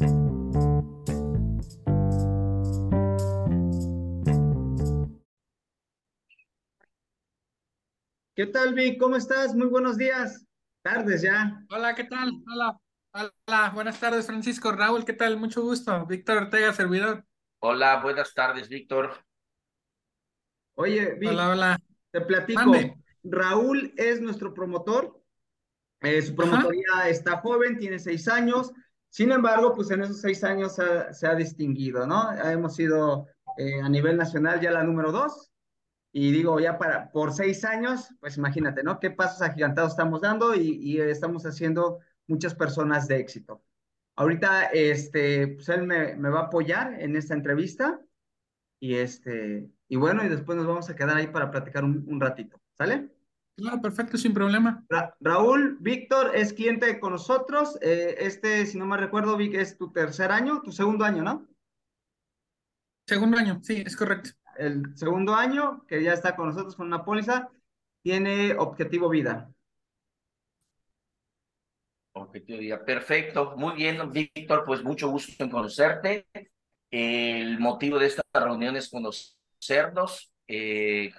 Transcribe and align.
¿Qué 0.00 0.06
tal, 8.46 8.72
Vic? 8.72 8.98
¿Cómo 8.98 9.16
estás? 9.16 9.54
Muy 9.54 9.66
buenos 9.66 9.98
días. 9.98 10.46
Tardes 10.82 11.20
ya. 11.20 11.62
Hola, 11.68 11.94
¿qué 11.94 12.04
tal? 12.04 12.30
Hola. 12.50 12.80
Hola, 13.12 13.70
buenas 13.74 14.00
tardes, 14.00 14.24
Francisco. 14.24 14.72
Raúl, 14.72 15.04
¿qué 15.04 15.12
tal? 15.12 15.36
Mucho 15.36 15.60
gusto. 15.60 16.06
Víctor 16.06 16.44
Ortega, 16.44 16.72
servidor. 16.72 17.26
Hola, 17.58 18.00
buenas 18.00 18.32
tardes, 18.32 18.70
Víctor. 18.70 19.22
Oye, 20.76 21.16
Vic, 21.16 21.28
Hola, 21.28 21.50
hola. 21.50 21.78
te 22.10 22.22
platico. 22.22 22.64
Mande. 22.64 22.96
Raúl 23.22 23.92
es 23.98 24.22
nuestro 24.22 24.54
promotor. 24.54 25.22
Eh, 26.00 26.22
su 26.22 26.34
promotoría 26.34 27.08
está 27.08 27.36
joven, 27.42 27.76
tiene 27.76 27.98
seis 27.98 28.26
años. 28.28 28.72
Sin 29.10 29.32
embargo, 29.32 29.74
pues 29.74 29.90
en 29.90 30.02
esos 30.02 30.20
seis 30.20 30.42
años 30.44 30.78
ha, 30.78 31.12
se 31.12 31.26
ha 31.26 31.34
distinguido, 31.34 32.06
¿no? 32.06 32.32
Hemos 32.44 32.76
sido 32.76 33.26
eh, 33.58 33.80
a 33.82 33.88
nivel 33.88 34.16
nacional 34.16 34.60
ya 34.60 34.70
la 34.70 34.84
número 34.84 35.12
dos. 35.12 35.50
Y 36.12 36.32
digo, 36.32 36.58
ya 36.58 36.78
para, 36.78 37.10
por 37.12 37.32
seis 37.32 37.64
años, 37.64 38.08
pues 38.20 38.36
imagínate, 38.36 38.82
¿no? 38.82 38.98
Qué 38.98 39.10
pasos 39.10 39.42
agigantados 39.42 39.92
estamos 39.92 40.20
dando 40.20 40.54
y, 40.54 40.76
y 40.80 41.00
estamos 41.00 41.44
haciendo 41.46 41.98
muchas 42.26 42.54
personas 42.54 43.06
de 43.06 43.18
éxito. 43.18 43.62
Ahorita, 44.16 44.64
este, 44.66 45.48
pues 45.48 45.68
él 45.68 45.86
me, 45.86 46.16
me 46.16 46.28
va 46.28 46.40
a 46.40 46.44
apoyar 46.44 46.94
en 47.00 47.16
esta 47.16 47.34
entrevista 47.34 48.00
y 48.80 48.96
este, 48.96 49.70
y 49.88 49.96
bueno, 49.96 50.24
y 50.24 50.28
después 50.28 50.56
nos 50.58 50.66
vamos 50.66 50.90
a 50.90 50.96
quedar 50.96 51.16
ahí 51.16 51.28
para 51.28 51.50
platicar 51.50 51.84
un, 51.84 52.04
un 52.08 52.20
ratito, 52.20 52.60
¿sale? 52.76 53.10
Claro, 53.60 53.80
perfecto, 53.82 54.16
sin 54.16 54.32
problema. 54.32 54.84
Ra- 54.88 55.14
Raúl, 55.20 55.76
Víctor 55.80 56.34
es 56.34 56.52
cliente 56.52 56.98
con 56.98 57.12
nosotros. 57.12 57.78
eh, 57.82 58.16
este, 58.20 58.64
si 58.66 58.78
no 58.78 58.86
me 58.86 58.96
recuerdo, 58.96 59.36
Vic, 59.36 59.54
es 59.54 59.76
tu 59.76 59.92
tercer 59.92 60.30
año, 60.32 60.62
tu 60.62 60.72
segundo 60.72 61.04
año, 61.04 61.22
¿no? 61.22 61.46
Segundo 63.06 63.36
año, 63.38 63.60
sí, 63.62 63.82
es 63.84 63.96
correcto. 63.96 64.30
El 64.56 64.96
segundo 64.96 65.34
año 65.34 65.84
que 65.86 66.02
ya 66.02 66.12
está 66.12 66.36
con 66.36 66.48
nosotros 66.48 66.74
con 66.76 66.86
una 66.86 67.04
póliza, 67.04 67.50
tiene 68.02 68.54
objetivo 68.54 69.08
vida. 69.08 69.50
Objetivo 72.12 72.58
día. 72.58 72.84
Perfecto, 72.84 73.54
muy 73.56 73.74
bien, 73.76 74.10
Víctor, 74.12 74.64
pues 74.66 74.82
mucho 74.82 75.08
gusto 75.10 75.42
en 75.44 75.50
conocerte. 75.50 76.26
El 76.90 77.58
motivo 77.60 77.98
de 77.98 78.06
esta 78.06 78.22
reunión 78.34 78.76
es 78.76 78.88
conocernos 78.90 80.32
eh, 80.48 81.12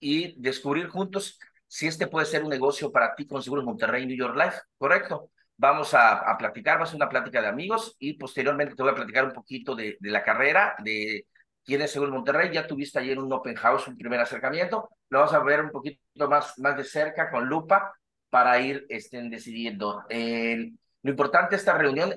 y 0.00 0.40
descubrir 0.40 0.88
juntos 0.88 1.38
si 1.72 1.86
este 1.86 2.06
puede 2.06 2.26
ser 2.26 2.44
un 2.44 2.50
negocio 2.50 2.92
para 2.92 3.14
ti 3.14 3.26
con 3.26 3.42
Seguros 3.42 3.64
Monterrey 3.64 4.04
New 4.04 4.14
York 4.14 4.36
Life, 4.36 4.58
¿correcto? 4.76 5.30
Vamos 5.56 5.94
a, 5.94 6.18
a 6.18 6.36
platicar, 6.36 6.78
va 6.78 6.82
a 6.82 6.86
ser 6.86 6.96
una 6.96 7.08
plática 7.08 7.40
de 7.40 7.48
amigos 7.48 7.96
y 7.98 8.12
posteriormente 8.12 8.74
te 8.74 8.82
voy 8.82 8.92
a 8.92 8.94
platicar 8.94 9.24
un 9.24 9.32
poquito 9.32 9.74
de, 9.74 9.96
de 9.98 10.10
la 10.10 10.22
carrera, 10.22 10.74
de 10.84 11.26
quién 11.64 11.80
es 11.80 11.90
Seguros 11.90 12.12
Monterrey. 12.12 12.50
Ya 12.52 12.66
tuviste 12.66 12.98
ayer 12.98 13.18
un 13.18 13.32
open 13.32 13.54
house, 13.54 13.88
un 13.88 13.96
primer 13.96 14.20
acercamiento. 14.20 14.90
Lo 15.08 15.20
vamos 15.20 15.32
a 15.32 15.42
ver 15.42 15.62
un 15.62 15.70
poquito 15.70 16.28
más, 16.28 16.58
más 16.58 16.76
de 16.76 16.84
cerca, 16.84 17.30
con 17.30 17.46
lupa, 17.46 17.94
para 18.28 18.60
ir 18.60 18.84
estén 18.90 19.30
decidiendo. 19.30 20.04
Eh, 20.10 20.72
lo 21.02 21.10
importante 21.10 21.52
de 21.52 21.56
esta 21.56 21.78
reunión 21.78 22.14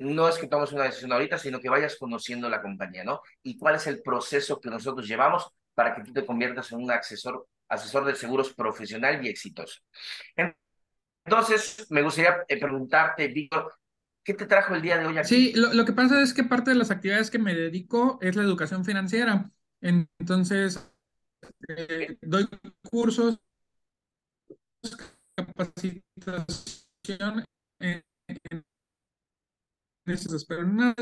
no 0.00 0.28
es 0.28 0.36
que 0.36 0.48
tomes 0.48 0.70
una 0.72 0.84
decisión 0.84 1.12
ahorita, 1.12 1.38
sino 1.38 1.60
que 1.60 1.70
vayas 1.70 1.96
conociendo 1.96 2.50
la 2.50 2.60
compañía, 2.60 3.04
¿no? 3.04 3.22
Y 3.42 3.56
cuál 3.56 3.76
es 3.76 3.86
el 3.86 4.02
proceso 4.02 4.60
que 4.60 4.68
nosotros 4.68 5.08
llevamos 5.08 5.50
para 5.72 5.94
que 5.94 6.02
tú 6.02 6.12
te 6.12 6.26
conviertas 6.26 6.70
en 6.72 6.82
un 6.82 6.90
asesor, 6.90 7.46
asesor 7.70 8.04
de 8.04 8.14
seguros 8.14 8.52
profesional 8.52 9.24
y 9.24 9.28
exitoso. 9.28 9.80
Entonces, 11.24 11.86
me 11.90 12.02
gustaría 12.02 12.44
eh, 12.48 12.58
preguntarte, 12.58 13.28
Víctor, 13.28 13.72
¿qué 14.24 14.34
te 14.34 14.46
trajo 14.46 14.74
el 14.74 14.82
día 14.82 14.98
de 14.98 15.06
hoy 15.06 15.18
aquí? 15.18 15.28
Sí, 15.28 15.52
lo, 15.54 15.72
lo 15.72 15.84
que 15.84 15.92
pasa 15.92 16.20
es 16.22 16.34
que 16.34 16.44
parte 16.44 16.70
de 16.70 16.76
las 16.76 16.90
actividades 16.90 17.30
que 17.30 17.38
me 17.38 17.54
dedico 17.54 18.18
es 18.20 18.36
la 18.36 18.42
educación 18.42 18.84
financiera. 18.84 19.50
Entonces, 19.80 20.90
eh, 21.68 22.16
doy 22.20 22.48
cursos, 22.90 23.38
capacitación 25.34 26.02
en, 27.78 28.02
en 28.26 28.64
pero 30.48 30.62
en 30.62 30.94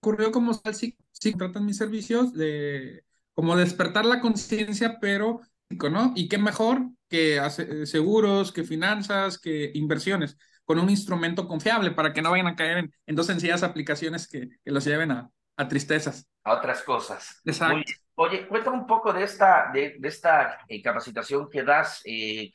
ocurrió 0.00 0.30
como 0.30 0.54
sí, 0.72 0.96
sí 1.12 1.32
tratan 1.32 1.66
mis 1.66 1.76
servicios 1.76 2.32
de 2.32 3.04
como 3.34 3.56
despertar 3.56 4.04
la 4.06 4.20
conciencia, 4.20 4.98
pero 5.00 5.40
¿no? 5.70 6.12
Y 6.16 6.28
qué 6.28 6.38
mejor 6.38 6.90
que 7.08 7.38
hace- 7.40 7.86
seguros, 7.86 8.52
que 8.52 8.64
finanzas, 8.64 9.38
que 9.38 9.70
inversiones, 9.74 10.36
con 10.64 10.78
un 10.78 10.90
instrumento 10.90 11.46
confiable 11.48 11.90
para 11.92 12.12
que 12.12 12.22
no 12.22 12.30
vayan 12.30 12.46
a 12.48 12.56
caer 12.56 12.78
en, 12.78 12.92
en 13.06 13.14
dos 13.16 13.26
sencillas 13.26 13.62
aplicaciones 13.62 14.28
que, 14.28 14.48
que 14.64 14.70
los 14.70 14.84
lleven 14.84 15.10
a, 15.12 15.30
a 15.56 15.68
tristezas. 15.68 16.26
a 16.44 16.54
otras 16.54 16.82
cosas. 16.82 17.40
Exacto. 17.44 17.76
Bien. 17.76 17.84
Oye, 18.18 18.48
cuéntame 18.48 18.78
un 18.78 18.86
poco 18.86 19.12
de 19.12 19.24
esta, 19.24 19.70
de, 19.72 19.96
de 19.98 20.08
esta 20.08 20.58
eh, 20.68 20.82
capacitación 20.82 21.48
que 21.50 21.62
das. 21.62 22.00
Eh, 22.04 22.50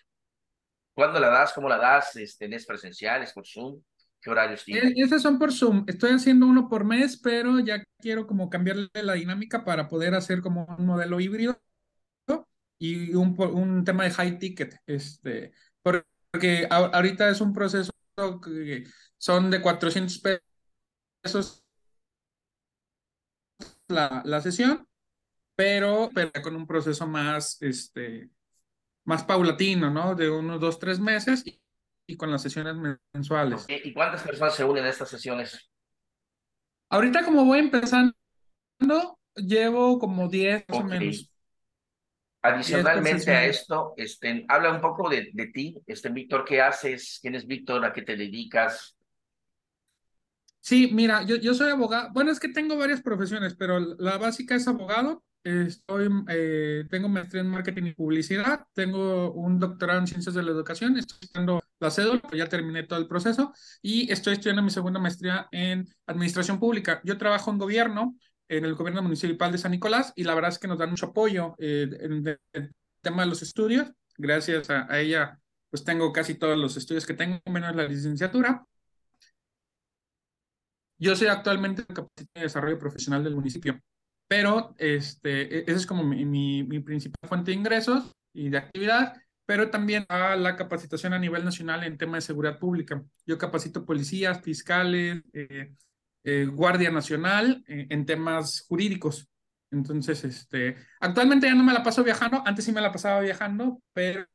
¿Cuándo 0.94 1.20
la 1.20 1.30
das? 1.30 1.54
¿Cómo 1.54 1.70
la 1.70 1.78
das? 1.78 2.16
Este, 2.16 2.54
¿Es 2.54 2.66
presencial? 2.66 3.24
¿Es 3.24 3.32
por 3.34 3.46
Zoom? 3.48 3.82
¿Qué 4.22 4.30
horarios 4.30 4.64
tienes? 4.66 4.92
Eh, 4.92 4.96
Esas 4.98 5.22
son 5.22 5.40
por 5.40 5.54
Zoom. 5.54 5.84
Estoy 5.88 6.12
haciendo 6.12 6.46
uno 6.48 6.68
por 6.68 6.84
mes, 6.84 7.18
pero 7.18 7.60
ya 7.60 7.84
quiero 8.00 8.28
como 8.28 8.50
cambiarle 8.50 8.90
la 8.94 9.14
dinámica 9.14 9.64
para 9.64 9.88
poder 9.88 10.16
hacer 10.16 10.42
como 10.42 10.66
un 10.78 10.86
modelo 10.86 11.20
híbrido 11.20 11.60
y 12.82 13.14
un, 13.16 13.36
un 13.40 13.86
tema 13.86 14.04
de 14.06 14.12
high 14.12 14.40
ticket. 14.40 14.76
Este, 14.88 15.54
porque 15.84 16.68
a- 16.70 16.78
ahorita 16.78 17.30
es 17.30 17.42
un 17.42 17.54
proceso 17.54 17.92
que 18.44 18.86
son 19.18 19.52
de 19.52 19.62
400 19.62 20.20
pesos 21.24 21.64
la, 23.88 24.22
la 24.26 24.42
sesión, 24.42 24.88
pero, 25.56 26.10
pero 26.14 26.32
con 26.44 26.56
un 26.56 26.68
proceso 26.68 27.08
más, 27.08 27.62
este, 27.62 28.30
más 29.06 29.24
paulatino, 29.24 29.90
¿no? 29.92 30.16
De 30.16 30.30
unos 30.30 30.60
dos, 30.62 30.80
tres 30.80 31.00
meses 31.00 31.44
y, 31.46 31.62
y 32.08 32.18
con 32.18 32.32
las 32.32 32.42
sesiones 32.44 32.76
mensuales. 33.14 33.68
¿Y 33.70 33.94
cuántas 33.94 34.24
personas 34.24 34.56
se 34.56 34.64
unen 34.66 34.86
a 34.86 34.90
estas 34.90 35.10
sesiones? 35.10 35.72
Ahorita 36.90 37.26
como 37.26 37.46
voy 37.46 37.60
empezando, 37.60 38.14
llevo 39.36 40.00
como 40.00 40.28
10 40.30 40.66
más 40.70 40.80
o 40.80 40.84
Ok. 40.84 40.90
menos. 40.90 41.31
Adicionalmente 42.44 43.12
a 43.12 43.18
sesiones. 43.20 43.58
esto, 43.58 43.94
este, 43.98 44.46
habla 44.48 44.72
un 44.72 44.82
poco 44.82 45.10
de, 45.10 45.30
de 45.34 45.48
ti, 45.48 45.78
este, 45.86 46.10
Víctor, 46.10 46.44
¿qué 46.44 46.62
haces? 46.62 47.20
¿Quién 47.22 47.36
es 47.36 47.46
Víctor? 47.46 47.86
¿A 47.86 47.94
qué 47.94 48.02
te 48.02 48.16
dedicas? 48.16 48.98
Sí, 50.60 50.90
mira, 50.94 51.24
yo, 51.24 51.36
yo 51.38 51.54
soy 51.54 51.72
abogado. 51.72 52.10
Bueno, 52.14 52.32
es 52.32 52.40
que 52.40 52.50
tengo 52.50 52.78
varias 52.78 53.02
profesiones, 53.02 53.56
pero 53.56 53.80
la 53.80 54.18
básica 54.18 54.56
es 54.56 54.68
abogado. 54.68 55.24
Estoy, 55.44 56.08
eh, 56.30 56.86
tengo 56.90 57.10
maestría 57.10 57.42
en 57.42 57.50
marketing 57.50 57.84
y 57.86 57.94
publicidad. 57.94 58.68
Tengo 58.74 59.34
un 59.34 59.60
doctorado 59.60 60.00
en 60.00 60.08
ciencias 60.08 60.36
de 60.36 60.44
la 60.44 60.52
educación. 60.52 60.98
Estoy 60.98 61.18
estudiando 61.22 61.64
la 61.80 61.90
cédula, 61.90 62.22
ya 62.34 62.48
terminé 62.48 62.84
todo 62.84 63.00
el 63.00 63.08
proceso. 63.08 63.54
Y 63.82 64.12
estoy 64.12 64.34
estudiando 64.34 64.62
mi 64.62 64.70
segunda 64.70 65.00
maestría 65.00 65.48
en 65.52 65.88
administración 66.06 66.60
pública. 66.60 67.02
Yo 67.04 67.18
trabajo 67.18 67.50
en 67.50 67.58
gobierno, 67.58 68.16
en 68.52 68.66
el 68.66 68.76
gobierno 68.76 69.02
municipal 69.02 69.52
de 69.52 69.58
San 69.58 69.72
Nicolás, 69.72 70.14
y 70.16 70.24
la 70.26 70.36
verdad 70.36 70.52
es 70.52 70.60
que 70.60 70.68
nos 70.68 70.78
dan 70.78 70.90
mucho 70.90 71.08
apoyo 71.08 71.56
eh, 71.58 71.88
en 72.02 72.28
el 72.54 72.72
tema 73.02 73.24
de 73.24 73.30
los 73.30 73.42
estudios. 73.42 73.90
Gracias 74.18 74.70
a, 74.70 74.92
a 74.92 75.00
ella, 75.00 75.40
pues 75.70 75.84
tengo 75.84 76.12
casi 76.12 76.36
todos 76.36 76.58
los 76.58 76.76
estudios 76.78 77.06
que 77.06 77.14
tengo, 77.14 77.40
menos 77.48 77.76
la 77.76 77.88
licenciatura. 77.88 78.66
Yo 81.00 81.16
soy 81.16 81.28
actualmente 81.28 81.84
capacitado 81.86 82.28
de 82.36 82.42
desarrollo 82.42 82.78
profesional 82.78 83.24
del 83.24 83.36
municipio, 83.36 83.80
pero 84.28 84.76
este, 84.78 85.60
e- 85.60 85.64
esa 85.66 85.78
es 85.78 85.86
como 85.88 86.04
mi, 86.04 86.26
mi, 86.26 86.64
mi 86.64 86.80
principal 86.80 87.28
fuente 87.28 87.52
de 87.52 87.58
ingresos 87.58 88.12
y 88.34 88.50
de 88.50 88.58
actividad, 88.58 89.16
pero 89.46 89.72
también 89.72 90.06
a 90.10 90.36
la 90.36 90.56
capacitación 90.56 91.14
a 91.14 91.20
nivel 91.20 91.44
nacional 91.44 91.84
en 91.84 91.98
tema 91.98 92.18
de 92.18 92.22
seguridad 92.22 92.60
pública. 92.60 93.04
Yo 93.26 93.38
capacito 93.38 93.86
policías, 93.86 94.42
fiscales, 94.42 95.24
eh, 95.34 95.74
eh, 96.24 96.46
Guardia 96.46 96.92
Nacional 96.92 97.64
eh, 97.68 97.88
en 97.90 98.06
temas 98.06 98.66
jurídicos. 98.68 99.28
Entonces, 99.72 100.24
este, 100.24 100.76
actualmente 101.00 101.48
ya 101.48 101.56
no 101.56 101.64
me 101.64 101.74
la 101.74 101.84
paso 101.84 102.04
viajando, 102.04 102.44
antes 102.46 102.66
sí 102.66 102.72
me 102.72 102.82
la 102.82 102.92
pasaba 102.92 103.22
viajando, 103.22 103.82
pero 103.94 104.26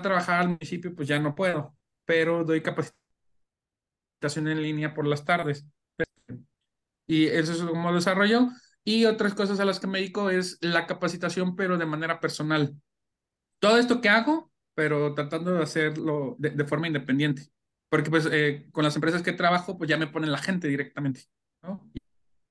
trabajar 0.00 0.40
al 0.40 0.48
municipio 0.50 0.94
pues 0.94 1.08
ya 1.08 1.18
no 1.18 1.34
puedo, 1.34 1.76
pero 2.04 2.44
doy 2.44 2.62
capacitación 2.62 4.48
en 4.48 4.62
línea 4.62 4.94
por 4.94 5.06
las 5.06 5.24
tardes. 5.24 5.66
Y 7.06 7.26
eso 7.26 7.52
es 7.52 7.62
como 7.62 7.90
lo 7.90 7.96
desarrollo. 7.96 8.48
Y 8.84 9.04
otras 9.04 9.34
cosas 9.34 9.60
a 9.60 9.64
las 9.64 9.78
que 9.78 9.86
me 9.86 9.98
dedico 9.98 10.30
es 10.30 10.58
la 10.60 10.86
capacitación, 10.86 11.54
pero 11.56 11.78
de 11.78 11.86
manera 11.86 12.20
personal. 12.20 12.74
Todo 13.60 13.78
esto 13.78 14.00
que 14.00 14.08
hago, 14.08 14.50
pero 14.74 15.14
tratando 15.14 15.52
de 15.52 15.62
hacerlo 15.62 16.36
de 16.38 16.64
forma 16.64 16.88
independiente. 16.88 17.52
Porque 17.92 18.08
pues 18.08 18.26
eh, 18.32 18.64
con 18.72 18.84
las 18.84 18.94
empresas 18.94 19.20
que 19.20 19.34
trabajo, 19.34 19.76
pues 19.76 19.90
ya 19.90 19.98
me 19.98 20.06
ponen 20.06 20.32
la 20.32 20.38
gente 20.38 20.66
directamente, 20.66 21.24
¿no? 21.62 21.92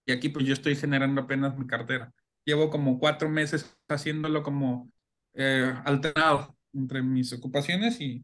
Y 0.06 0.12
aquí 0.12 0.30
pues 0.30 0.46
yo 0.46 0.54
estoy 0.54 0.76
generando 0.76 1.22
apenas 1.22 1.58
mi 1.58 1.66
cartera. 1.66 2.14
Llevo 2.46 2.70
como 2.70 3.00
cuatro 3.00 3.28
meses 3.28 3.76
haciéndolo 3.90 4.44
como 4.44 4.92
eh, 5.34 5.74
alternado 5.84 6.56
entre 6.74 7.02
mis 7.02 7.34
ocupaciones 7.34 8.00
y, 8.00 8.24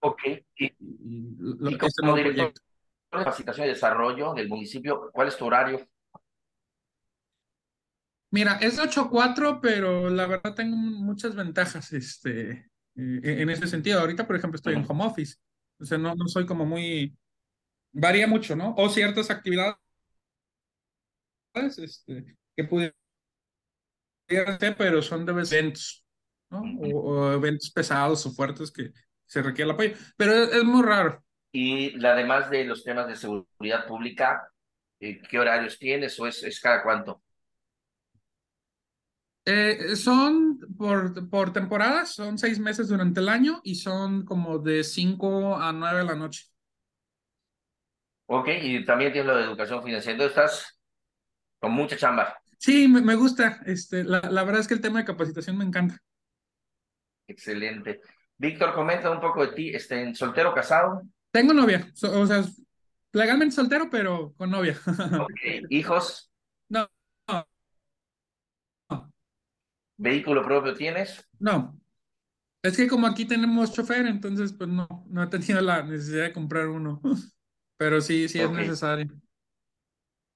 Ok. 0.00 0.20
Y, 0.56 0.66
y 0.66 1.34
lo 1.38 1.70
y 1.70 1.78
como 1.78 2.14
director 2.14 2.52
capacitación 3.08 3.66
y 3.66 3.70
desarrollo 3.70 4.34
del 4.34 4.50
municipio, 4.50 5.10
¿cuál 5.14 5.28
es 5.28 5.38
tu 5.38 5.46
horario? 5.46 5.88
Mira, 8.30 8.58
es 8.60 8.78
8-4, 8.78 9.60
pero 9.62 10.10
la 10.10 10.26
verdad 10.26 10.54
tengo 10.54 10.76
muchas 10.76 11.34
ventajas 11.34 11.90
este, 11.94 12.50
eh, 12.96 13.20
en 13.22 13.48
ese 13.48 13.66
sentido. 13.66 14.00
Ahorita, 14.00 14.26
por 14.26 14.36
ejemplo, 14.36 14.56
estoy 14.56 14.74
en 14.74 14.84
home 14.86 15.06
office. 15.06 15.38
O 15.78 15.84
sea, 15.84 15.98
no, 15.98 16.14
no 16.14 16.28
soy 16.28 16.46
como 16.46 16.64
muy... 16.64 17.16
Varía 17.92 18.26
mucho, 18.26 18.56
¿no? 18.56 18.74
O 18.76 18.88
ciertas 18.88 19.30
actividades 19.30 19.76
este, 21.78 22.36
que 22.56 22.64
pudiera 22.64 22.94
hacer, 24.46 24.76
pero 24.76 25.00
son 25.00 25.24
de 25.24 25.32
eventos, 25.32 26.04
¿no? 26.50 26.62
O, 26.80 27.32
eventos 27.32 27.70
pesados 27.70 28.26
o 28.26 28.32
fuertes 28.32 28.70
que 28.70 28.92
se 29.26 29.42
requiere 29.42 29.70
el 29.70 29.74
apoyo. 29.74 29.94
Pero 30.16 30.32
es, 30.32 30.64
muy 30.64 30.82
raro. 30.82 31.22
Y 31.52 32.04
además 32.04 32.50
de 32.50 32.64
los 32.64 32.82
temas 32.82 33.06
de 33.06 33.16
seguridad 33.16 33.86
pública, 33.86 34.48
eh, 35.00 35.20
¿qué 35.22 35.38
horarios 35.38 35.78
tienes 35.78 36.18
o 36.18 36.26
es, 36.26 36.42
es 36.42 36.60
cada 36.60 36.82
cuánto? 36.82 37.23
Eh, 39.46 39.94
son 39.96 40.58
por, 40.78 41.28
por 41.28 41.52
temporadas, 41.52 42.14
son 42.14 42.38
seis 42.38 42.58
meses 42.58 42.88
durante 42.88 43.20
el 43.20 43.28
año 43.28 43.60
y 43.62 43.74
son 43.74 44.24
como 44.24 44.58
de 44.58 44.82
cinco 44.82 45.56
a 45.56 45.72
nueve 45.72 45.98
de 45.98 46.04
la 46.04 46.14
noche. 46.14 46.46
Ok, 48.26 48.48
y 48.62 48.84
también 48.86 49.12
tienes 49.12 49.30
lo 49.30 49.36
de 49.36 49.44
educación 49.44 49.82
financiera. 49.82 50.12
Entonces 50.12 50.36
estás 50.36 50.80
con 51.60 51.72
mucha 51.72 51.96
chamba. 51.96 52.38
Sí, 52.58 52.88
me, 52.88 53.02
me 53.02 53.14
gusta. 53.14 53.60
Este, 53.66 54.02
la, 54.02 54.20
la, 54.20 54.44
verdad 54.44 54.62
es 54.62 54.68
que 54.68 54.74
el 54.74 54.80
tema 54.80 55.00
de 55.00 55.04
capacitación 55.04 55.58
me 55.58 55.64
encanta. 55.64 55.98
Excelente. 57.26 58.00
Víctor, 58.38 58.74
comenta 58.74 59.10
un 59.10 59.20
poco 59.20 59.46
de 59.46 59.52
ti. 59.52 59.68
Este, 59.74 60.14
¿Soltero, 60.14 60.54
casado? 60.54 61.02
Tengo 61.30 61.52
novia. 61.52 61.86
o 62.02 62.26
sea, 62.26 62.42
legalmente 63.12 63.54
soltero, 63.54 63.90
pero 63.90 64.32
con 64.36 64.50
novia. 64.50 64.78
Okay. 65.30 65.62
¿Hijos? 65.68 66.30
No, 66.70 66.88
¿Vehículo 69.96 70.42
propio 70.42 70.74
tienes? 70.74 71.28
No. 71.38 71.78
Es 72.62 72.76
que 72.76 72.88
como 72.88 73.06
aquí 73.06 73.26
tenemos 73.26 73.72
chofer, 73.72 74.06
entonces 74.06 74.52
pues 74.52 74.70
no, 74.70 74.88
no 75.08 75.22
he 75.22 75.26
tenido 75.26 75.60
la 75.60 75.82
necesidad 75.82 76.24
de 76.24 76.32
comprar 76.32 76.68
uno. 76.68 77.00
Pero 77.76 78.00
sí, 78.00 78.28
sí 78.28 78.40
es 78.40 78.50
necesario. 78.50 79.12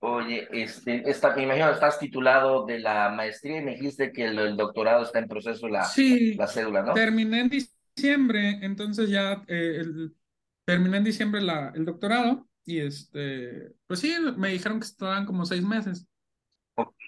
Oye, 0.01 0.47
este, 0.53 1.09
esta, 1.11 1.35
me 1.35 1.43
imagino 1.43 1.71
estás 1.71 1.99
titulado 1.99 2.67
de 2.67 2.79
la 2.79 3.09
maestría 3.11 3.61
y 3.61 3.65
me 3.65 3.73
dijiste 3.73 4.13
que 4.13 4.27
el, 4.27 4.57
doctorado 4.57 5.03
está 5.03 5.19
en 5.19 5.27
proceso 5.27 5.69
la, 5.69 5.85
sí, 5.85 6.35
la 6.35 6.47
cédula, 6.47 6.83
¿no? 6.83 6.95
Terminé 6.95 7.41
en 7.41 7.49
diciembre, 7.49 8.59
entonces 8.63 9.11
ya 9.11 9.43
eh, 9.49 9.85
terminé 10.65 10.99
en 10.99 11.05
diciembre 11.05 11.41
la, 11.41 11.73
el 11.75 11.85
doctorado 11.85 12.49
y 12.65 12.79
este, 12.79 13.73
pues 13.87 13.99
sí, 14.01 14.15
me 14.37 14.51
dijeron 14.51 14.79
que 14.79 14.87
estaban 14.87 15.27
como 15.27 15.45
seis 15.47 15.65
meses. 15.65 16.07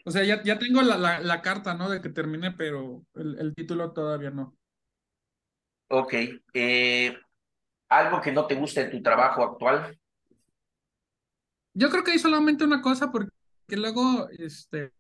O 0.05 0.11
sea, 0.11 0.25
ya, 0.25 0.43
ya 0.43 0.59
tengo 0.59 0.83
la, 0.83 0.97
la, 0.97 1.21
la, 1.21 1.43
carta, 1.43 1.75
¿no? 1.75 1.91
De 1.91 2.01
que 2.01 2.09
terminé, 2.09 2.53
pero 2.53 3.05
el, 3.15 3.39
el 3.39 3.55
título 3.55 3.93
todavía 3.93 4.31
no. 4.31 4.57
Ok. 5.89 6.15
Eh, 6.55 7.17
¿Algo 7.89 8.21
que 8.21 8.33
no 8.33 8.47
te 8.47 8.55
guste 8.55 8.85
de 8.85 8.91
tu 8.91 9.03
trabajo 9.03 9.43
actual? 9.43 9.99
Yo 11.75 11.91
creo 11.91 12.05
que 12.05 12.13
hay 12.13 12.19
solamente 12.19 12.65
una 12.65 12.81
cosa, 12.81 13.11
porque 13.11 13.31
luego, 13.71 14.29
este, 14.31 14.93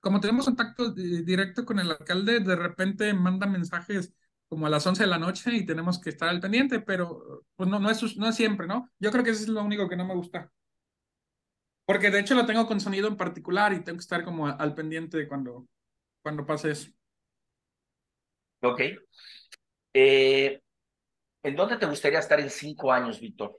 como 0.00 0.20
tenemos 0.20 0.44
contacto 0.44 0.92
directo 0.92 1.64
con 1.64 1.78
el 1.78 1.90
alcalde, 1.90 2.40
de 2.40 2.56
repente 2.56 3.12
manda 3.14 3.46
mensajes 3.46 4.12
como 4.48 4.66
a 4.66 4.70
las 4.70 4.86
11 4.86 5.04
de 5.04 5.08
la 5.08 5.18
noche 5.18 5.54
y 5.54 5.66
tenemos 5.66 6.00
que 6.00 6.10
estar 6.10 6.28
al 6.28 6.40
pendiente, 6.40 6.80
pero 6.80 7.44
pues 7.54 7.68
no, 7.68 7.78
no, 7.78 7.90
es, 7.90 8.16
no 8.16 8.28
es 8.28 8.34
siempre, 8.34 8.66
¿no? 8.66 8.90
Yo 8.98 9.10
creo 9.10 9.22
que 9.22 9.30
eso 9.30 9.42
es 9.42 9.48
lo 9.48 9.62
único 9.62 9.88
que 9.88 9.96
no 9.96 10.06
me 10.06 10.14
gusta. 10.14 10.50
Porque 11.88 12.10
de 12.10 12.20
hecho 12.20 12.34
lo 12.34 12.44
tengo 12.44 12.66
con 12.66 12.80
sonido 12.80 13.08
en 13.08 13.16
particular 13.16 13.72
y 13.72 13.82
tengo 13.82 13.96
que 13.96 14.02
estar 14.02 14.22
como 14.22 14.46
al 14.46 14.74
pendiente 14.74 15.16
de 15.16 15.26
cuando, 15.26 15.66
cuando 16.22 16.44
pase 16.44 16.72
eso. 16.72 16.90
Ok. 18.60 18.82
Eh, 19.94 20.60
¿En 21.42 21.56
dónde 21.56 21.78
te 21.78 21.86
gustaría 21.86 22.18
estar 22.18 22.38
en 22.40 22.50
cinco 22.50 22.92
años, 22.92 23.18
Víctor? 23.18 23.58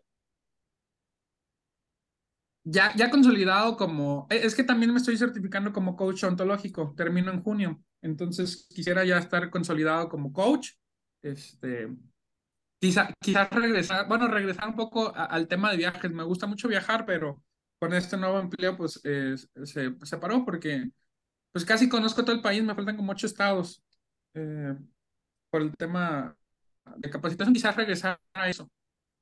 Ya, 2.64 2.94
ya 2.96 3.10
consolidado 3.10 3.76
como, 3.76 4.28
e, 4.30 4.46
es 4.46 4.54
que 4.54 4.64
también 4.64 4.92
me 4.92 5.00
estoy 5.00 5.18
certificando 5.18 5.74
como 5.74 5.96
coach 5.96 6.24
ontológico, 6.24 6.94
termino 6.96 7.32
en 7.32 7.42
junio, 7.42 7.82
entonces 8.04 8.68
quisiera 8.70 9.04
ya 9.06 9.18
estar 9.18 9.50
consolidado 9.50 10.08
como 10.08 10.32
coach, 10.32 10.74
este, 11.24 11.88
quizá, 12.80 13.12
quizás 13.20 13.50
regresar, 13.50 14.08
bueno, 14.08 14.28
regresar 14.28 14.68
un 14.68 14.76
poco 14.76 15.12
al 15.16 15.48
tema 15.48 15.72
de 15.72 15.78
viajes, 15.78 16.12
me 16.12 16.22
gusta 16.22 16.46
mucho 16.46 16.68
viajar, 16.68 17.08
pero 17.08 17.42
con 17.80 17.94
este 17.94 18.18
nuevo 18.18 18.40
empleo, 18.40 18.78
pues 18.78 19.00
eh, 19.04 19.36
se 19.64 19.96
separó 20.04 20.46
porque 20.46 20.90
pues 21.52 21.66
casi 21.66 21.90
conozco 21.90 22.24
todo 22.24 22.36
el 22.36 22.42
país, 22.42 22.64
me 22.64 22.76
faltan 22.76 22.98
como 22.98 23.12
ocho 23.14 23.28
estados 23.28 23.84
eh, 24.36 24.76
por 25.52 25.62
el 25.62 25.76
tema 25.78 26.38
de 26.98 27.10
capacitación, 27.10 27.54
quizás 27.54 27.76
regresar 27.76 28.20
a 28.34 28.50
eso. 28.50 28.70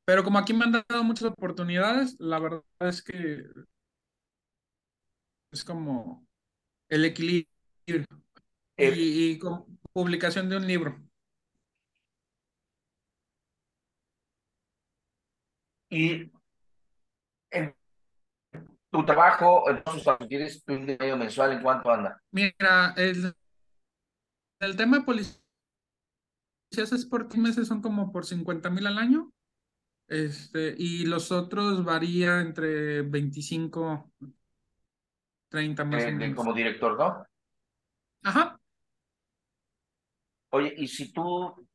Pero 0.06 0.24
como 0.24 0.40
aquí 0.40 0.54
me 0.54 0.66
han 0.66 0.74
dado 0.74 1.04
muchas 1.04 1.30
oportunidades, 1.32 2.16
la 2.20 2.40
verdad 2.40 2.64
es 2.82 3.02
que 3.04 3.44
es 5.52 5.64
como 5.64 6.26
el 6.90 7.06
equilibrio 7.06 7.48
eh, 8.78 8.94
y, 8.96 9.32
y 9.32 9.40
con 9.40 9.80
publicación 9.94 10.50
de 10.50 10.58
un 10.58 10.68
libro. 10.68 11.02
Y 15.90 16.32
tu 18.98 19.06
trabajo, 19.06 19.70
entonces, 19.70 20.18
tienes 20.28 20.64
tu 20.64 20.74
medio 20.74 21.18
mensual, 21.18 21.52
¿en 21.52 21.62
cuánto 21.62 21.92
anda? 21.92 22.20
Mira, 22.32 22.96
el, 22.98 23.32
el 24.60 24.76
tema 24.76 24.98
de 24.98 25.04
policías 25.04 25.40
es 26.76 27.06
por 27.06 27.36
meses, 27.38 27.68
son 27.68 27.82
como 27.82 28.12
por 28.12 28.26
50 28.26 28.70
mil 28.72 28.88
al 28.88 28.98
año. 28.98 29.32
Este, 30.08 30.74
y 30.78 31.06
los 31.06 31.32
otros 31.32 31.84
varía 31.84 32.40
entre 32.40 33.04
25, 33.04 34.12
30 35.50 35.86
más 35.86 36.04
o 36.04 36.12
menos. 36.12 36.36
Como 36.36 36.54
director, 36.54 36.98
¿no? 36.98 37.26
Ajá. 38.24 38.60
Oye, 40.50 40.74
y 40.76 40.88
si 40.88 41.12
tú 41.12 41.68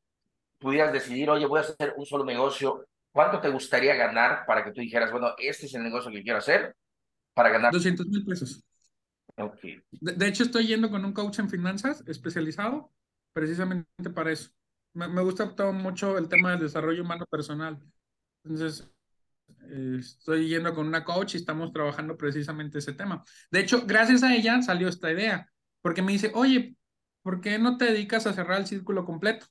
pudieras 0.57 0.91
decidir, 0.91 1.29
oye, 1.29 1.45
voy 1.45 1.59
a 1.59 1.61
hacer 1.61 1.93
un 1.95 2.05
solo 2.05 2.25
negocio, 2.25 2.85
¿cuánto 3.13 3.39
te 3.39 3.49
gustaría 3.49 3.95
ganar 3.95 4.45
para 4.45 4.63
que 4.65 4.71
tú 4.71 4.81
dijeras, 4.81 5.11
bueno, 5.11 5.35
este 5.37 5.67
es 5.67 5.73
el 5.75 5.83
negocio 5.83 6.11
que 6.11 6.23
quiero 6.23 6.39
hacer? 6.39 6.75
Para 7.33 7.49
ganar 7.49 7.71
200 7.71 8.07
mil 8.07 8.25
pesos. 8.25 8.63
Okay. 9.35 9.81
De, 9.91 10.27
hecho, 10.27 10.43
estoy 10.43 10.67
yendo 10.67 10.91
con 10.91 11.03
un 11.05 11.13
coach 11.13 11.39
en 11.39 11.49
finanzas 11.49 12.03
especializado 12.07 12.91
precisamente 13.33 14.09
para 14.13 14.31
eso. 14.31 14.51
Me, 14.93 15.07
me 15.07 15.23
gusta 15.23 15.55
todo 15.55 15.73
mucho 15.73 16.17
el 16.17 16.29
tema 16.29 16.51
del 16.51 16.59
desarrollo 16.59 17.01
humano 17.01 17.25
personal. 17.25 17.79
Entonces, 18.43 18.87
eh, 19.69 19.97
estoy 19.99 20.47
yendo 20.49 20.73
con 20.73 20.87
una 20.87 21.03
coach 21.03 21.35
y 21.35 21.37
estamos 21.37 21.71
trabajando 21.71 22.17
precisamente 22.17 22.79
ese 22.79 22.93
tema. 22.93 23.23
De 23.51 23.61
hecho, 23.61 23.85
gracias 23.85 24.23
a 24.23 24.35
ella 24.35 24.61
salió 24.61 24.87
esta 24.87 25.11
idea, 25.11 25.49
porque 25.81 26.01
me 26.01 26.11
dice, 26.11 26.31
oye, 26.35 26.75
¿por 27.21 27.41
qué 27.41 27.57
no 27.59 27.77
te 27.77 27.85
dedicas 27.85 28.27
a 28.27 28.33
cerrar 28.33 28.59
el 28.59 28.67
círculo 28.67 29.05
completo? 29.05 29.47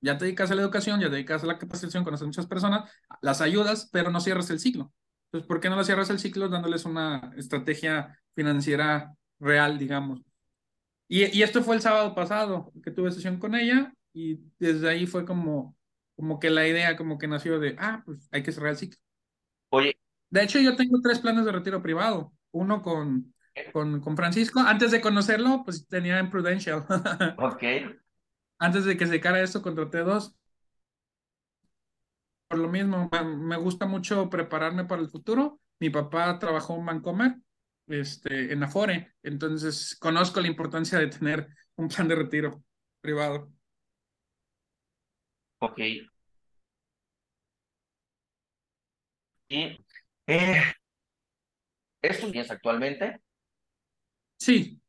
Ya 0.00 0.18
te 0.18 0.26
dedicas 0.26 0.50
a 0.50 0.54
la 0.54 0.62
educación, 0.62 1.00
ya 1.00 1.06
te 1.06 1.14
dedicas 1.14 1.42
a 1.44 1.46
la 1.46 1.58
capacitación, 1.58 2.04
conoces 2.04 2.26
muchas 2.26 2.46
personas, 2.46 2.90
las 3.22 3.40
ayudas, 3.40 3.88
pero 3.92 4.10
no 4.10 4.20
cierras 4.20 4.50
el 4.50 4.60
ciclo. 4.60 4.92
Entonces, 5.34 5.48
¿por 5.48 5.58
qué 5.58 5.68
no 5.68 5.74
la 5.74 5.82
cierras 5.82 6.10
el 6.10 6.20
ciclo 6.20 6.48
dándoles 6.48 6.84
una 6.84 7.32
estrategia 7.36 8.16
financiera 8.36 9.16
real, 9.40 9.78
digamos? 9.78 10.22
Y, 11.08 11.24
y, 11.36 11.42
esto 11.42 11.60
fue 11.64 11.74
el 11.74 11.82
sábado 11.82 12.14
pasado, 12.14 12.72
que 12.84 12.92
tuve 12.92 13.10
sesión 13.10 13.40
con 13.40 13.56
ella 13.56 13.92
y 14.12 14.38
desde 14.60 14.88
ahí 14.88 15.06
fue 15.08 15.24
como, 15.24 15.76
como 16.14 16.38
que 16.38 16.50
la 16.50 16.68
idea 16.68 16.96
como 16.96 17.18
que 17.18 17.26
nació 17.26 17.58
de, 17.58 17.74
ah, 17.80 18.04
pues 18.06 18.28
hay 18.30 18.44
que 18.44 18.52
cerrar 18.52 18.70
el 18.70 18.76
ciclo. 18.76 19.00
Oye. 19.70 19.98
De 20.30 20.44
hecho, 20.44 20.60
yo 20.60 20.76
tengo 20.76 21.00
tres 21.02 21.18
planes 21.18 21.44
de 21.44 21.50
retiro 21.50 21.82
privado. 21.82 22.32
Uno 22.52 22.80
con, 22.80 23.34
con, 23.72 24.00
con 24.00 24.16
Francisco. 24.16 24.60
Antes 24.60 24.92
de 24.92 25.00
conocerlo, 25.00 25.62
pues 25.64 25.88
tenía 25.88 26.20
en 26.20 26.30
Prudential. 26.30 26.86
ok. 27.38 27.62
Antes 28.60 28.84
de 28.84 28.96
que 28.96 29.08
se 29.08 29.20
cara 29.20 29.42
esto, 29.42 29.62
contraté 29.62 29.98
dos 29.98 30.36
por 32.54 32.62
lo 32.62 32.68
mismo, 32.68 33.10
me 33.36 33.56
gusta 33.56 33.84
mucho 33.84 34.30
prepararme 34.30 34.84
para 34.84 35.02
el 35.02 35.08
futuro. 35.10 35.60
Mi 35.80 35.90
papá 35.90 36.38
trabajó 36.38 36.76
en 36.76 36.86
Bancomer, 36.86 37.34
este, 37.88 38.52
en 38.52 38.62
Afore, 38.62 39.16
entonces 39.24 39.96
conozco 39.98 40.40
la 40.40 40.46
importancia 40.46 41.00
de 41.00 41.08
tener 41.08 41.48
un 41.74 41.88
plan 41.88 42.06
de 42.06 42.14
retiro 42.14 42.62
privado. 43.00 43.52
Ok. 45.58 45.80
¿Y 49.48 49.84
eh, 50.28 50.62
estudias 52.02 52.52
actualmente? 52.52 53.20
Sí. 54.38 54.80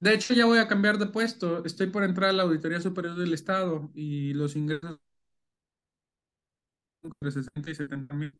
De 0.00 0.14
hecho, 0.14 0.32
ya 0.32 0.46
voy 0.46 0.60
a 0.60 0.66
cambiar 0.66 0.96
de 0.96 1.08
puesto. 1.08 1.62
Estoy 1.66 1.88
por 1.88 2.04
entrar 2.04 2.30
a 2.30 2.32
la 2.32 2.44
Auditoría 2.44 2.80
Superior 2.80 3.16
del 3.16 3.34
Estado 3.34 3.90
y 3.94 4.32
los 4.32 4.56
ingresos 4.56 4.98
entre 7.06 7.30
60 7.30 7.70
y 7.70 7.74
70 7.74 8.14
mil. 8.14 8.32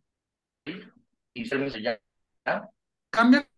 y 1.35 1.44
servicio 1.44 1.80
ya. 1.80 2.00
Cambia 3.11 3.49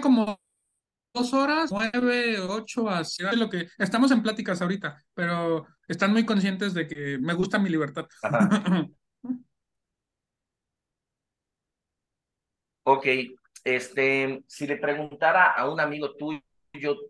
como 0.00 0.40
dos 1.14 1.32
horas, 1.34 1.70
nueve, 1.72 2.38
ocho, 2.40 2.88
así 2.88 3.22
lo 3.36 3.50
que 3.50 3.68
estamos 3.78 4.10
en 4.10 4.22
pláticas 4.22 4.62
ahorita, 4.62 5.02
pero 5.14 5.66
están 5.86 6.12
muy 6.12 6.24
conscientes 6.24 6.74
de 6.74 6.86
que 6.86 7.18
me 7.18 7.34
gusta 7.34 7.58
mi 7.58 7.68
libertad. 7.68 8.06
ok, 12.84 13.06
este, 13.64 14.44
si 14.46 14.66
le 14.66 14.76
preguntara 14.76 15.52
a 15.52 15.68
un 15.68 15.80
amigo 15.80 16.14
tuyo 16.14 16.40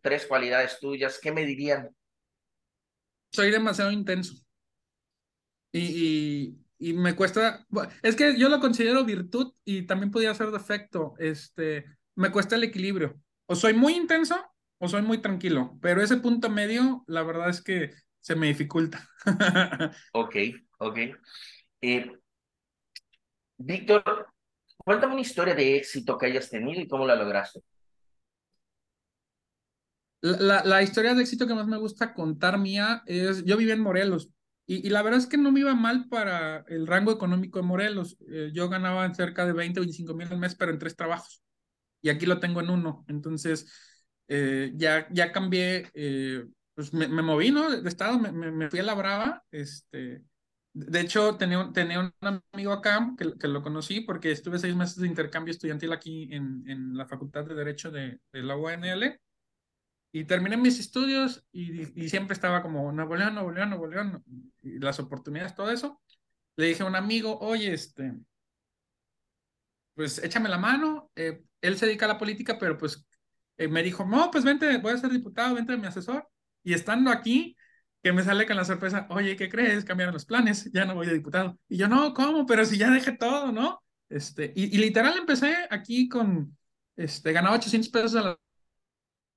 tres 0.03 0.27
cualidades 0.27 0.79
tuyas, 0.81 1.19
¿qué 1.21 1.33
me 1.33 1.45
dirían? 1.45 1.95
Soy 3.31 3.51
demasiado 3.51 3.91
intenso. 3.91 4.35
Y, 5.73 6.57
y, 6.79 6.93
me 6.95 7.15
cuesta, 7.15 7.67
es 8.03 8.17
que 8.17 8.39
yo 8.39 8.49
lo 8.49 8.61
considero 8.61 9.05
virtud 9.05 9.53
y 9.65 9.83
también 9.83 10.11
podría 10.11 10.35
ser 10.35 10.51
defecto. 10.51 11.15
Este, 11.19 11.85
me 12.15 12.31
cuesta 12.31 12.57
el 12.57 12.65
equilibrio. 12.65 13.21
O 13.47 13.55
soy 13.55 13.75
muy 13.75 13.95
intenso 13.95 14.37
o 14.79 14.89
soy 14.89 15.03
muy 15.03 15.19
tranquilo, 15.19 15.79
pero 15.83 16.03
ese 16.03 16.17
punto 16.19 16.49
medio, 16.49 17.05
la 17.07 17.23
verdad 17.23 17.51
es 17.51 17.63
que 17.63 17.93
se 18.21 18.37
me 18.37 18.47
dificulta. 18.47 19.09
ok, 20.13 20.37
ok. 20.79 20.99
Eh, 21.81 22.13
Víctor, 23.57 24.29
cuéntame 24.77 25.15
una 25.15 25.23
historia 25.23 25.55
de 25.55 25.77
éxito 25.77 26.17
que 26.17 26.27
hayas 26.27 26.49
tenido 26.49 26.81
y 26.81 26.89
cómo 26.89 27.07
la 27.07 27.17
lograste. 27.17 27.61
La, 30.21 30.65
la, 30.65 30.83
historia 30.83 31.15
de 31.15 31.23
éxito 31.23 31.47
que 31.47 31.55
más 31.55 31.67
me 31.67 31.77
gusta 31.77 32.13
contar 32.13 32.59
mía 32.59 33.03
es, 33.07 33.45
yo 33.45 33.57
viví 33.57 33.71
en 33.71 33.81
Morelos 33.81 34.31
y, 34.67 34.85
y 34.87 34.91
la 34.91 35.03
verdad 35.03 35.21
es 35.21 35.27
que 35.27 35.37
no 35.37 35.53
me 35.53 35.61
iba 35.61 35.75
mal 35.75 36.09
para 36.09 36.65
el 36.69 36.87
rango 36.89 37.13
económico 37.13 37.61
de 37.61 37.67
Morelos. 37.67 38.17
Eh, 38.29 38.51
yo 38.53 38.69
ganaba 38.69 39.15
cerca 39.15 39.47
de 39.47 39.53
20, 39.53 39.81
25 39.81 40.15
mil 40.15 40.29
al 40.29 40.39
mes, 40.39 40.57
pero 40.57 40.73
en 40.73 40.79
tres 40.79 40.97
trabajos 40.97 41.43
y 42.01 42.09
aquí 42.11 42.27
lo 42.27 42.41
tengo 42.41 42.61
en 42.61 42.71
uno. 42.71 43.05
Entonces, 43.09 43.67
eh, 44.29 44.73
ya, 44.77 45.09
ya 45.11 45.33
cambié, 45.33 45.91
eh, 45.95 46.47
pues 46.75 46.93
me, 46.93 47.09
me, 47.09 47.23
moví, 47.23 47.51
¿no? 47.51 47.71
De 47.71 47.89
estado, 47.89 48.19
me, 48.19 48.33
me, 48.33 48.71
fui 48.71 48.81
a 48.81 48.83
la 48.83 48.95
Brava. 48.95 49.45
Este, 49.51 50.23
de 50.73 51.01
hecho, 51.01 51.37
tenía, 51.37 51.71
tenía 51.73 52.01
un 52.01 52.43
amigo 52.53 52.73
acá 52.73 53.15
que, 53.19 53.35
que, 53.39 53.49
lo 53.49 53.63
conocí 53.63 54.01
porque 54.03 54.31
estuve 54.31 54.59
seis 54.59 54.75
meses 54.77 54.97
de 54.97 55.09
intercambio 55.09 55.53
estudiantil 55.53 55.93
aquí 55.93 56.29
en, 56.33 56.63
en 56.69 56.97
la 56.97 57.07
Facultad 57.07 57.45
de 57.45 57.55
Derecho 57.55 57.91
de, 57.91 58.21
de 58.33 58.43
la 58.43 58.57
UNL. 58.57 59.21
Y 60.13 60.25
terminé 60.25 60.57
mis 60.57 60.81
estudios 60.81 61.45
y, 61.53 62.09
siempre 62.09 62.35
estaba 62.35 62.63
como 62.63 62.91
Nuevo 62.93 63.17
León, 63.17 63.35
Nuevo 63.35 63.51
León, 63.51 63.71
Nuevo 63.71 63.87
León, 63.87 64.25
y 64.63 64.79
las 64.79 64.99
oportunidades, 65.01 65.55
todo 65.55 65.71
eso. 65.71 66.01
Le 66.57 66.67
dije 66.67 66.83
a 66.83 66.87
un 66.87 66.97
amigo, 66.97 67.39
oye, 67.41 67.73
este, 67.73 68.15
pues 69.95 70.23
échame 70.23 70.49
la 70.49 70.59
mano. 70.59 71.11
Eh, 71.17 71.43
él 71.61 71.77
se 71.77 71.87
dedica 71.87 72.07
a 72.07 72.09
la 72.09 72.19
política, 72.19 72.59
pero 72.59 72.79
pues 72.79 73.07
eh, 73.59 73.69
me 73.69 73.83
dijo, 73.83 74.05
no, 74.05 74.31
pues 74.31 74.45
vente, 74.45 74.79
voy 74.79 74.93
a 74.93 74.99
ser 74.99 75.11
diputado, 75.11 75.55
vente 75.55 75.77
mi 75.77 75.87
asesor. 75.87 76.29
Y 76.63 76.73
estando 76.75 77.11
aquí, 77.11 77.57
que 78.03 78.13
me 78.13 78.23
sale 78.23 78.47
con 78.47 78.57
la 78.57 78.65
sorpresa, 78.65 79.07
oye, 79.11 79.37
¿qué 79.37 79.49
crees? 79.49 79.85
Cambiaron 79.85 80.15
los 80.15 80.25
planes, 80.25 80.71
ya 80.73 80.85
no 80.85 80.95
voy 80.95 81.07
de 81.07 81.15
diputado. 81.15 81.59
Y 81.69 81.77
yo, 81.77 81.89
no, 81.89 82.15
¿cómo? 82.15 82.47
Pero 82.47 82.65
si 82.65 82.79
ya 82.79 82.91
dejé 82.91 83.13
todo, 83.13 83.53
¿no? 83.53 83.83
Este, 84.09 84.53
y, 84.57 84.75
y 84.75 84.79
literal 84.79 85.17
empecé 85.19 85.55
aquí 85.71 86.09
con, 86.09 86.57
este, 86.99 87.33
ganaba 87.33 87.57
800 87.57 87.91
pesos 87.91 88.15
a 88.17 88.23
la, 88.23 88.39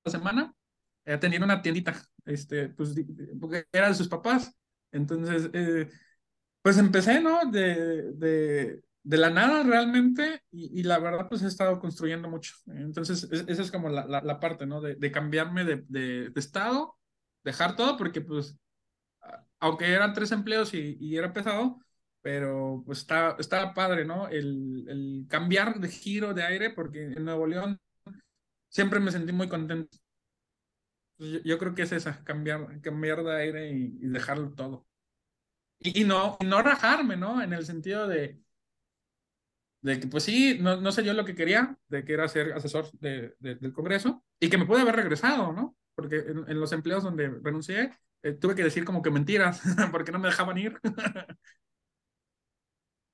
semana, 0.05 0.53
eh, 1.05 1.13
atendiendo 1.13 1.46
una 1.46 1.62
tiendita, 1.62 1.96
este, 2.25 2.70
pues, 2.70 2.96
porque 3.39 3.65
era 3.72 3.89
de 3.89 3.96
sus 3.96 4.08
papás. 4.08 4.53
Entonces, 4.91 5.50
eh, 5.53 5.89
pues 6.62 6.77
empecé, 6.77 7.22
¿no? 7.22 7.46
De, 7.51 8.12
de, 8.13 8.81
de 9.03 9.17
la 9.17 9.29
nada 9.29 9.63
realmente 9.63 10.43
y, 10.51 10.79
y, 10.79 10.84
la 10.84 11.00
verdad 11.00 11.27
pues 11.27 11.41
he 11.41 11.48
estado 11.48 11.79
construyendo 11.79 12.29
mucho. 12.29 12.55
Entonces 12.67 13.24
esa 13.31 13.62
es 13.62 13.72
como 13.72 13.89
la, 13.89 14.05
la, 14.05 14.22
la, 14.22 14.39
parte, 14.39 14.65
¿no? 14.65 14.81
De, 14.81 14.96
de 14.96 15.12
cambiarme 15.12 15.63
de, 15.65 16.31
estado, 16.36 16.98
dejar 17.43 17.75
todo 17.75 17.98
porque 17.98 18.22
pues 18.22 18.58
aunque 19.60 19.91
eran 19.91 20.13
tres 20.13 20.31
empleos 20.31 20.74
y, 20.74 20.98
y 21.00 21.17
era 21.17 21.34
pesado, 21.34 21.79
pero 22.22 22.84
pues 22.86 23.00
estaba, 23.00 23.36
estaba 23.39 23.74
padre, 23.74 24.05
¿no? 24.05 24.27
El, 24.27 24.86
el, 24.89 25.25
cambiar 25.29 25.79
de 25.79 25.89
giro 25.89 26.34
de 26.34 26.43
aire 26.43 26.70
porque 26.72 27.05
en 27.05 27.25
Nuevo 27.25 27.48
León 27.48 27.79
siempre 28.70 29.00
me 29.00 29.12
sentí 29.12 29.31
muy 29.31 29.50
contento. 29.50 29.98
Yo, 31.21 31.39
yo 31.43 31.57
creo 31.59 31.75
que 31.75 31.83
es 31.83 31.91
esa, 31.91 32.23
cambiar, 32.23 32.81
cambiar 32.81 33.23
de 33.23 33.35
aire 33.37 33.71
y, 33.71 33.97
y 34.01 34.07
dejarlo 34.09 34.53
todo. 34.53 34.87
Y, 35.79 36.01
y, 36.01 36.05
no, 36.05 36.37
y 36.41 36.45
no 36.45 36.61
rajarme, 36.63 37.17
¿no? 37.17 37.41
En 37.43 37.53
el 37.53 37.65
sentido 37.65 38.07
de, 38.07 38.41
de 39.81 39.99
que 39.99 40.07
pues 40.07 40.23
sí, 40.23 40.57
no, 40.59 40.79
no 40.79 40.91
sé 40.91 41.03
yo 41.03 41.13
lo 41.13 41.25
que 41.25 41.35
quería, 41.35 41.77
de 41.87 42.03
que 42.05 42.13
era 42.13 42.27
ser 42.27 42.53
asesor 42.53 42.91
de, 42.99 43.35
de, 43.39 43.55
del 43.55 43.73
Congreso 43.73 44.23
y 44.39 44.49
que 44.49 44.57
me 44.57 44.65
pude 44.65 44.81
haber 44.81 44.95
regresado, 44.95 45.53
¿no? 45.53 45.75
Porque 45.95 46.17
en, 46.17 46.45
en 46.49 46.59
los 46.59 46.71
empleos 46.71 47.03
donde 47.03 47.29
renuncié, 47.43 47.91
eh, 48.23 48.33
tuve 48.33 48.55
que 48.55 48.63
decir 48.63 48.85
como 48.85 49.01
que 49.01 49.11
mentiras, 49.11 49.61
porque 49.91 50.11
no 50.11 50.19
me 50.19 50.27
dejaban 50.29 50.57
ir. 50.57 50.79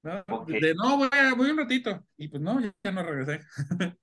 ¿No? 0.03 0.23
Okay. 0.27 0.59
De 0.61 0.73
no, 0.75 0.97
voy, 0.97 1.09
voy 1.35 1.49
un 1.51 1.57
ratito. 1.57 2.05
Y 2.17 2.27
pues 2.29 2.41
no, 2.41 2.59
ya 2.61 2.91
no 2.91 3.03
regresé. 3.03 3.41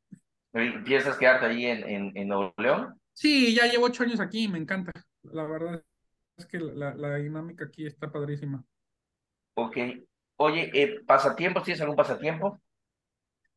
¿Piensas 0.84 1.16
quedarte 1.18 1.46
ahí 1.46 1.66
en, 1.66 1.88
en, 1.88 2.16
en 2.16 2.28
Nuevo 2.28 2.54
León? 2.58 3.00
Sí, 3.14 3.54
ya 3.54 3.66
llevo 3.66 3.87
ocho 3.87 4.02
años 4.02 4.21
aquí, 4.21 4.49
me 4.49 4.59
encanta. 4.59 4.92
La 5.23 5.44
verdad 5.44 5.83
es 6.37 6.47
que 6.47 6.59
la, 6.59 6.94
la 6.94 7.16
dinámica 7.16 7.64
aquí 7.64 7.87
está 7.87 8.12
padrísima. 8.12 8.64
Ok, 9.54 9.76
Oye, 10.37 10.71
eh, 10.75 11.00
¿pasatiempos? 11.06 11.62
¿Tienes 11.62 11.80
algún 11.80 11.97
pasatiempo? 11.97 12.61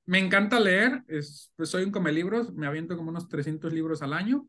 Me 0.05 0.19
encanta 0.19 0.59
leer, 0.59 1.03
es, 1.07 1.51
pues 1.55 1.69
soy 1.69 1.83
un 1.83 1.91
come 1.91 2.11
libros, 2.11 2.53
me 2.53 2.67
aviento 2.67 2.95
como 2.95 3.09
unos 3.09 3.27
300 3.27 3.73
libros 3.73 4.01
al 4.01 4.13
año. 4.13 4.47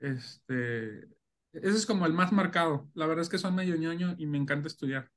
Este, 0.00 1.00
ese 1.52 1.76
es 1.76 1.86
como 1.86 2.06
el 2.06 2.12
más 2.12 2.32
marcado. 2.32 2.88
La 2.94 3.06
verdad 3.06 3.22
es 3.22 3.28
que 3.28 3.38
son 3.38 3.54
medio 3.54 3.76
ñoño 3.76 4.14
y 4.18 4.26
me 4.26 4.38
encanta 4.38 4.68
estudiar. 4.68 5.10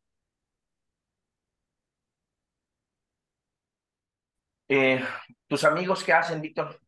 Eh, 4.68 5.02
¿Tus 5.48 5.64
amigos 5.64 6.04
qué 6.04 6.12
hacen, 6.14 6.42
Víctor? 6.42 6.82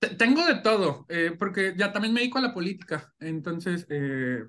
Tengo 0.00 0.46
de 0.46 0.54
todo, 0.56 1.04
eh, 1.10 1.36
porque 1.38 1.74
ya 1.76 1.92
también 1.92 2.14
me 2.14 2.20
dedico 2.20 2.38
a 2.38 2.42
la 2.42 2.54
política. 2.54 3.12
Entonces, 3.18 3.86
eh, 3.90 4.44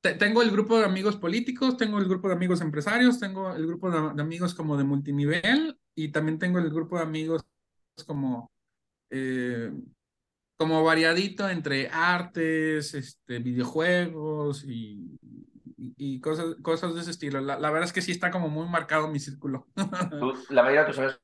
tengo 0.00 0.42
el 0.42 0.52
grupo 0.52 0.78
de 0.78 0.84
amigos 0.84 1.16
políticos, 1.16 1.76
tengo 1.76 1.98
el 1.98 2.08
grupo 2.08 2.28
de 2.28 2.34
amigos 2.34 2.60
empresarios, 2.60 3.18
tengo 3.18 3.52
el 3.54 3.66
grupo 3.66 3.90
de, 3.90 4.14
de 4.14 4.22
amigos 4.22 4.54
como 4.54 4.76
de 4.76 4.84
multinivel 4.84 5.78
y 5.96 6.12
también 6.12 6.38
tengo 6.38 6.60
el 6.60 6.70
grupo 6.70 6.96
de 6.96 7.02
amigos 7.02 7.44
como, 8.06 8.52
eh, 9.10 9.72
como 10.56 10.84
variadito 10.84 11.48
entre 11.48 11.88
artes, 11.88 12.94
este, 12.94 13.40
videojuegos 13.40 14.64
y, 14.64 15.18
y, 15.76 15.94
y 15.96 16.20
cosas, 16.20 16.54
cosas 16.62 16.94
de 16.94 17.00
ese 17.00 17.10
estilo. 17.10 17.40
La, 17.40 17.58
la, 17.58 17.70
verdad 17.70 17.88
es 17.88 17.92
que 17.92 18.02
sí 18.02 18.12
está 18.12 18.30
como 18.30 18.48
muy 18.48 18.68
marcado 18.68 19.08
mi 19.08 19.18
círculo. 19.18 19.66
¿La 20.50 20.62
mayoría 20.62 20.82
de 20.82 20.86
tus 20.86 20.98
amigos 20.98 21.23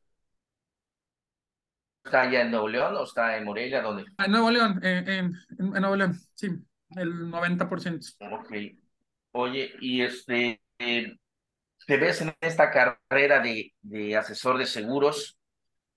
está 2.05 2.23
allá 2.23 2.43
en 2.43 2.51
Nuevo 2.51 2.69
León 2.69 2.97
o 2.97 3.05
está 3.05 3.37
en 3.37 3.45
Morelia? 3.45 3.83
¿Dónde? 3.83 4.05
En 4.19 4.31
Nuevo 4.31 4.51
León, 4.51 4.81
en, 4.83 5.09
en, 5.09 5.33
en 5.59 5.71
Nuevo 5.73 5.97
León, 5.97 6.19
sí 6.35 6.49
el 6.97 7.31
90%. 7.31 8.17
Ok. 8.33 8.53
Oye, 9.33 9.73
y 9.81 10.03
este, 10.03 10.61
eh, 10.79 11.17
¿te 11.87 11.97
ves 11.97 12.21
en 12.23 12.35
esta 12.41 12.71
carrera 12.71 13.41
de, 13.41 13.73
de 13.83 14.17
asesor 14.17 14.59
de 14.59 14.67
seguros? 14.67 15.39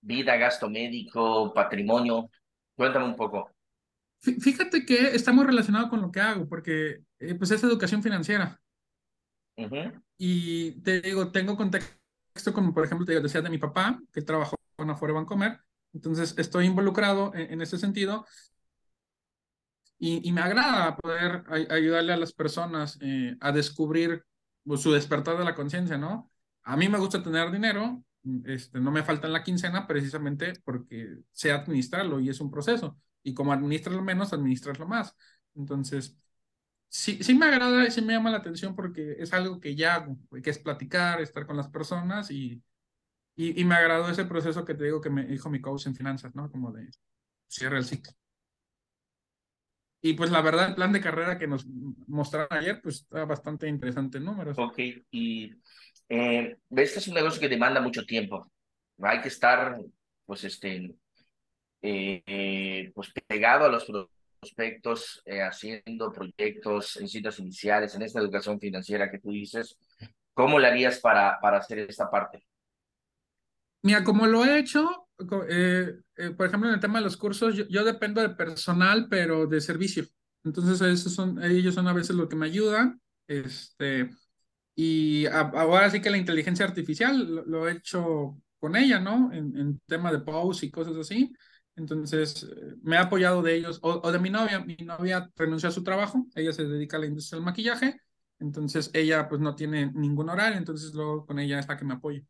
Vida, 0.01 0.35
gasto 0.37 0.69
médico, 0.69 1.53
patrimonio. 1.53 2.29
Cuéntame 2.75 3.05
un 3.05 3.15
poco. 3.15 3.49
Fíjate 4.21 4.85
que 4.85 5.15
está 5.15 5.33
muy 5.33 5.45
relacionado 5.45 5.89
con 5.89 6.01
lo 6.01 6.11
que 6.11 6.21
hago, 6.21 6.47
porque 6.47 6.99
eh, 7.19 7.35
pues 7.35 7.51
es 7.51 7.63
educación 7.63 8.03
financiera. 8.03 8.59
Uh 9.57 9.63
-huh. 9.63 10.03
Y 10.17 10.81
te 10.81 11.01
digo, 11.01 11.31
tengo 11.31 11.57
contexto 11.57 12.53
como, 12.53 12.73
por 12.73 12.85
ejemplo, 12.85 13.05
te 13.05 13.11
digo, 13.11 13.21
decía 13.21 13.41
de 13.41 13.49
mi 13.49 13.57
papá, 13.57 13.99
que 14.11 14.21
trabajó 14.21 14.55
con 14.75 14.89
Afore 14.89 15.13
Bancomer. 15.13 15.59
Entonces, 15.93 16.35
estoy 16.37 16.65
involucrado 16.65 17.33
en, 17.35 17.53
en 17.53 17.61
ese 17.61 17.77
sentido 17.77 18.25
y, 19.99 20.27
y, 20.27 20.31
me 20.33 20.41
agrada 20.41 20.97
poder 20.97 21.45
ayudarle 21.71 22.11
a 22.11 22.17
las 22.17 22.33
personas 22.33 22.97
eh, 23.01 23.37
a 23.39 23.53
descubrir 23.53 24.25
pues, 24.65 24.81
su 24.81 24.91
despertar 24.91 25.37
de 25.37 25.45
la 25.45 25.55
conciencia, 25.55 25.97
¿no? 25.97 26.29
A 26.63 26.75
mí 26.75 26.89
me 26.89 26.97
gusta 26.97 27.23
tener 27.23 27.51
dinero, 27.51 28.03
este, 28.45 28.79
no 28.81 28.91
me 28.91 29.03
falta 29.03 29.27
en 29.27 29.33
la 29.33 29.43
quincena 29.43 29.87
precisamente 29.87 30.53
porque 30.65 31.19
sé 31.31 31.51
administrarlo 31.51 32.19
y 32.19 32.29
es 32.29 32.41
un 32.41 32.51
proceso. 32.51 32.97
Y 33.23 33.33
como 33.33 33.53
administras 33.53 33.95
lo 33.95 34.03
menos, 34.03 34.33
administras 34.33 34.77
lo 34.79 34.87
más. 34.87 35.15
Entonces, 35.55 36.17
sí, 36.89 37.23
sí 37.23 37.33
me 37.35 37.45
agrada 37.47 37.87
y 37.87 37.91
sí 37.91 38.01
me 38.01 38.13
llama 38.13 38.31
la 38.31 38.37
atención 38.37 38.75
porque 38.75 39.15
es 39.19 39.33
algo 39.33 39.59
que 39.61 39.75
ya 39.75 39.95
hago, 39.95 40.17
que 40.43 40.49
es 40.49 40.59
platicar, 40.59 41.21
estar 41.21 41.45
con 41.45 41.57
las 41.57 41.69
personas 41.69 42.31
y, 42.31 42.61
y, 43.35 43.59
y 43.59 43.65
me 43.65 43.75
agradó 43.75 44.09
ese 44.09 44.25
proceso 44.25 44.65
que 44.65 44.75
te 44.75 44.85
digo 44.85 45.01
que 45.01 45.09
me 45.09 45.25
dijo 45.25 45.49
mi 45.49 45.61
coach 45.61 45.87
en 45.87 45.95
finanzas, 45.95 46.35
¿no? 46.35 46.51
Como 46.51 46.71
de 46.71 46.89
cierre 47.47 47.77
el 47.77 47.85
ciclo. 47.85 48.13
y 50.01 50.13
pues 50.13 50.31
la 50.31 50.41
verdad, 50.41 50.69
el 50.69 50.75
plan 50.75 50.91
de 50.91 50.99
carrera 50.99 51.37
que 51.37 51.47
nos 51.47 51.65
mostraron 52.07 52.49
ayer, 52.51 52.81
pues 52.81 52.97
está 52.97 53.23
bastante 53.23 53.67
interesante 53.69 54.17
en 54.17 54.25
números. 54.25 54.57
Ok, 54.59 54.79
y 55.11 55.53
eh, 56.09 56.57
este 56.71 56.99
es 56.99 57.07
un 57.07 57.13
negocio 57.13 57.39
que 57.39 57.47
demanda 57.47 57.79
mucho 57.79 58.05
tiempo. 58.05 58.51
Hay 59.01 59.21
que 59.21 59.29
estar, 59.29 59.79
pues, 60.25 60.43
este, 60.43 60.93
eh, 61.81 62.21
eh, 62.25 62.91
pues 62.93 63.11
pegado 63.27 63.65
a 63.65 63.69
los 63.69 63.85
prospectos, 64.39 65.21
eh, 65.25 65.41
haciendo 65.41 66.11
proyectos 66.11 66.97
en 66.97 67.07
citas 67.07 67.39
iniciales, 67.39 67.95
en 67.95 68.01
esta 68.01 68.19
educación 68.19 68.59
financiera 68.59 69.09
que 69.09 69.19
tú 69.19 69.31
dices. 69.31 69.77
¿Cómo 70.33 70.59
le 70.59 70.67
harías 70.67 70.99
para, 70.99 71.39
para 71.41 71.59
hacer 71.59 71.79
esta 71.79 72.09
parte? 72.11 72.45
Mira, 73.83 74.03
como 74.03 74.27
lo 74.27 74.45
he 74.45 74.59
hecho, 74.59 75.07
eh, 75.49 75.93
eh, 76.15 76.29
por 76.31 76.47
ejemplo, 76.47 76.69
en 76.69 76.75
el 76.75 76.79
tema 76.79 76.99
de 76.99 77.05
los 77.05 77.17
cursos, 77.17 77.55
yo, 77.69 77.83
dependo 77.83 78.21
de 78.21 78.29
personal, 78.29 79.07
pero 79.09 79.45
de 79.45 79.59
servicio. 79.61 80.05
Entonces, 80.43 80.81
esos 80.81 81.13
son, 81.13 81.41
ellos 81.43 81.75
son 81.75 81.87
a 81.87 81.93
veces 81.93 82.15
lo 82.15 82.29
que 82.29 82.35
me 82.37 82.45
ayudan. 82.45 83.01
Este, 83.27 84.09
y 84.75 85.25
ahora 85.27 85.89
sí 85.89 86.01
que 86.01 86.09
la 86.09 86.17
inteligencia 86.17 86.65
artificial 86.65 87.43
lo, 87.45 87.67
he 87.67 87.73
hecho 87.73 88.37
con 88.59 88.75
ella, 88.75 88.99
¿no? 88.99 89.31
En, 89.33 89.79
tema 89.87 90.11
de 90.11 90.19
post 90.19 90.63
y 90.63 90.71
cosas 90.71 90.95
así. 90.97 91.33
Entonces, 91.75 92.43
eh, 92.43 92.75
me 92.83 92.97
ha 92.97 93.03
apoyado 93.03 93.41
de 93.41 93.55
ellos, 93.55 93.79
o, 93.81 94.01
o, 94.03 94.11
de 94.11 94.19
mi 94.19 94.29
novia. 94.29 94.61
Mi 94.61 94.75
novia 94.77 95.29
renunció 95.35 95.69
a 95.69 95.71
su 95.73 95.83
trabajo, 95.83 96.25
ella 96.35 96.53
se 96.53 96.65
dedica 96.65 96.97
a 96.97 96.99
la 97.01 97.07
industria 97.07 97.37
del 97.37 97.45
maquillaje, 97.45 97.99
entonces 98.39 98.91
ella 98.93 99.27
pues 99.29 99.41
no 99.41 99.55
tiene 99.55 99.91
ningún 99.93 100.29
horario, 100.29 100.57
entonces 100.57 100.93
luego 100.93 101.25
con 101.25 101.39
ella 101.39 101.59
es 101.59 101.67
la 101.67 101.77
que 101.77 101.85
me 101.85 101.95
apoya. 101.95 102.23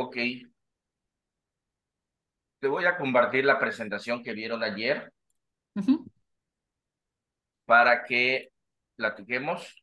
Ok. 0.00 0.16
Te 2.60 2.68
voy 2.68 2.84
a 2.84 2.96
compartir 2.96 3.44
la 3.44 3.58
presentación 3.58 4.22
que 4.22 4.32
vieron 4.32 4.62
ayer 4.62 5.12
para 7.64 8.04
que 8.04 8.52
platiquemos. 8.94 9.82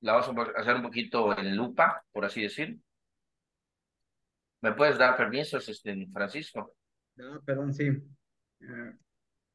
La 0.00 0.12
vamos 0.12 0.28
a 0.28 0.60
hacer 0.60 0.76
un 0.76 0.82
poquito 0.82 1.36
en 1.36 1.56
lupa, 1.56 2.04
por 2.12 2.24
así 2.24 2.42
decir. 2.42 2.78
¿Me 4.60 4.72
puedes 4.74 4.96
dar 4.96 5.16
permiso, 5.16 5.58
este, 5.58 6.06
Francisco? 6.12 6.76
No, 7.16 7.42
perdón, 7.42 7.74
sí. 7.74 7.88
Eh, 8.60 8.92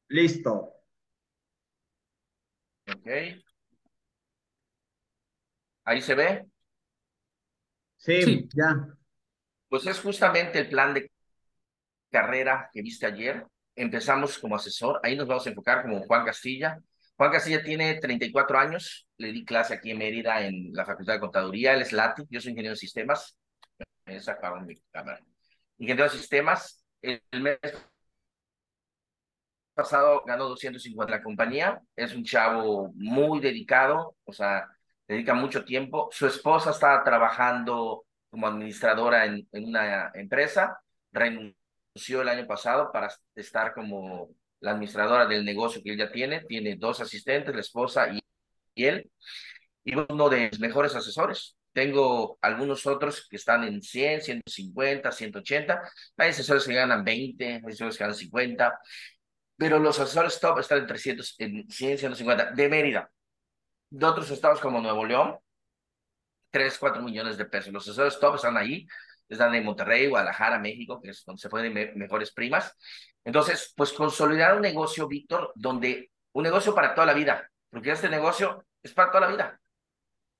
listo. 0.09 0.73
Ok. 2.93 3.07
¿Ahí 5.85 6.01
se 6.01 6.15
ve? 6.15 6.45
sí, 7.95 8.49
ya. 8.53 8.97
Pues 9.71 9.87
es 9.87 10.01
justamente 10.01 10.59
el 10.59 10.67
plan 10.67 10.93
de 10.93 11.09
carrera 12.09 12.69
que 12.73 12.81
viste 12.81 13.05
ayer. 13.05 13.45
Empezamos 13.73 14.37
como 14.37 14.57
asesor, 14.57 14.99
ahí 15.01 15.15
nos 15.15 15.27
vamos 15.27 15.47
a 15.47 15.49
enfocar 15.49 15.83
como 15.83 16.01
Juan 16.01 16.25
Castilla. 16.25 16.77
Juan 17.15 17.31
Castilla 17.31 17.63
tiene 17.63 17.95
34 17.95 18.59
años, 18.59 19.07
le 19.15 19.31
di 19.31 19.45
clase 19.45 19.75
aquí 19.75 19.91
en 19.91 19.99
Mérida 19.99 20.45
en 20.45 20.73
la 20.73 20.85
Facultad 20.85 21.13
de 21.13 21.21
Contaduría, 21.21 21.73
él 21.73 21.83
es 21.83 21.93
LATI, 21.93 22.23
yo 22.29 22.41
soy 22.41 22.51
ingeniero 22.51 22.73
de 22.73 22.79
sistemas. 22.79 23.37
Me 24.05 24.19
sacaron 24.19 24.65
mi 24.65 24.75
cámara. 24.91 25.21
Ingeniero 25.77 26.11
de 26.11 26.17
sistemas, 26.17 26.83
el 27.01 27.21
mes 27.31 27.57
pasado 29.73 30.21
ganó 30.25 30.49
250 30.49 31.15
la 31.15 31.23
compañía, 31.23 31.81
es 31.95 32.13
un 32.13 32.25
chavo 32.25 32.91
muy 32.95 33.39
dedicado, 33.39 34.17
o 34.25 34.33
sea, 34.33 34.67
dedica 35.07 35.33
mucho 35.33 35.63
tiempo. 35.63 36.09
Su 36.11 36.27
esposa 36.27 36.71
está 36.71 37.01
trabajando 37.05 38.03
como 38.31 38.47
administradora 38.47 39.25
en, 39.25 39.47
en 39.51 39.65
una 39.65 40.11
empresa, 40.15 40.81
renunció 41.11 42.21
el 42.21 42.29
año 42.29 42.47
pasado 42.47 42.91
para 42.91 43.13
estar 43.35 43.73
como 43.73 44.29
la 44.61 44.71
administradora 44.71 45.25
del 45.25 45.43
negocio 45.43 45.81
que 45.83 45.91
él 45.91 45.97
ya 45.97 46.11
tiene, 46.11 46.41
tiene 46.45 46.75
dos 46.77 47.01
asistentes, 47.01 47.53
la 47.53 47.61
esposa 47.61 48.07
y, 48.75 48.85
él, 48.85 49.11
y 49.83 49.95
uno 49.95 50.29
de 50.29 50.50
los 50.50 50.59
mejores 50.59 50.95
asesores. 50.95 51.58
Tengo 51.73 52.38
algunos 52.41 52.86
otros 52.86 53.27
que 53.29 53.38
están 53.38 53.63
en 53.63 53.82
100, 53.82 54.21
150, 54.21 55.12
180. 55.12 55.82
Hay 56.17 56.29
asesores 56.29 56.65
que 56.65 56.73
ganan 56.73 57.03
20, 57.03 57.45
hay 57.45 57.62
asesores 57.65 57.97
que 57.97 58.03
ganan 58.03 58.17
50, 58.17 58.79
pero 59.58 59.79
los 59.79 59.99
asesores 59.99 60.39
top 60.39 60.60
están 60.60 60.79
en 60.79 60.88
300, 60.88 61.36
en 61.39 61.69
100, 61.69 61.97
150 61.97 62.51
de 62.51 62.69
Mérida. 62.69 63.12
De 63.89 64.06
otros 64.06 64.29
estados 64.32 64.60
como 64.60 64.82
Nuevo 64.82 65.06
León, 65.06 65.38
3, 66.51 66.77
4 66.77 67.01
millones 67.01 67.37
de 67.37 67.45
pesos. 67.45 67.73
Los 67.73 67.87
asesores 67.87 68.19
top 68.19 68.35
están 68.35 68.57
ahí, 68.57 68.87
están 69.27 69.55
en 69.55 69.65
Monterrey, 69.65 70.07
Guadalajara, 70.07 70.59
México, 70.59 71.01
que 71.01 71.09
es 71.09 71.23
donde 71.25 71.41
se 71.41 71.49
pueden 71.49 71.73
mejores 71.97 72.31
primas. 72.31 72.75
Entonces, 73.23 73.73
pues 73.75 73.93
consolidar 73.93 74.55
un 74.55 74.61
negocio, 74.61 75.07
Víctor, 75.07 75.51
donde 75.55 76.11
un 76.33 76.43
negocio 76.43 76.75
para 76.75 76.93
toda 76.93 77.07
la 77.07 77.13
vida, 77.13 77.49
porque 77.69 77.91
este 77.91 78.09
negocio 78.09 78.65
es 78.83 78.93
para 78.93 79.11
toda 79.11 79.27
la 79.27 79.33
vida. 79.33 79.59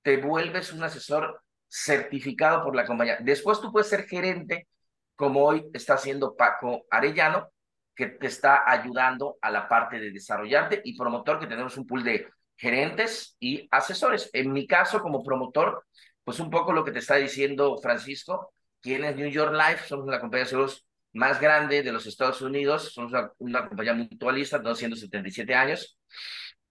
Te 0.02 0.16
vuelves 0.18 0.72
un 0.72 0.82
asesor 0.82 1.42
certificado 1.68 2.62
por 2.62 2.74
la 2.76 2.84
compañía. 2.84 3.18
Después 3.20 3.60
tú 3.60 3.72
puedes 3.72 3.88
ser 3.88 4.06
gerente, 4.06 4.68
como 5.16 5.44
hoy 5.44 5.64
está 5.72 5.94
haciendo 5.94 6.36
Paco 6.36 6.84
Arellano, 6.90 7.50
que 7.94 8.06
te 8.06 8.26
está 8.26 8.70
ayudando 8.70 9.36
a 9.40 9.50
la 9.50 9.68
parte 9.68 9.98
de 9.98 10.10
desarrollarte 10.10 10.80
y 10.84 10.96
promotor, 10.96 11.38
que 11.38 11.46
tenemos 11.46 11.76
un 11.76 11.86
pool 11.86 12.02
de 12.02 12.28
gerentes 12.56 13.36
y 13.40 13.68
asesores. 13.70 14.30
En 14.32 14.52
mi 14.52 14.66
caso, 14.66 15.00
como 15.00 15.24
promotor, 15.24 15.84
pues 16.24 16.40
un 16.40 16.50
poco 16.50 16.72
lo 16.72 16.84
que 16.84 16.92
te 16.92 17.00
está 17.00 17.16
diciendo 17.16 17.78
Francisco, 17.78 18.52
quien 18.80 19.04
es 19.04 19.16
New 19.16 19.30
York 19.30 19.52
Life, 19.52 19.88
somos 19.88 20.06
la 20.08 20.20
compañía 20.20 20.44
de 20.44 20.50
seguros 20.50 20.86
más 21.12 21.40
grande 21.40 21.82
de 21.82 21.92
los 21.92 22.06
Estados 22.06 22.40
Unidos, 22.40 22.92
somos 22.92 23.12
una, 23.38 23.68
compañía 23.68 23.94
mutualista, 23.94 24.58
de 24.58 24.64
277 24.64 25.54
años, 25.54 25.98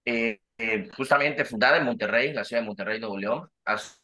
eh, 0.06 0.40
eh, 0.58 0.90
justamente 0.96 1.46
fundada 1.46 1.78
en 1.78 1.86
Monterrey, 1.86 2.30
en 2.30 2.36
la 2.36 2.44
ciudad 2.44 2.62
de 2.62 2.68
Monterrey, 2.68 3.00
Nuevo 3.00 3.18
León, 3.18 3.50
hace 3.66 3.96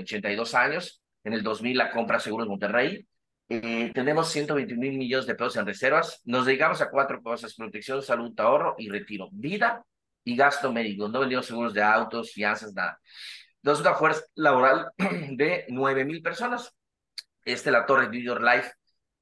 82 0.00 0.54
años, 0.54 1.02
en 1.24 1.32
el 1.32 1.42
2000 1.42 1.76
la 1.76 1.90
compra 1.90 2.20
Seguros 2.20 2.48
Monterrey, 2.48 3.06
eh, 3.48 3.90
tenemos 3.94 4.30
121 4.30 4.80
mil 4.80 4.98
millones 4.98 5.26
de 5.26 5.34
pesos 5.34 5.56
en 5.56 5.66
reservas, 5.66 6.20
nos 6.24 6.46
dedicamos 6.46 6.80
a 6.80 6.90
cuatro 6.90 7.22
cosas, 7.22 7.54
protección, 7.54 8.02
salud, 8.02 8.32
ahorro 8.38 8.74
y 8.78 8.88
retiro, 8.88 9.28
vida 9.32 9.84
y 10.26 10.34
gasto 10.36 10.72
médico, 10.72 11.08
no 11.08 11.20
vendimos 11.20 11.46
seguros 11.46 11.72
de 11.72 11.82
autos, 11.82 12.32
fianzas, 12.32 12.74
nada. 12.74 13.00
Entonces, 13.62 13.86
una 13.86 13.94
fuerza 13.94 14.22
laboral 14.34 14.90
de 14.98 15.66
9 15.68 16.04
mil 16.04 16.20
personas. 16.20 16.74
Este 17.44 17.70
la 17.70 17.86
Torre 17.86 18.08
New 18.08 18.20
York 18.20 18.42
Life 18.42 18.72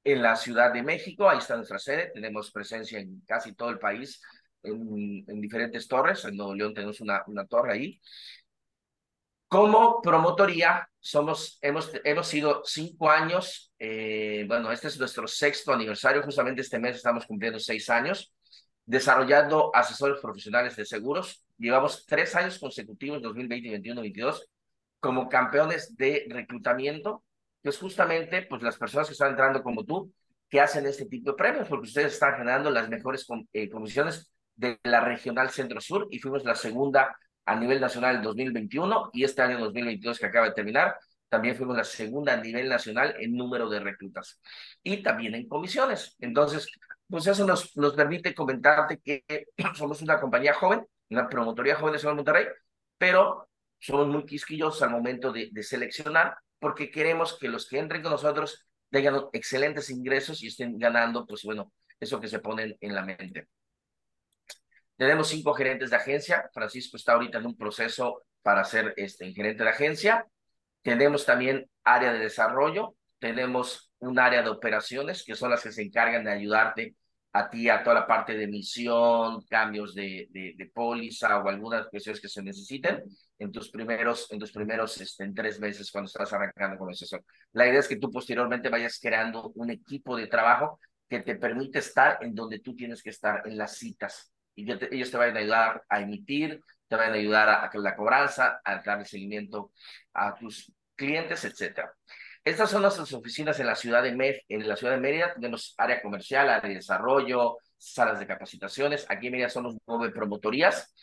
en 0.03 0.23
la 0.23 0.35
Ciudad 0.35 0.73
de 0.73 0.81
México, 0.81 1.29
ahí 1.29 1.37
está 1.37 1.55
nuestra 1.55 1.77
sede, 1.77 2.11
tenemos 2.11 2.51
presencia 2.51 2.99
en 2.99 3.21
casi 3.27 3.53
todo 3.53 3.69
el 3.69 3.77
país, 3.77 4.19
en, 4.63 5.23
en 5.27 5.41
diferentes 5.41 5.87
torres, 5.87 6.25
en 6.25 6.37
Nuevo 6.37 6.55
León 6.55 6.73
tenemos 6.73 6.99
una, 7.01 7.23
una 7.27 7.45
torre 7.45 7.73
ahí. 7.73 8.01
Como 9.47 10.01
promotoría, 10.01 10.89
somos, 10.99 11.59
hemos, 11.61 11.91
hemos 12.03 12.27
sido 12.27 12.63
cinco 12.65 13.11
años, 13.11 13.71
eh, 13.77 14.45
bueno, 14.47 14.71
este 14.71 14.87
es 14.87 14.97
nuestro 14.97 15.27
sexto 15.27 15.71
aniversario, 15.71 16.23
justamente 16.23 16.61
este 16.61 16.79
mes 16.79 16.95
estamos 16.95 17.27
cumpliendo 17.27 17.59
seis 17.59 17.89
años, 17.91 18.33
desarrollando 18.85 19.71
asesores 19.73 20.19
profesionales 20.21 20.75
de 20.75 20.85
seguros. 20.85 21.43
Llevamos 21.57 22.05
tres 22.05 22.35
años 22.35 22.59
consecutivos, 22.59 23.21
2020, 23.21 23.69
2021, 23.69 23.95
2022, 24.01 24.49
como 24.99 25.29
campeones 25.29 25.95
de 25.95 26.25
reclutamiento, 26.29 27.23
que 27.63 27.69
es 27.69 27.77
justamente 27.77 28.43
pues, 28.43 28.61
las 28.61 28.77
personas 28.77 29.07
que 29.07 29.13
están 29.13 29.31
entrando 29.31 29.63
como 29.63 29.83
tú, 29.83 30.11
que 30.49 30.61
hacen 30.61 30.85
este 30.85 31.05
tipo 31.05 31.31
de 31.31 31.37
premios, 31.37 31.67
porque 31.67 31.87
ustedes 31.87 32.13
están 32.13 32.37
generando 32.37 32.69
las 32.69 32.89
mejores 32.89 33.25
eh, 33.53 33.69
comisiones 33.69 34.31
de 34.55 34.79
la 34.83 35.01
regional 35.01 35.49
centro-sur 35.49 36.07
y 36.11 36.19
fuimos 36.19 36.43
la 36.45 36.55
segunda 36.55 37.17
a 37.45 37.55
nivel 37.55 37.79
nacional 37.79 38.17
en 38.17 38.21
2021 38.23 39.09
y 39.13 39.23
este 39.23 39.41
año 39.41 39.59
2022 39.59 40.19
que 40.19 40.25
acaba 40.25 40.47
de 40.47 40.53
terminar, 40.53 40.95
también 41.29 41.55
fuimos 41.55 41.75
la 41.75 41.83
segunda 41.83 42.33
a 42.33 42.37
nivel 42.37 42.69
nacional 42.69 43.15
en 43.19 43.35
número 43.35 43.69
de 43.69 43.79
reclutas 43.79 44.39
y 44.83 45.03
también 45.03 45.35
en 45.35 45.47
comisiones. 45.47 46.15
Entonces, 46.19 46.67
pues 47.09 47.27
eso 47.27 47.45
nos, 47.45 47.75
nos 47.77 47.93
permite 47.93 48.33
comentarte 48.33 48.99
que 48.99 49.23
somos 49.75 50.01
una 50.01 50.19
compañía 50.19 50.53
joven, 50.53 50.85
una 51.09 51.27
promotoría 51.27 51.75
joven 51.75 51.93
de 51.93 51.99
Ciudad 51.99 52.15
Monterrey, 52.15 52.47
pero 52.97 53.49
somos 53.79 54.07
muy 54.07 54.25
quisquillosos 54.25 54.81
al 54.81 54.89
momento 54.89 55.31
de, 55.31 55.49
de 55.51 55.63
seleccionar 55.63 56.37
porque 56.59 56.89
queremos 56.89 57.37
que 57.37 57.47
los 57.47 57.67
que 57.67 57.79
entren 57.79 58.01
con 58.01 58.11
nosotros 58.11 58.65
tengan 58.89 59.25
excelentes 59.33 59.89
ingresos 59.89 60.41
y 60.41 60.47
estén 60.47 60.77
ganando, 60.77 61.25
pues 61.25 61.43
bueno, 61.43 61.71
eso 61.99 62.19
que 62.19 62.27
se 62.27 62.39
ponen 62.39 62.77
en 62.79 62.95
la 62.95 63.03
mente. 63.03 63.47
Tenemos 64.97 65.27
cinco 65.27 65.53
gerentes 65.53 65.89
de 65.89 65.97
agencia. 65.97 66.49
Francisco 66.53 66.97
está 66.97 67.13
ahorita 67.13 67.39
en 67.39 67.47
un 67.47 67.57
proceso 67.57 68.23
para 68.41 68.63
ser 68.63 68.93
este, 68.97 69.33
gerente 69.33 69.63
de 69.63 69.69
agencia. 69.69 70.25
Tenemos 70.81 71.25
también 71.25 71.69
área 71.83 72.13
de 72.13 72.19
desarrollo. 72.19 72.95
Tenemos 73.19 73.84
un 73.99 74.19
área 74.19 74.41
de 74.41 74.49
operaciones, 74.49 75.23
que 75.23 75.35
son 75.35 75.51
las 75.51 75.63
que 75.63 75.71
se 75.71 75.83
encargan 75.83 76.23
de 76.23 76.31
ayudarte 76.31 76.95
a 77.35 77.49
ti 77.49 77.67
a 77.69 77.83
toda 77.83 77.95
la 77.95 78.07
parte 78.07 78.33
de 78.37 78.47
misión, 78.47 79.41
cambios 79.49 79.93
de, 79.93 80.27
de, 80.31 80.71
póliza 80.73 81.37
o 81.39 81.49
algunas 81.49 81.87
cuestiones 81.89 82.21
que 82.21 82.29
se 82.29 82.41
necesiten 82.41 83.03
en 83.37 83.51
tus 83.51 83.69
primeros, 83.69 84.31
en 84.31 84.39
tus 84.39 84.53
primeros 84.53 85.01
este, 85.01 85.25
en 85.25 85.33
tres 85.33 85.59
meses 85.59 85.91
cuando 85.91 86.07
estás 86.07 86.31
arrancando 86.31 86.77
con 86.77 86.87
el 86.87 86.93
asesor. 86.93 87.25
La 87.51 87.67
idea 87.67 87.81
es 87.81 87.89
que 87.89 87.97
tú 87.97 88.09
posteriormente 88.09 88.69
vayas 88.69 88.99
creando 89.01 89.51
un 89.55 89.69
equipo 89.69 90.15
de 90.15 90.27
trabajo 90.27 90.79
que 91.09 91.19
te 91.19 91.35
permite 91.35 91.79
estar 91.79 92.19
en 92.21 92.33
donde 92.33 92.59
tú 92.59 92.73
tienes 92.73 93.03
que 93.03 93.09
estar, 93.09 93.45
en 93.45 93.57
las 93.57 93.77
citas. 93.77 94.31
Y 94.55 94.71
ellos 94.71 95.11
te 95.11 95.17
van 95.17 95.35
a 95.35 95.39
ayudar 95.41 95.83
a 95.89 95.99
emitir, 95.99 96.61
te 96.87 96.95
van 96.95 97.11
a 97.11 97.15
ayudar 97.15 97.49
a, 97.49 97.65
a 97.65 97.77
la 97.77 97.97
cobranza, 97.97 98.61
a 98.63 98.81
dar 98.81 98.99
el 98.99 99.05
seguimiento 99.05 99.73
a 100.13 100.33
tus 100.35 100.71
clientes, 100.95 101.43
etcétera. 101.43 101.91
Estas 102.45 102.69
son 102.69 102.83
nuestras 102.83 103.11
oficinas 103.11 103.59
en 103.59 103.65
la 103.65 103.73
ciudad 103.73 104.03
de 104.03 104.15
Med, 104.15 104.35
en 104.47 104.67
la 104.67 104.75
ciudad 104.75 104.93
de 104.93 104.99
Mérida, 104.99 105.33
tenemos 105.33 105.73
área 105.79 105.99
comercial, 105.99 106.47
área 106.47 106.69
de 106.69 106.75
desarrollo, 106.75 107.57
salas 107.75 108.19
de 108.19 108.27
capacitaciones. 108.27 109.07
Aquí 109.09 109.25
en 109.27 109.31
Mérida 109.31 109.49
somos 109.49 109.75
nueve 109.87 110.11
promotorías. 110.11 110.93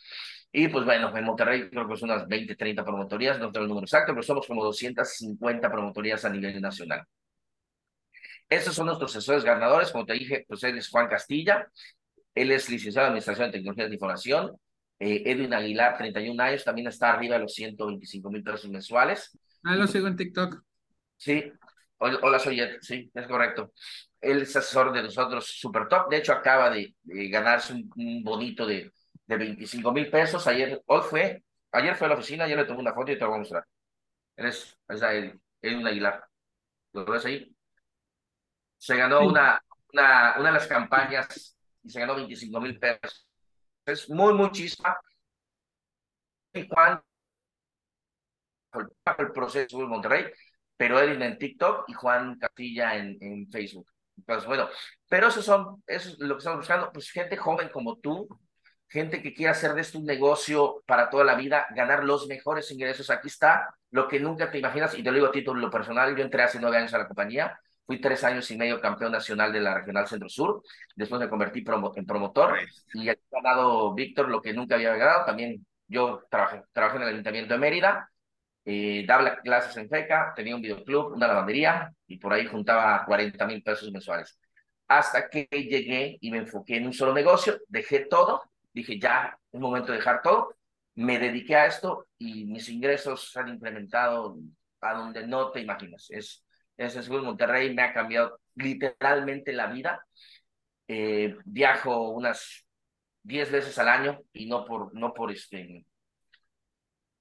Y 0.53 0.69
pues 0.69 0.85
bueno, 0.85 1.17
en 1.17 1.25
Monterrey 1.25 1.69
creo 1.69 1.89
que 1.89 1.97
son 1.97 2.11
unas 2.11 2.29
20, 2.29 2.55
30 2.55 2.85
promotorías, 2.85 3.41
no 3.41 3.51
tengo 3.51 3.65
el 3.65 3.69
número 3.71 3.87
exacto, 3.87 4.13
pero 4.13 4.23
somos 4.23 4.47
como 4.47 4.63
250 4.63 5.69
promotorías 5.69 6.25
a 6.25 6.29
nivel 6.29 6.61
nacional. 6.61 7.03
Estos 8.49 8.77
son 8.77 8.87
nuestros 8.87 9.11
asesores 9.17 9.43
ganadores, 9.43 9.91
como 9.91 10.07
te 10.07 10.13
dije, 10.13 10.45
pues 10.47 10.63
él 10.63 10.79
es 10.79 10.91
Juan 10.91 11.09
Castilla, 11.09 11.67
él 12.37 12.53
es 12.53 12.71
licenciado 12.71 13.07
en 13.07 13.13
Administración 13.15 13.49
de 13.49 13.59
Tecnologías 13.59 13.89
de 13.89 13.95
Información, 13.95 14.57
eh, 15.01 15.23
Edwin 15.27 15.55
Aguilar, 15.55 15.97
31 15.97 16.41
años, 16.41 16.63
también 16.63 16.87
está 16.87 17.13
arriba 17.13 17.35
de 17.35 17.43
los 17.43 17.55
125 17.55 18.31
mil 18.31 18.45
pesos 18.45 18.71
mensuales. 18.71 19.37
Ah, 19.65 19.75
lo 19.75 19.89
sigo 19.89 20.07
en 20.07 20.15
TikTok. 20.15 20.63
Sí, 21.23 21.53
hola, 21.99 22.41
soy 22.41 22.61
Ed, 22.61 22.79
sí, 22.81 23.09
es 23.15 23.29
correcto. 23.29 23.73
Él 24.21 24.43
es 24.43 24.57
asesor 24.57 24.93
de 24.93 25.05
nosotros 25.05 25.47
super 25.47 25.87
top, 25.87 26.11
de 26.11 26.17
hecho 26.17 26.33
acaba 26.33 26.69
de, 26.69 26.97
ganarse 27.05 27.75
un, 27.75 28.25
bonito 28.25 28.67
de, 28.67 28.91
de 29.27 29.37
25 29.37 29.93
mil 29.93 30.11
pesos, 30.11 30.45
ayer, 30.49 30.83
hoy 30.87 31.03
fue, 31.03 31.45
ayer 31.71 31.95
fue 31.95 32.09
a 32.09 32.11
la 32.11 32.17
oficina, 32.17 32.45
ayer 32.45 32.59
le 32.59 32.65
tomé 32.65 32.81
una 32.81 32.93
foto 32.93 33.13
y 33.13 33.15
te 33.15 33.21
lo 33.21 33.29
voy 33.29 33.37
a 33.37 33.39
mostrar. 33.39 33.65
Él 34.37 34.47
es, 34.47 34.77
es 34.89 35.03
Edwin 35.63 35.87
Aguilar, 35.87 36.25
¿lo 36.93 37.05
ves 37.05 37.25
ahí? 37.25 37.55
se 38.79 38.97
ganó 38.97 39.21
una, 39.21 39.63
una, 39.93 40.35
una 40.41 40.49
de 40.49 40.53
las 40.55 40.67
campañas 40.67 41.57
y 41.85 41.89
se 41.89 42.01
ganó 42.01 42.17
25 42.17 42.61
mil 42.61 42.81
pesos. 42.81 43.29
Es 43.87 44.11
muy, 44.11 44.35
muy 44.35 44.51
chispa. 44.51 45.01
Y 46.53 46.67
Juan, 46.67 47.01
el 49.19 49.33
proceso 49.33 49.81
en 49.81 49.89
Monterrey, 49.89 50.33
pero 50.83 50.99
él 50.99 51.23
en 51.23 51.39
TikTok 51.39 51.85
y 51.87 51.93
Juan 51.93 52.37
Castilla 52.41 52.97
en, 52.97 53.17
en 53.21 53.49
Facebook. 53.49 53.87
Pues 54.27 54.45
bueno, 54.45 54.69
pero 55.09 55.29
eso 55.29 55.41
son, 55.41 55.81
eso 55.87 56.09
es 56.09 56.19
lo 56.19 56.35
que 56.35 56.39
estamos 56.39 56.59
buscando, 56.59 56.91
pues 56.93 57.09
gente 57.09 57.37
joven 57.37 57.69
como 57.69 57.99
tú, 57.99 58.27
gente 58.89 59.23
que 59.23 59.33
quiera 59.33 59.53
hacer 59.53 59.75
de 59.75 59.83
esto 59.83 60.01
un 60.01 60.07
negocio 60.07 60.83
para 60.85 61.09
toda 61.09 61.23
la 61.23 61.37
vida, 61.37 61.69
ganar 61.77 62.03
los 62.03 62.27
mejores 62.27 62.69
ingresos. 62.73 63.11
Aquí 63.11 63.29
está 63.29 63.73
lo 63.93 64.09
que 64.09 64.19
nunca 64.19 64.51
te 64.51 64.59
imaginas, 64.59 64.99
y 64.99 65.05
te 65.05 65.11
lo 65.13 65.15
digo 65.15 65.29
a 65.29 65.31
título 65.31 65.71
personal, 65.71 66.17
yo 66.17 66.25
entré 66.25 66.43
hace 66.43 66.59
nueve 66.59 66.79
años 66.79 66.93
a 66.95 66.99
la 66.99 67.07
compañía, 67.07 67.57
Fui 67.87 68.01
tres 68.01 68.25
años 68.25 68.51
y 68.51 68.57
medio 68.57 68.81
campeón 68.81 69.13
nacional 69.13 69.53
de 69.53 69.61
la 69.61 69.75
Regional 69.75 70.07
Centro 70.09 70.29
Sur. 70.29 70.63
Después 70.97 71.21
me 71.21 71.29
convertí 71.29 71.65
en 71.97 72.07
promotor 72.07 72.59
y 72.95 73.09
he 73.09 73.19
ganado 73.31 73.93
Víctor 73.93 74.29
lo 74.29 74.41
que 74.41 74.53
nunca 74.53 74.77
había 74.77 74.97
ganado. 74.97 75.25
También 75.27 75.67
yo 75.89 76.23
trabajé, 76.31 76.63
trabajé 76.73 76.97
en 76.97 77.03
el 77.03 77.09
Ayuntamiento 77.09 77.55
de 77.55 77.61
Mérida, 77.61 78.12
eh, 78.65 79.05
daba 79.07 79.41
clases 79.41 79.77
en 79.77 79.89
FECA, 79.89 80.33
tenía 80.37 80.55
un 80.55 80.63
videoclub, 80.63 81.13
una 81.15 81.27
lavandería 81.27 81.93
y 82.07 82.19
por 82.19 82.33
ahí 82.33 82.47
juntaba 82.47 83.05
40 83.05 83.47
mil 83.47 83.63
pesos 83.63 83.91
mensuales. 83.93 84.39
Hasta 84.89 85.29
que 85.29 85.49
llegué 85.51 86.19
y 86.21 86.31
me 86.31 86.39
enfoqué 86.39 86.77
en 86.77 86.87
un 86.87 86.93
solo 86.93 87.13
negocio, 87.13 87.59
dejé 87.69 88.01
todo, 88.07 88.43
dije 88.73 88.99
ya, 88.99 89.39
es 89.51 89.61
momento 89.61 89.93
de 89.93 89.99
dejar 89.99 90.23
todo, 90.23 90.57
me 90.95 91.19
dediqué 91.19 91.57
a 91.57 91.67
esto 91.67 92.07
y 92.19 92.45
mis 92.45 92.69
ingresos 92.69 93.33
se 93.33 93.41
han 93.41 93.49
incrementado 93.49 94.37
a 94.81 94.95
donde 94.95 95.27
no 95.27 95.51
te 95.51 95.61
imaginas. 95.61 96.09
Es, 96.11 96.45
ese 96.77 97.03
Seguro 97.03 97.25
Monterrey 97.25 97.75
me 97.75 97.83
ha 97.83 97.93
cambiado 97.93 98.41
literalmente 98.55 99.53
la 99.53 99.67
vida. 99.69 100.05
Eh, 100.89 101.37
viajo 101.45 102.11
unas 102.11 102.67
10 103.23 103.51
veces 103.51 103.79
al 103.79 103.89
año 103.89 104.21
y 104.33 104.47
no 104.47 104.65
por, 104.65 104.95
no 104.95 105.15
por 105.15 105.31
este, 105.31 105.87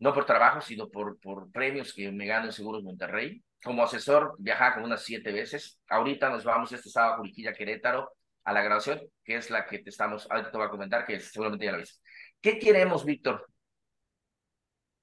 no 0.02 0.14
por 0.14 0.26
trabajo, 0.26 0.62
sino 0.62 0.90
por, 0.90 1.20
por 1.20 1.52
premios 1.52 1.94
que 1.94 2.12
me 2.12 2.26
gano 2.26 2.48
en 2.48 2.52
Seguros 2.52 2.84
Monterrey. 2.84 3.44
Como 3.64 3.84
asesor 3.84 4.36
viajaba 4.40 4.74
como 4.74 4.88
unas 4.88 5.04
siete 5.04 5.32
veces. 5.32 5.80
Ahorita 5.88 6.28
nos 6.30 6.44
vamos 6.44 6.72
este 6.72 6.90
sábado 6.90 7.14
a 7.14 7.18
Juriquilla, 7.18 7.54
Querétaro, 7.54 8.12
a 8.44 8.52
la 8.52 8.64
grabación, 8.64 9.00
que 9.24 9.36
es 9.36 9.52
la 9.52 9.68
que 9.68 9.78
te 9.78 9.92
estamos, 9.92 10.28
ahorita 10.32 10.50
te 10.50 10.58
voy 10.58 10.66
a 10.66 10.72
comentar, 10.72 11.06
que 11.06 11.20
seguramente 11.20 11.66
ya 11.66 11.74
la 11.74 11.78
viste. 11.78 12.02
¿Qué 12.42 12.58
queremos, 12.58 13.06
Víctor? 13.06 13.46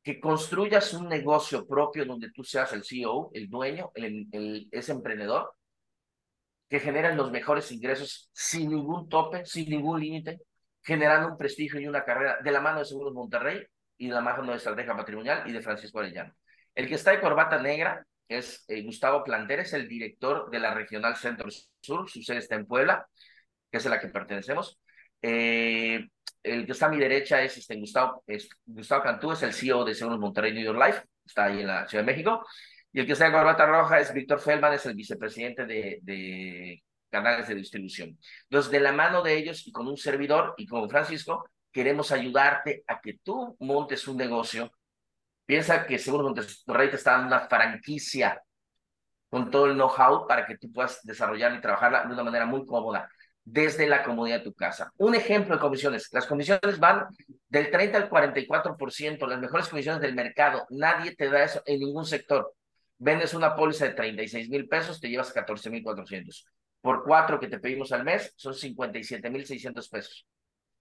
que 0.03 0.21
construyas 0.21 0.95
un 0.95 1.07
negocio 1.07 1.67
propio 1.67 2.07
donde 2.07 2.31
tú 2.31 2.43
seas 2.43 2.73
el 2.73 2.83
CEO, 2.83 3.31
el 3.35 3.47
dueño, 3.51 3.91
el, 3.95 4.67
ese 4.71 4.93
emprendedor, 4.93 5.53
que 6.67 6.81
generen 6.81 7.15
los 7.15 7.31
mejores 7.31 7.71
ingresos 7.73 8.31
sin 8.33 8.71
ningún 8.71 9.07
tope, 9.11 9.45
sin 9.45 9.69
ningún 9.69 10.01
límite, 10.01 10.41
generando 10.83 11.29
un 11.29 11.37
prestigio 11.37 11.79
y 11.79 11.87
una 11.87 12.05
carrera 12.05 12.39
de 12.43 12.51
la 12.51 12.63
mano 12.63 12.79
de 12.79 12.87
Seguros 12.87 13.13
Monterrey 13.13 13.67
y 13.99 14.09
de 14.09 14.15
la 14.15 14.21
mano 14.21 14.51
de 14.51 14.57
Estrategia 14.57 14.97
Patrimonial 14.97 15.43
y 15.47 15.53
de 15.53 15.61
Francisco 15.61 15.99
Arellano. 15.99 16.35
El 16.75 16.89
que 16.89 16.95
está 16.95 17.11
de 17.11 17.21
corbata 17.21 17.61
negra 17.61 18.07
es 18.29 18.65
eh, 18.69 18.83
Gustavo 18.83 19.25
Planter, 19.25 19.65
el 19.73 19.89
director 19.89 20.51
de 20.51 20.61
la 20.61 20.75
Regional 20.75 21.17
Centro 21.17 21.49
Sur, 21.81 22.09
su 22.09 22.23
sede 22.23 22.39
está 22.39 22.55
en 22.55 22.67
Puebla, 22.67 23.07
que 23.71 23.79
es 23.79 23.87
a 23.87 23.91
la 23.91 24.01
que 24.01 24.09
pertenecemos. 24.09 24.79
Eh, 25.21 26.07
el 26.43 26.67
que 26.67 26.73
está 26.73 26.87
a 26.87 26.91
mi 26.91 26.99
derecha 26.99 27.43
es 27.43 27.57
este 27.59 27.77
Gustavo, 27.77 28.23
es, 28.27 28.49
Gustavo 28.65 29.03
Cantú, 29.03 29.33
es 29.33 29.43
el 29.43 29.53
CEO 29.53 29.85
de 29.85 29.95
Seguros 29.95 30.21
Monterrey 30.21 30.53
New 30.53 30.65
York 30.65 30.79
Life, 30.79 31.03
está 31.27 31.47
ahí 31.47 31.61
en 31.61 31.67
la 31.67 31.87
Ciudad 31.89 32.05
de 32.05 32.13
México. 32.13 32.47
Y 32.93 33.01
el 33.01 33.07
que 33.07 33.13
está 33.13 33.27
en 33.27 33.33
corbata 33.33 33.67
roja 33.67 34.01
es 34.01 34.13
Víctor 34.15 34.41
Feldman, 34.41 34.75
es 34.75 34.87
el 34.87 34.95
vicepresidente 34.95 35.67
de, 35.67 35.99
de 36.03 36.83
canales 37.11 37.49
de 37.49 37.55
distribución. 37.55 38.19
Entonces, 38.45 38.71
de 38.71 38.81
la 38.81 38.93
mano 38.93 39.23
de 39.23 39.37
ellos 39.37 39.67
y 39.67 39.73
con 39.73 39.89
un 39.89 39.97
servidor 39.97 40.55
y 40.57 40.67
con 40.67 40.89
Francisco, 40.89 41.49
queremos 41.73 42.13
ayudarte 42.13 42.85
a 42.87 43.01
que 43.01 43.19
tú 43.23 43.57
montes 43.61 44.07
un 44.09 44.17
negocio. 44.17 44.71
Piensa 45.47 45.87
que 45.87 45.99
Seguros 45.99 46.27
Monterrey 46.27 46.91
te 46.91 46.97
está 46.97 47.13
dando 47.13 47.29
una 47.29 47.49
franquicia 47.49 48.43
con 49.31 49.51
todo 49.51 49.67
el 49.67 49.75
know-how 49.75 50.27
para 50.27 50.47
que 50.47 50.57
tú 50.57 50.73
puedas 50.73 51.01
desarrollar 51.05 51.55
y 51.55 51.61
trabajarla 51.61 52.05
de 52.05 52.13
una 52.13 52.25
manera 52.25 52.47
muy 52.47 52.65
cómoda 52.67 53.09
desde 53.45 53.87
la 53.87 54.03
comodidad 54.03 54.39
de 54.39 54.45
tu 54.45 54.55
casa. 54.55 54.93
Un 54.97 55.15
ejemplo 55.15 55.55
de 55.55 55.61
comisiones. 55.61 56.09
Las 56.13 56.27
comisiones 56.27 56.79
van 56.79 57.07
del 57.49 57.71
30 57.71 57.97
al 57.97 58.11
44%, 58.11 59.27
las 59.27 59.41
mejores 59.41 59.69
comisiones 59.69 60.03
del 60.03 60.15
mercado. 60.15 60.67
Nadie 60.71 61.15
te 61.17 61.31
da 61.31 61.45
eso 61.45 61.63
en 61.65 61.81
ningún 61.81 62.05
sector. 62.05 62.53
Vendes 62.99 63.33
una 63.33 63.55
póliza 63.55 63.87
de 63.87 63.95
36 63.95 64.51
mil 64.51 64.69
pesos, 64.69 65.01
te 65.01 65.09
llevas 65.09 65.33
14 65.33 65.71
mil 65.71 65.83
400. 65.83 66.47
Por 66.81 67.05
cuatro 67.05 67.41
que 67.41 67.49
te 67.49 67.59
pedimos 67.59 67.93
al 67.93 68.05
mes, 68.05 68.33
son 68.37 68.55
57 68.55 69.31
mil 69.31 69.47
600 69.47 69.89
pesos. 69.89 70.27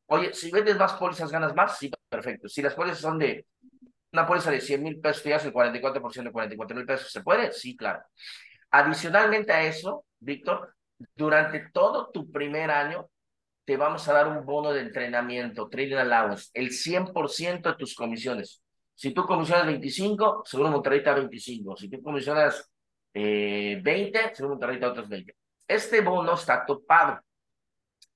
Oye, 0.07 0.33
si 0.33 0.51
vendes 0.51 0.77
más 0.77 0.93
pólizas, 0.93 1.31
ganas 1.31 1.53
más, 1.55 1.77
sí, 1.77 1.91
perfecto. 2.09 2.47
Si 2.47 2.61
las 2.61 2.73
pólizas 2.73 2.99
son 2.99 3.19
de 3.19 3.45
una 4.13 4.25
póliza 4.25 4.51
de 4.51 4.61
100 4.61 4.83
mil 4.83 4.99
pesos, 4.99 5.23
te 5.23 5.29
llevas 5.29 5.45
el 5.45 5.53
44% 5.53 6.23
de 6.23 6.31
44 6.31 6.75
mil 6.75 6.85
pesos, 6.85 7.11
¿se 7.11 7.21
puede? 7.21 7.51
Sí, 7.51 7.75
claro. 7.75 8.01
Adicionalmente 8.71 9.51
a 9.51 9.63
eso, 9.63 10.05
Víctor, 10.19 10.73
durante 11.15 11.69
todo 11.71 12.09
tu 12.11 12.31
primer 12.31 12.71
año, 12.71 13.09
te 13.65 13.75
vamos 13.75 14.07
a 14.07 14.13
dar 14.13 14.27
un 14.27 14.45
bono 14.45 14.71
de 14.71 14.81
entrenamiento, 14.81 15.67
trading 15.67 15.97
allowance, 15.97 16.49
el 16.53 16.71
100% 16.71 17.69
de 17.69 17.75
tus 17.75 17.95
comisiones. 17.95 18.61
Si 18.95 19.11
tú 19.11 19.25
comisionas 19.25 19.67
25, 19.67 20.43
seguro 20.45 20.71
Monterrey 20.71 21.03
te 21.03 21.13
25. 21.13 21.75
Si 21.77 21.89
tú 21.89 22.01
comisionas 22.01 22.71
eh, 23.13 23.79
20, 23.83 24.33
seguro 24.33 24.55
Monterrey 24.55 24.79
te 24.79 24.85
otros 24.85 25.07
20. 25.09 25.35
Este 25.67 26.01
bono 26.01 26.33
está 26.33 26.65
topado. 26.65 27.19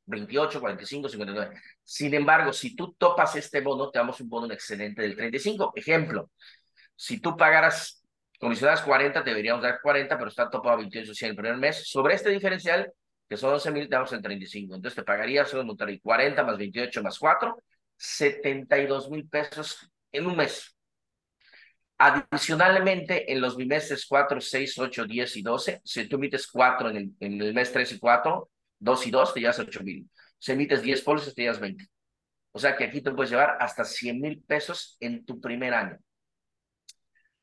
28, 0.06 0.60
45, 0.60 1.10
59. 1.10 1.62
Sin 1.84 2.14
embargo, 2.14 2.54
si 2.54 2.76
tú 2.76 2.94
topas 2.94 3.36
este 3.36 3.62
bono, 3.62 3.90
te 3.90 4.00
damos 4.00 4.20
un 4.22 4.30
bono 4.30 4.54
excelente 4.54 5.02
del 5.02 5.16
35. 5.16 5.74
Ejemplo, 5.76 6.32
si 6.96 7.20
tú 7.20 7.36
pagaras 7.36 8.04
comisionadas 8.40 8.82
40, 8.82 9.22
deberíamos 9.22 9.64
dar 9.64 9.80
40, 9.82 10.18
pero 10.18 10.30
está 10.30 10.50
topado 10.50 10.76
a 10.76 10.78
28 10.78 11.14
100 11.14 11.30
el 11.32 11.36
primer 11.36 11.58
mes. 11.58 11.88
Sobre 11.90 12.16
este 12.16 12.30
diferencial, 12.30 12.92
que 13.30 13.38
son 13.38 13.54
11 13.54 13.72
mil, 13.72 13.90
te 13.90 13.96
damos 13.96 14.12
el 14.14 14.22
35. 14.22 14.76
Entonces 14.76 14.96
te 14.96 15.04
pagaría 15.04 15.46
solo 15.46 15.64
Monterrey 15.64 16.00
40 16.00 16.44
más 16.44 16.58
28 16.58 17.04
más 17.04 17.18
4, 17.20 17.58
72 17.98 19.10
mil 19.10 19.28
pesos 19.28 19.92
en 20.12 20.26
un 20.28 20.36
mes. 20.36 20.76
Adicionalmente, 21.98 23.32
en 23.32 23.40
los 23.40 23.56
bimestres 23.56 24.08
4, 24.08 24.42
6, 24.42 24.80
8, 24.80 25.06
10 25.06 25.38
y 25.38 25.42
12, 25.44 25.82
si 25.84 26.10
tú 26.10 26.16
emites 26.16 26.48
4 26.48 26.90
en 26.90 26.98
el, 26.98 27.12
en 27.20 27.42
el 27.42 27.54
mes 27.54 27.72
3 27.72 27.92
y 27.92 28.00
4, 28.00 28.50
2 28.80 29.08
y 29.08 29.12
2, 29.12 29.34
te 29.36 29.40
llevas 29.40 29.60
8 29.60 29.84
mil. 29.84 30.10
Si 30.42 30.52
emites 30.52 30.82
10 30.82 31.04
pólizas, 31.04 31.36
te 31.36 31.44
llevas 31.44 31.60
20. 31.60 31.86
O 32.52 32.60
sea 32.60 32.76
que 32.76 32.86
aquí 32.86 33.02
te 33.02 33.12
puedes 33.12 33.30
llevar 33.30 33.58
hasta 33.60 33.86
100 33.86 34.20
mil 34.20 34.44
pesos 34.44 34.98
en 35.00 35.24
tu 35.24 35.40
primer 35.40 35.74
año. 35.76 36.00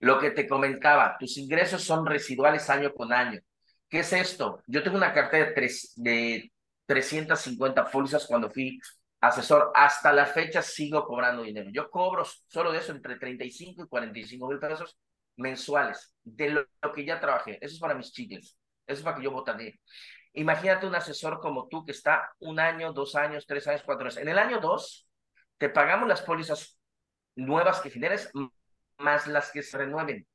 Lo 0.00 0.18
que 0.18 0.32
te 0.32 0.48
comentaba, 0.48 1.16
tus 1.18 1.38
ingresos 1.38 1.84
son 1.84 2.04
residuales 2.06 2.68
año 2.70 2.92
con 2.92 3.12
año. 3.12 3.40
¿Qué 3.88 4.00
es 4.00 4.12
esto? 4.12 4.62
Yo 4.66 4.82
tengo 4.82 4.96
una 4.96 5.12
cartera 5.12 5.46
de, 5.46 5.52
tres, 5.52 5.92
de 5.94 6.52
350 6.86 7.84
pólizas 7.88 8.26
cuando 8.26 8.50
fui 8.50 8.80
asesor. 9.20 9.70
Hasta 9.76 10.12
la 10.12 10.26
fecha 10.26 10.60
sigo 10.60 11.06
cobrando 11.06 11.44
dinero. 11.44 11.70
Yo 11.72 11.90
cobro 11.90 12.24
solo 12.24 12.72
de 12.72 12.78
eso 12.78 12.92
entre 12.92 13.16
35 13.16 13.84
y 13.84 13.88
45 13.88 14.48
mil 14.48 14.58
pesos 14.58 14.98
mensuales 15.36 16.16
de 16.24 16.50
lo, 16.50 16.66
que 16.92 17.04
ya 17.04 17.20
trabajé. 17.20 17.58
Eso 17.64 17.74
es 17.74 17.80
para 17.80 17.94
mis 17.94 18.12
chicles. 18.12 18.58
Eso 18.86 18.98
es 18.98 19.02
para 19.02 19.16
que 19.16 19.22
yo 19.22 19.30
botanee. 19.30 19.80
Imagínate 20.34 20.86
un 20.86 20.94
asesor 20.94 21.40
como 21.40 21.68
tú 21.68 21.84
que 21.84 21.92
está 21.92 22.32
un 22.38 22.60
año, 22.60 22.92
dos 22.92 23.14
años, 23.14 23.46
tres 23.46 23.66
años, 23.66 23.82
cuatro 23.84 24.04
años. 24.04 24.16
En 24.18 24.28
el 24.28 24.38
año 24.38 24.60
dos, 24.60 25.08
te 25.58 25.68
pagamos 25.68 26.08
las 26.08 26.22
pólizas 26.22 26.78
nuevas 27.34 27.80
que 27.80 27.90
generes 27.90 28.30
más 28.98 29.26
las 29.26 29.50
que 29.50 29.62
se 29.62 29.78
renueven. 29.78 30.26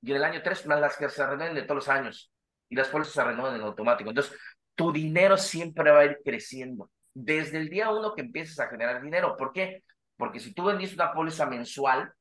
Y 0.00 0.10
en 0.10 0.16
el 0.16 0.24
año 0.24 0.42
tres, 0.42 0.66
más 0.66 0.80
las 0.80 0.96
que 0.96 1.08
se 1.08 1.26
renueven 1.26 1.54
de 1.54 1.62
todos 1.62 1.86
los 1.86 1.88
años. 1.88 2.32
Y 2.68 2.76
las 2.76 2.88
pólizas 2.88 3.14
se 3.14 3.24
renuevan 3.24 3.56
en 3.56 3.62
automático. 3.62 4.10
Entonces, 4.10 4.36
tu 4.74 4.92
dinero 4.92 5.36
siempre 5.36 5.90
va 5.90 6.00
a 6.00 6.04
ir 6.06 6.18
creciendo. 6.24 6.90
Desde 7.14 7.58
el 7.58 7.68
día 7.68 7.90
uno 7.90 8.14
que 8.14 8.22
empieces 8.22 8.58
a 8.58 8.68
generar 8.68 9.02
dinero. 9.02 9.36
¿Por 9.36 9.52
qué? 9.52 9.84
Porque 10.16 10.40
si 10.40 10.54
tú 10.54 10.64
vendiste 10.64 10.96
una 10.96 11.12
póliza 11.12 11.46
mensual, 11.46 12.12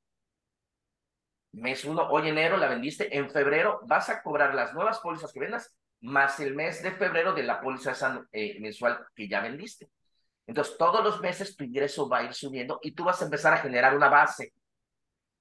mes 1.54 1.86
uno, 1.86 2.08
hoy 2.10 2.30
enero 2.30 2.58
la 2.58 2.68
vendiste, 2.68 3.16
en 3.18 3.30
febrero 3.30 3.82
vas 3.86 4.10
a 4.10 4.22
cobrar 4.22 4.54
las 4.56 4.74
nuevas 4.74 5.00
pólizas 5.00 5.32
que 5.32 5.40
vendas 5.40 5.76
más 6.02 6.40
el 6.40 6.56
mes 6.56 6.82
de 6.84 6.92
febrero 6.92 7.34
de 7.34 7.44
la 7.44 7.62
póliza 7.62 7.94
eh, 8.32 8.60
mensual 8.60 9.06
que 9.16 9.28
ya 9.28 9.42
vendiste. 9.42 9.90
Entonces, 10.48 10.76
todos 10.78 11.04
los 11.04 11.22
meses 11.22 11.56
tu 11.56 11.64
ingreso 11.64 12.10
va 12.10 12.20
a 12.20 12.24
ir 12.24 12.34
subiendo 12.34 12.80
y 12.82 12.92
tú 12.92 13.04
vas 13.04 13.22
a 13.22 13.26
empezar 13.26 13.54
a 13.54 13.58
generar 13.58 13.96
una 13.96 14.10
base. 14.10 14.54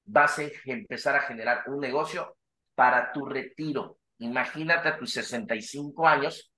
Vas 0.04 0.38
a 0.38 0.44
empezar 0.66 1.16
a 1.16 1.22
generar 1.22 1.64
un 1.66 1.80
negocio 1.80 2.36
para 2.74 3.12
tu 3.12 3.24
retiro. 3.24 3.98
Imagínate 4.18 4.88
a 4.88 4.98
tus 4.98 5.12
65 5.12 6.06
años 6.06 6.52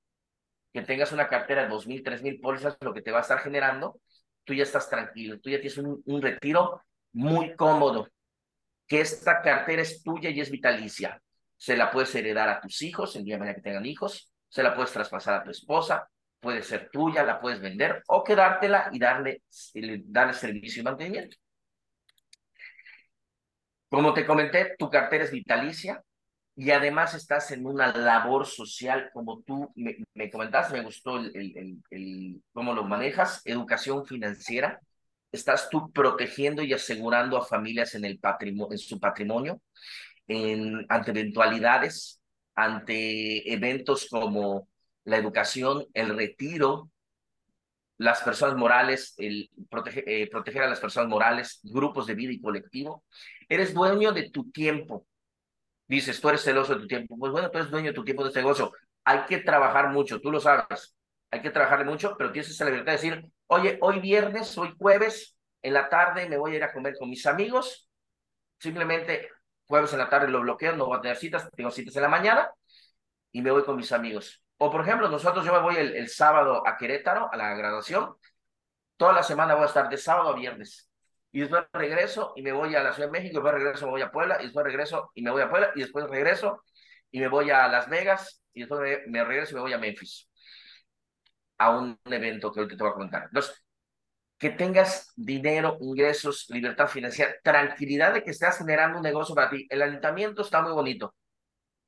que 0.72 0.82
tengas 0.82 1.12
una 1.12 1.28
cartera 1.28 1.64
de 1.64 1.68
2.000, 1.68 2.02
3.000 2.02 2.40
pólizas, 2.40 2.76
lo 2.80 2.94
que 2.94 3.02
te 3.02 3.12
va 3.12 3.18
a 3.18 3.22
estar 3.22 3.38
generando, 3.40 4.00
tú 4.44 4.54
ya 4.54 4.62
estás 4.62 4.88
tranquilo, 4.88 5.38
tú 5.38 5.50
ya 5.50 5.60
tienes 5.60 5.76
un, 5.78 6.02
un 6.06 6.22
retiro 6.22 6.82
muy 7.12 7.54
cómodo, 7.56 8.08
que 8.86 9.00
esta 9.00 9.42
cartera 9.42 9.82
es 9.82 10.02
tuya 10.02 10.30
y 10.30 10.40
es 10.40 10.50
vitalicia. 10.50 11.22
Se 11.62 11.76
la 11.76 11.92
puedes 11.92 12.12
heredar 12.16 12.48
a 12.48 12.60
tus 12.60 12.82
hijos 12.82 13.14
el 13.14 13.22
día 13.22 13.38
de 13.38 13.54
que 13.54 13.60
tengan 13.60 13.86
hijos, 13.86 14.32
se 14.48 14.64
la 14.64 14.74
puedes 14.74 14.90
traspasar 14.90 15.34
a 15.34 15.44
tu 15.44 15.52
esposa, 15.52 16.08
puede 16.40 16.60
ser 16.60 16.90
tuya, 16.90 17.22
la 17.22 17.40
puedes 17.40 17.60
vender 17.60 18.02
o 18.08 18.24
quedártela 18.24 18.90
y 18.92 18.98
darle, 18.98 19.42
darle 20.06 20.32
servicio 20.32 20.80
y 20.80 20.84
mantenimiento. 20.84 21.36
Como 23.88 24.12
te 24.12 24.26
comenté, 24.26 24.74
tu 24.76 24.90
cartera 24.90 25.22
es 25.22 25.30
vitalicia 25.30 26.02
y 26.56 26.72
además 26.72 27.14
estás 27.14 27.52
en 27.52 27.64
una 27.64 27.96
labor 27.96 28.44
social, 28.44 29.10
como 29.12 29.42
tú 29.42 29.70
me, 29.76 29.98
me 30.14 30.32
comentaste, 30.32 30.76
me 30.76 30.82
gustó 30.82 31.18
el, 31.18 31.30
el, 31.36 31.78
el, 31.90 32.42
cómo 32.52 32.74
lo 32.74 32.82
manejas, 32.82 33.40
educación 33.44 34.04
financiera. 34.04 34.80
Estás 35.30 35.68
tú 35.70 35.92
protegiendo 35.92 36.60
y 36.60 36.72
asegurando 36.72 37.36
a 37.36 37.46
familias 37.46 37.94
en, 37.94 38.04
el 38.04 38.18
patrimonio, 38.18 38.72
en 38.72 38.78
su 38.78 38.98
patrimonio 38.98 39.62
en, 40.28 40.86
ante 40.88 41.10
eventualidades, 41.10 42.20
ante 42.54 43.52
eventos 43.52 44.06
como 44.10 44.68
la 45.04 45.16
educación, 45.16 45.86
el 45.94 46.16
retiro, 46.16 46.90
las 47.98 48.20
personas 48.22 48.56
morales, 48.56 49.14
el 49.18 49.50
eh, 50.06 50.28
proteger 50.30 50.62
a 50.62 50.68
las 50.68 50.80
personas 50.80 51.08
morales, 51.08 51.60
grupos 51.62 52.06
de 52.06 52.14
vida 52.14 52.32
y 52.32 52.40
colectivo. 52.40 53.04
Eres 53.48 53.74
dueño 53.74 54.12
de 54.12 54.30
tu 54.30 54.50
tiempo. 54.50 55.06
Dices, 55.86 56.20
tú 56.20 56.28
eres 56.28 56.42
celoso 56.42 56.74
de 56.74 56.80
tu 56.80 56.86
tiempo. 56.86 57.16
Pues 57.18 57.32
bueno, 57.32 57.50
tú 57.50 57.58
eres 57.58 57.70
dueño 57.70 57.88
de 57.88 57.94
tu 57.94 58.04
tiempo 58.04 58.22
de 58.22 58.28
este 58.28 58.40
negocio. 58.40 58.72
Hay 59.04 59.24
que 59.26 59.38
trabajar 59.38 59.90
mucho, 59.90 60.20
tú 60.20 60.30
lo 60.30 60.40
sabes. 60.40 60.96
Hay 61.30 61.42
que 61.42 61.50
trabajar 61.50 61.84
mucho, 61.84 62.14
pero 62.18 62.32
tienes 62.32 62.50
esa 62.50 62.64
libertad 62.64 62.92
de 62.92 62.98
decir, 62.98 63.24
oye, 63.46 63.78
hoy 63.80 64.00
viernes, 64.00 64.56
hoy 64.58 64.74
jueves, 64.78 65.36
en 65.62 65.74
la 65.74 65.88
tarde 65.88 66.28
me 66.28 66.36
voy 66.36 66.52
a 66.52 66.56
ir 66.56 66.64
a 66.64 66.72
comer 66.72 66.94
con 66.98 67.08
mis 67.08 67.24
amigos. 67.26 67.88
Simplemente 68.58 69.28
jueves 69.66 69.92
en 69.92 69.98
la 69.98 70.08
tarde 70.08 70.28
lo 70.28 70.40
bloqueo, 70.40 70.76
no 70.76 70.86
voy 70.86 70.98
a 70.98 71.00
tener 71.00 71.16
citas, 71.16 71.48
tengo 71.56 71.70
citas 71.70 71.96
en 71.96 72.02
la 72.02 72.08
mañana 72.08 72.50
y 73.32 73.42
me 73.42 73.50
voy 73.50 73.64
con 73.64 73.76
mis 73.76 73.92
amigos. 73.92 74.42
O 74.58 74.70
por 74.70 74.82
ejemplo, 74.82 75.08
nosotros 75.08 75.44
yo 75.44 75.52
me 75.52 75.60
voy 75.60 75.76
el, 75.76 76.08
sábado 76.08 76.66
a 76.66 76.76
Querétaro, 76.76 77.28
a 77.32 77.36
la 77.36 77.54
graduación. 77.54 78.14
Toda 78.96 79.12
la 79.12 79.22
semana 79.22 79.54
voy 79.54 79.64
a 79.64 79.66
estar 79.66 79.88
de 79.88 79.96
sábado 79.96 80.28
a 80.30 80.36
viernes. 80.36 80.88
Y 81.32 81.40
después 81.40 81.64
regreso 81.72 82.32
y 82.36 82.42
me 82.42 82.52
voy 82.52 82.74
a 82.76 82.82
la 82.82 82.92
Ciudad 82.92 83.08
de 83.08 83.12
México, 83.12 83.32
y 83.32 83.34
después 83.34 83.54
regreso 83.54 83.86
me 83.86 83.92
voy 83.92 84.02
a 84.02 84.12
Puebla, 84.12 84.38
y 84.40 84.44
después 84.44 84.64
regreso 84.64 85.10
y 85.14 85.22
me 85.22 85.30
voy 85.30 85.42
a 85.42 85.50
Puebla, 85.50 85.72
y 85.74 85.80
después 85.80 86.08
regreso 86.08 86.62
y 87.10 87.20
me 87.20 87.28
voy 87.28 87.50
a 87.50 87.68
Las 87.68 87.88
Vegas, 87.88 88.42
y 88.52 88.60
después 88.60 88.80
me, 89.08 89.24
regreso 89.24 89.52
y 89.52 89.54
me 89.56 89.60
voy 89.62 89.72
a 89.72 89.78
Memphis. 89.78 90.28
A 91.58 91.70
un 91.70 91.98
evento 92.06 92.52
que 92.52 92.60
ahorita 92.60 92.76
te 92.76 92.82
voy 92.82 92.92
a 92.92 92.94
contar. 92.94 93.22
Entonces, 93.24 93.64
que 94.42 94.50
tengas 94.50 95.12
dinero, 95.14 95.78
ingresos, 95.80 96.46
libertad 96.50 96.88
financiera, 96.88 97.32
tranquilidad 97.44 98.12
de 98.12 98.24
que 98.24 98.32
estás 98.32 98.58
generando 98.58 98.96
un 98.96 99.04
negocio 99.04 99.36
para 99.36 99.48
ti. 99.48 99.68
El 99.70 99.80
ayuntamiento 99.80 100.42
está 100.42 100.60
muy 100.60 100.72
bonito. 100.72 101.14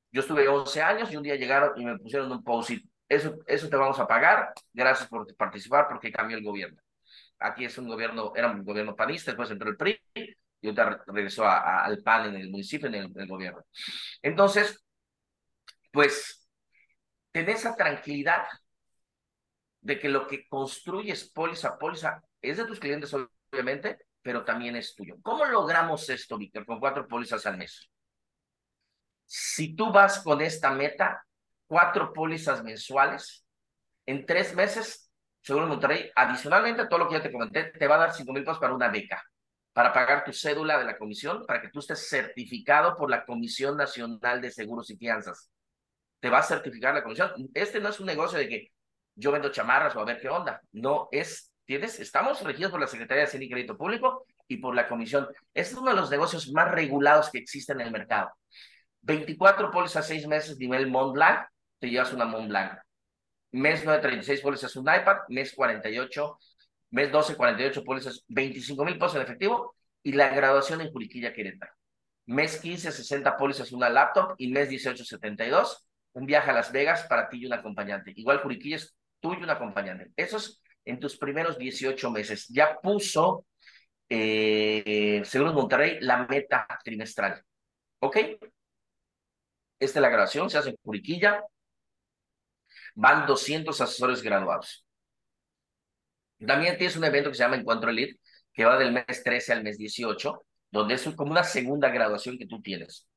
Yo 0.09 0.21
estuve 0.21 0.47
11 0.47 0.81
años 0.81 1.11
y 1.11 1.17
un 1.17 1.23
día 1.23 1.35
llegaron 1.35 1.73
y 1.75 1.83
me 1.83 1.99
pusieron 1.99 2.31
un 2.31 2.41
post 2.45 2.71
eso, 3.09 3.35
eso 3.45 3.67
te 3.67 3.75
vamos 3.75 3.99
a 3.99 4.07
pagar, 4.07 4.53
gracias 4.71 5.09
por 5.09 5.35
participar 5.35 5.89
porque 5.89 6.13
cambió 6.13 6.37
el 6.37 6.45
gobierno. 6.45 6.81
Aquí 7.39 7.65
es 7.65 7.77
un 7.77 7.89
gobierno, 7.89 8.31
era 8.33 8.49
un 8.49 8.63
gobierno 8.63 8.95
panista, 8.95 9.31
después 9.31 9.51
entró 9.51 9.69
el 9.69 9.75
PRI 9.75 9.99
y 10.15 10.67
ahorita 10.67 11.03
regresó 11.07 11.45
al 11.45 12.01
PAN 12.03 12.29
en 12.29 12.35
el 12.37 12.49
municipio, 12.49 12.87
en 12.87 12.95
el, 12.95 13.27
gobierno. 13.27 13.65
Entonces, 14.21 14.81
pues, 15.91 16.47
ten 17.33 17.49
esa 17.49 17.75
tranquilidad 17.75 18.45
de 19.81 19.99
que 19.99 20.07
lo 20.07 20.25
que 20.25 20.47
construyes 20.47 21.29
póliza 21.31 21.77
póliza 21.77 22.23
es 22.49 22.57
de 22.57 22.65
tus 22.65 22.79
clientes, 22.79 23.13
obviamente, 23.51 23.97
pero 24.21 24.43
también 24.43 24.75
es 24.75 24.95
tuyo. 24.95 25.17
¿Cómo 25.21 25.45
logramos 25.45 26.09
esto, 26.09 26.37
Víctor, 26.37 26.65
con 26.65 26.79
cuatro 26.79 27.07
pólizas 27.07 27.45
al 27.45 27.57
mes? 27.57 27.89
Si 29.25 29.75
tú 29.75 29.91
vas 29.91 30.19
con 30.19 30.41
esta 30.41 30.71
meta, 30.71 31.25
cuatro 31.67 32.13
pólizas 32.13 32.63
mensuales, 32.63 33.45
en 34.05 34.25
tres 34.25 34.55
meses, 34.55 35.11
seguro 35.41 35.67
Monterrey, 35.67 36.11
adicionalmente 36.15 36.87
todo 36.87 36.99
lo 36.99 37.07
que 37.07 37.15
ya 37.15 37.23
te 37.23 37.31
comenté, 37.31 37.65
te 37.65 37.87
va 37.87 37.95
a 37.95 37.99
dar 37.99 38.13
cinco 38.13 38.33
mil 38.33 38.43
pesos 38.43 38.59
para 38.59 38.73
una 38.73 38.89
beca, 38.89 39.23
para 39.73 39.91
pagar 39.91 40.23
tu 40.23 40.31
cédula 40.31 40.77
de 40.77 40.85
la 40.85 40.97
comisión, 40.97 41.45
para 41.45 41.61
que 41.61 41.69
tú 41.69 41.79
estés 41.79 42.07
certificado 42.07 42.95
por 42.95 43.09
la 43.09 43.25
Comisión 43.25 43.75
Nacional 43.77 44.41
de 44.41 44.51
Seguros 44.51 44.89
y 44.89 44.97
Fianzas. 44.97 45.49
Te 46.19 46.29
va 46.29 46.39
a 46.39 46.43
certificar 46.43 46.93
la 46.93 47.03
comisión. 47.03 47.31
Este 47.53 47.79
no 47.79 47.89
es 47.89 47.99
un 47.99 48.05
negocio 48.05 48.39
de 48.39 48.47
que 48.47 48.71
yo 49.15 49.31
vendo 49.31 49.51
chamarras 49.51 49.95
o 49.95 49.99
a 49.99 50.05
ver 50.05 50.19
qué 50.19 50.29
onda. 50.29 50.61
No, 50.71 51.09
es, 51.11 51.51
tienes, 51.65 51.99
estamos 51.99 52.41
regidos 52.41 52.71
por 52.71 52.79
la 52.79 52.87
Secretaría 52.87 53.23
de 53.23 53.27
Hacienda 53.27 53.45
y 53.45 53.49
Crédito 53.49 53.77
Público 53.77 54.25
y 54.47 54.57
por 54.57 54.75
la 54.75 54.87
Comisión. 54.87 55.27
Este 55.53 55.73
es 55.73 55.77
uno 55.79 55.91
de 55.91 55.97
los 55.97 56.09
negocios 56.09 56.51
más 56.51 56.71
regulados 56.71 57.29
que 57.31 57.39
existen 57.39 57.81
en 57.81 57.87
el 57.87 57.93
mercado. 57.93 58.31
24 59.01 59.71
pólizas, 59.71 60.07
6 60.07 60.27
meses, 60.27 60.57
nivel 60.57 60.87
Mont 60.87 61.13
Blanc, 61.13 61.47
te 61.79 61.89
llevas 61.89 62.13
una 62.13 62.25
Mont 62.25 62.47
Blanc. 62.47 62.79
Mes 63.51 63.83
9, 63.85 64.01
36 64.01 64.41
pólizas, 64.41 64.75
un 64.75 64.83
iPad. 64.83 65.17
Mes 65.29 65.53
48, 65.55 66.39
mes 66.91 67.11
12, 67.11 67.35
48 67.35 67.83
pólizas, 67.83 68.23
25 68.27 68.83
mil 68.83 68.97
pesos 68.97 69.15
en 69.15 69.21
efectivo. 69.21 69.75
Y 70.03 70.11
la 70.11 70.29
graduación 70.29 70.81
en 70.81 70.91
Juriquilla, 70.91 71.33
Querétaro. 71.33 71.71
Mes 72.25 72.59
15, 72.59 72.91
60 72.91 73.37
pólizas, 73.37 73.71
una 73.71 73.89
laptop. 73.89 74.35
Y 74.37 74.51
mes 74.51 74.69
18, 74.69 75.05
72, 75.05 75.87
un 76.13 76.25
viaje 76.25 76.51
a 76.51 76.53
Las 76.53 76.71
Vegas 76.71 77.03
para 77.07 77.29
ti 77.29 77.37
y 77.37 77.45
un 77.45 77.53
acompañante. 77.53 78.11
Igual 78.15 78.39
Juriquilla 78.39 78.75
es 78.77 78.95
tú 79.19 79.33
y 79.33 79.43
un 79.43 79.49
acompañante. 79.49 80.11
Eso 80.17 80.37
es 80.37 80.61
en 80.85 80.99
tus 80.99 81.17
primeros 81.17 81.57
18 81.57 82.11
meses. 82.11 82.47
Ya 82.47 82.79
puso 82.81 83.45
eh, 84.09 85.21
Seguros 85.25 85.53
Monterrey 85.53 85.97
la 86.01 86.25
meta 86.27 86.67
trimestral. 86.83 87.43
¿Ok? 87.99 88.17
Esta 89.79 89.99
es 89.99 90.01
la 90.01 90.09
grabación, 90.09 90.49
se 90.49 90.57
hace 90.57 90.69
en 90.69 90.77
Curiquilla. 90.81 91.43
Van 92.95 93.25
200 93.25 93.79
asesores 93.81 94.21
graduados. 94.21 94.85
También 96.45 96.77
tienes 96.77 96.95
un 96.95 97.03
evento 97.03 97.29
que 97.29 97.35
se 97.35 97.43
llama 97.43 97.55
Encuentro 97.55 97.89
Elite, 97.89 98.19
que 98.53 98.65
va 98.65 98.77
del 98.77 98.91
mes 98.91 99.23
13 99.23 99.53
al 99.53 99.63
mes 99.63 99.77
18, 99.77 100.45
donde 100.71 100.95
es 100.95 101.03
como 101.15 101.31
una 101.31 101.43
segunda 101.43 101.89
graduación 101.89 102.37
que 102.37 102.45
tú 102.45 102.61
tienes. 102.61 103.07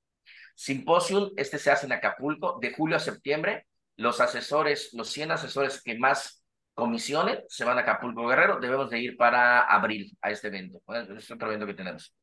Simposium, 0.54 1.30
este 1.36 1.58
se 1.58 1.70
hace 1.70 1.86
en 1.86 1.92
Acapulco, 1.92 2.58
de 2.60 2.72
julio 2.72 2.96
a 2.96 3.00
septiembre. 3.00 3.66
Los 3.96 4.20
asesores, 4.20 4.92
los 4.92 5.08
100 5.10 5.32
asesores 5.32 5.82
que 5.82 5.98
más 5.98 6.37
comisiones 6.78 7.40
se 7.48 7.64
van 7.64 7.76
a 7.76 7.80
Acapulco 7.80 8.26
Guerrero. 8.26 8.60
Debemos 8.60 8.88
de 8.88 9.00
ir 9.00 9.16
para 9.16 9.62
abril 9.62 10.16
a 10.22 10.30
este 10.30 10.46
evento. 10.46 10.80
Es 11.16 11.30
otro 11.30 11.48
evento 11.48 11.66
que 11.66 11.74
tenemos. 11.74 12.14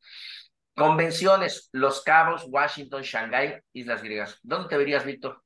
Convenciones, 0.74 1.70
Los 1.74 2.02
Cabos, 2.02 2.46
Washington, 2.48 3.02
Shanghái, 3.02 3.60
Islas 3.74 4.02
Griegas. 4.02 4.40
¿Dónde 4.42 4.70
te 4.70 4.78
verías, 4.78 5.06
Víctor? 5.06 5.44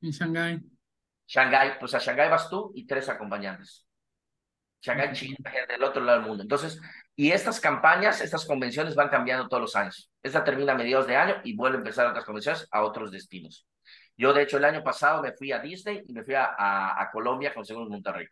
En 0.00 0.10
Shanghái. 0.10 0.60
Shanghái, 1.26 1.78
pues 1.80 1.94
a 1.94 1.98
Shanghái 1.98 2.30
vas 2.30 2.48
tú 2.48 2.72
y 2.74 2.86
tres 2.86 3.08
acompañantes. 3.08 3.84
Shanghái, 4.80 5.12
China, 5.12 5.36
del 5.68 5.82
otro 5.82 6.02
lado 6.02 6.20
del 6.20 6.28
mundo. 6.28 6.42
Entonces, 6.44 6.80
y 7.16 7.32
estas 7.32 7.58
campañas, 7.58 8.20
estas 8.20 8.46
convenciones 8.46 8.94
van 8.94 9.08
cambiando 9.08 9.48
todos 9.48 9.60
los 9.60 9.76
años. 9.76 10.08
Esta 10.22 10.44
termina 10.44 10.72
a 10.72 10.76
mediados 10.76 11.08
de 11.08 11.16
año 11.16 11.40
y 11.42 11.56
vuelve 11.56 11.78
a 11.78 11.80
empezar 11.80 12.06
otras 12.06 12.24
convenciones 12.24 12.68
a 12.70 12.82
otros 12.84 13.10
destinos. 13.10 13.66
Yo, 14.18 14.32
de 14.32 14.42
hecho, 14.42 14.56
el 14.56 14.64
año 14.64 14.82
pasado 14.82 15.22
me 15.22 15.32
fui 15.32 15.52
a 15.52 15.60
Disney 15.60 16.02
y 16.06 16.12
me 16.12 16.24
fui 16.24 16.34
a, 16.34 16.50
a, 16.58 17.10
Colombia 17.12 17.54
con 17.54 17.64
Seguros 17.64 17.88
Monterrey. 17.88 18.26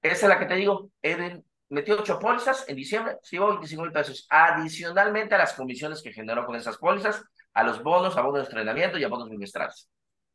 Esa 0.00 0.26
es 0.26 0.28
la 0.30 0.38
que 0.38 0.46
te 0.46 0.54
digo, 0.54 0.90
Eden 1.02 1.44
metió 1.68 1.98
ocho 2.00 2.18
pólizas 2.18 2.66
en 2.68 2.76
diciembre, 2.76 3.18
se 3.22 3.36
llevó 3.36 3.48
25 3.48 3.82
mil 3.82 3.92
pesos. 3.92 4.26
Adicionalmente 4.30 5.34
a 5.34 5.38
las 5.38 5.52
comisiones 5.52 6.02
que 6.02 6.12
generó 6.12 6.46
con 6.46 6.56
esas 6.56 6.78
pólizas, 6.78 7.22
a 7.52 7.62
los 7.64 7.82
bonos, 7.82 8.16
a 8.16 8.22
bonos 8.22 8.40
de 8.40 8.46
entrenamiento 8.46 8.96
y 8.96 9.04
a 9.04 9.08
bonos 9.08 9.28
bimestrales. 9.28 9.90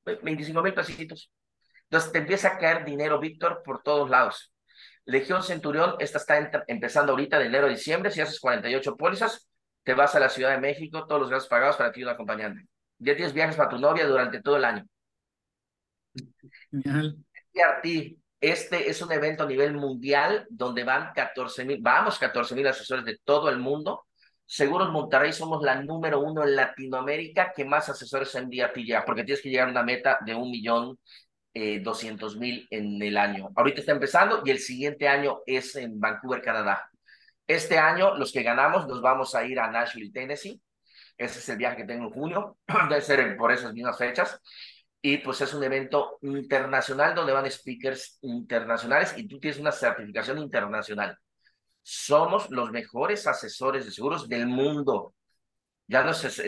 25 0.05 0.61
mil 0.61 0.73
pesitos. 0.73 1.31
Entonces 1.83 2.11
te 2.11 2.19
empieza 2.19 2.49
a 2.49 2.57
caer 2.59 2.85
dinero, 2.85 3.19
Víctor, 3.19 3.63
por 3.65 3.81
todos 3.81 4.07
lados. 4.07 4.53
Legión 5.05 5.41
Centurión, 5.41 5.95
esta 5.97 6.19
está 6.19 6.63
empezando 6.67 7.13
ahorita 7.13 7.39
de 7.39 7.47
enero 7.47 7.65
a 7.65 7.69
diciembre, 7.69 8.11
si 8.11 8.21
haces 8.21 8.39
48 8.39 8.95
pólizas, 8.95 9.49
te 9.83 9.95
vas 9.95 10.13
a 10.13 10.19
la 10.19 10.29
Ciudad 10.29 10.51
de 10.51 10.59
México, 10.59 11.07
todos 11.07 11.21
los 11.21 11.31
gastos 11.31 11.49
pagados 11.49 11.77
para 11.77 11.91
ti 11.91 12.01
y 12.01 12.03
un 12.03 12.09
acompañante. 12.09 12.67
Ya 12.99 13.15
tienes 13.15 13.33
viajes 13.33 13.55
para 13.55 13.69
tu 13.69 13.79
novia 13.79 14.05
durante 14.05 14.41
todo 14.41 14.57
el 14.57 14.65
año. 14.65 14.85
Genial. 16.71 17.23
Este 18.41 18.89
es 18.89 19.01
un 19.01 19.11
evento 19.11 19.43
a 19.43 19.47
nivel 19.47 19.73
mundial 19.73 20.47
donde 20.49 20.85
van 20.85 21.11
14 21.13 21.65
mil, 21.65 21.79
vamos 21.81 22.17
14 22.17 22.55
mil 22.55 22.67
asesores 22.67 23.03
de 23.03 23.17
todo 23.23 23.49
el 23.49 23.57
mundo. 23.57 24.05
Seguros 24.45 24.91
Monterrey 24.91 25.33
somos 25.33 25.61
la 25.61 25.81
número 25.81 26.21
uno 26.21 26.43
en 26.43 26.55
Latinoamérica 26.55 27.51
que 27.53 27.65
más 27.65 27.89
asesores 27.89 28.33
envía 28.35 28.71
ti 28.71 28.87
ya, 28.87 29.03
porque 29.03 29.23
tienes 29.23 29.41
que 29.41 29.49
llegar 29.49 29.67
a 29.67 29.71
una 29.71 29.83
meta 29.83 30.19
de 30.25 30.35
un 30.35 30.49
millón 30.49 30.97
eh, 31.53 31.81
doscientos 31.81 32.37
mil 32.37 32.65
en 32.69 33.01
el 33.01 33.17
año. 33.17 33.49
Ahorita 33.55 33.81
está 33.81 33.91
empezando 33.91 34.41
y 34.45 34.51
el 34.51 34.59
siguiente 34.59 35.07
año 35.07 35.39
es 35.45 35.75
en 35.75 35.99
Vancouver, 35.99 36.41
Canadá. 36.41 36.89
Este 37.45 37.77
año 37.77 38.15
los 38.15 38.31
que 38.31 38.43
ganamos 38.43 38.87
nos 38.87 39.01
vamos 39.01 39.35
a 39.35 39.43
ir 39.43 39.59
a 39.59 39.69
Nashville, 39.69 40.11
Tennessee. 40.13 40.61
Ese 41.19 41.39
es 41.39 41.49
el 41.49 41.57
viaje 41.57 41.77
que 41.77 41.83
tengo 41.83 42.05
en 42.05 42.11
junio, 42.11 42.57
debe 42.89 43.01
ser 43.01 43.37
por 43.37 43.51
esas 43.51 43.73
mismas 43.73 43.97
fechas. 43.97 44.39
Y 45.01 45.17
pues 45.17 45.41
es 45.41 45.53
un 45.53 45.63
evento 45.63 46.17
internacional 46.21 47.13
donde 47.13 47.33
van 47.33 47.49
speakers 47.51 48.19
internacionales 48.21 49.13
y 49.17 49.27
tú 49.27 49.39
tienes 49.39 49.59
una 49.59 49.71
certificación 49.71 50.39
internacional. 50.39 51.17
Somos 51.81 52.49
los 52.49 52.71
mejores 52.71 53.27
asesores 53.27 53.85
de 53.85 53.91
seguros 53.91 54.29
del 54.29 54.47
mundo. 54.47 55.13
Ya 55.87 56.03
no 56.03 56.11
es, 56.11 56.43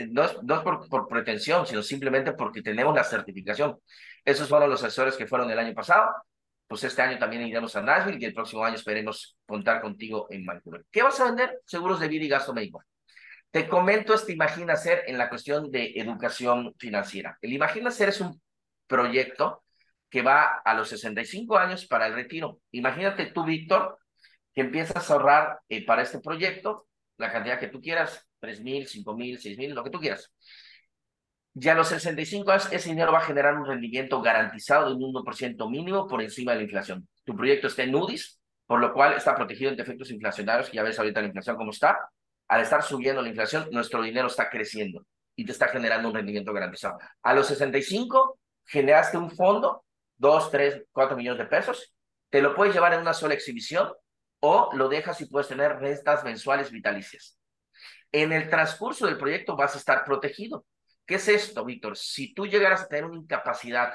por, 0.62 0.88
por, 0.88 1.08
pretensión, 1.08 1.66
sino 1.66 1.82
simplemente 1.82 2.32
porque 2.32 2.62
tenemos 2.62 2.94
la 2.94 3.04
certificación. 3.04 3.78
Esos 4.24 4.48
fueron 4.48 4.70
los 4.70 4.82
asesores 4.82 5.16
que 5.16 5.26
fueron 5.26 5.50
el 5.50 5.58
año 5.58 5.74
pasado. 5.74 6.10
Pues 6.66 6.84
este 6.84 7.02
año 7.02 7.18
también 7.18 7.46
iremos 7.46 7.74
a 7.76 7.82
Nashville 7.82 8.18
y 8.20 8.24
el 8.24 8.34
próximo 8.34 8.64
año 8.64 8.76
esperemos 8.76 9.36
contar 9.46 9.82
contigo 9.82 10.26
en 10.30 10.46
Vancouver. 10.46 10.84
¿Qué 10.90 11.02
vas 11.02 11.18
a 11.20 11.24
vender? 11.24 11.60
Seguros 11.66 12.00
de 12.00 12.08
vida 12.08 12.24
y 12.24 12.28
gasto 12.28 12.54
médico. 12.54 12.82
Te 13.52 13.68
comento 13.68 14.14
este 14.14 14.32
Imagina 14.32 14.76
Ser 14.76 15.04
en 15.06 15.18
la 15.18 15.28
cuestión 15.28 15.70
de 15.70 15.92
educación 15.96 16.74
financiera. 16.78 17.38
El 17.42 17.52
Imagina 17.52 17.90
Ser 17.90 18.08
es 18.08 18.22
un 18.22 18.40
proyecto 18.86 19.62
que 20.08 20.22
va 20.22 20.62
a 20.64 20.72
los 20.74 20.88
65 20.88 21.58
años 21.58 21.86
para 21.86 22.06
el 22.06 22.14
retiro. 22.14 22.60
Imagínate 22.70 23.26
tú, 23.26 23.44
Víctor, 23.44 23.98
que 24.54 24.62
empiezas 24.62 25.10
a 25.10 25.12
ahorrar 25.12 25.60
eh, 25.68 25.84
para 25.84 26.00
este 26.00 26.20
proyecto 26.20 26.86
la 27.18 27.30
cantidad 27.30 27.60
que 27.60 27.68
tú 27.68 27.82
quieras, 27.82 28.26
3 28.40 28.62
mil, 28.62 28.86
5 28.86 29.14
mil, 29.14 29.38
6 29.38 29.58
mil, 29.58 29.74
lo 29.74 29.84
que 29.84 29.90
tú 29.90 30.00
quieras. 30.00 30.32
Ya 31.52 31.72
a 31.72 31.74
los 31.74 31.88
65 31.88 32.50
años, 32.50 32.72
ese 32.72 32.88
dinero 32.88 33.12
va 33.12 33.18
a 33.18 33.24
generar 33.24 33.54
un 33.54 33.66
rendimiento 33.66 34.22
garantizado 34.22 34.88
de 34.88 34.94
un 34.94 35.12
1% 35.12 35.70
mínimo 35.70 36.08
por 36.08 36.22
encima 36.22 36.52
de 36.52 36.58
la 36.58 36.64
inflación. 36.64 37.06
Tu 37.24 37.36
proyecto 37.36 37.66
está 37.66 37.82
en 37.82 37.94
UDIs, 37.94 38.40
por 38.64 38.80
lo 38.80 38.94
cual 38.94 39.12
está 39.12 39.34
protegido 39.34 39.70
ante 39.70 39.82
efectos 39.82 40.10
inflacionarios, 40.10 40.72
ya 40.72 40.82
ves 40.82 40.98
ahorita 40.98 41.20
la 41.20 41.26
inflación 41.26 41.56
cómo 41.56 41.70
está. 41.70 41.98
Al 42.52 42.60
estar 42.60 42.82
subiendo 42.82 43.22
la 43.22 43.30
inflación, 43.30 43.66
nuestro 43.70 44.02
dinero 44.02 44.26
está 44.26 44.50
creciendo 44.50 45.06
y 45.34 45.46
te 45.46 45.52
está 45.52 45.68
generando 45.68 46.08
un 46.08 46.14
rendimiento 46.14 46.52
garantizado. 46.52 46.98
A 47.22 47.32
los 47.32 47.46
65, 47.46 48.38
generaste 48.66 49.16
un 49.16 49.30
fondo, 49.30 49.86
2, 50.18 50.50
3, 50.50 50.82
4 50.92 51.16
millones 51.16 51.38
de 51.38 51.46
pesos, 51.46 51.94
te 52.28 52.42
lo 52.42 52.54
puedes 52.54 52.74
llevar 52.74 52.92
en 52.92 53.00
una 53.00 53.14
sola 53.14 53.32
exhibición 53.32 53.90
o 54.40 54.68
lo 54.74 54.90
dejas 54.90 55.18
y 55.22 55.30
puedes 55.30 55.48
tener 55.48 55.78
rentas 55.78 56.24
mensuales 56.24 56.70
vitalicias. 56.70 57.38
En 58.12 58.34
el 58.34 58.50
transcurso 58.50 59.06
del 59.06 59.16
proyecto 59.16 59.56
vas 59.56 59.74
a 59.74 59.78
estar 59.78 60.04
protegido. 60.04 60.66
¿Qué 61.06 61.14
es 61.14 61.28
esto, 61.28 61.64
Víctor? 61.64 61.96
Si 61.96 62.34
tú 62.34 62.46
llegaras 62.46 62.82
a 62.82 62.88
tener 62.88 63.06
una 63.06 63.16
incapacidad, 63.16 63.94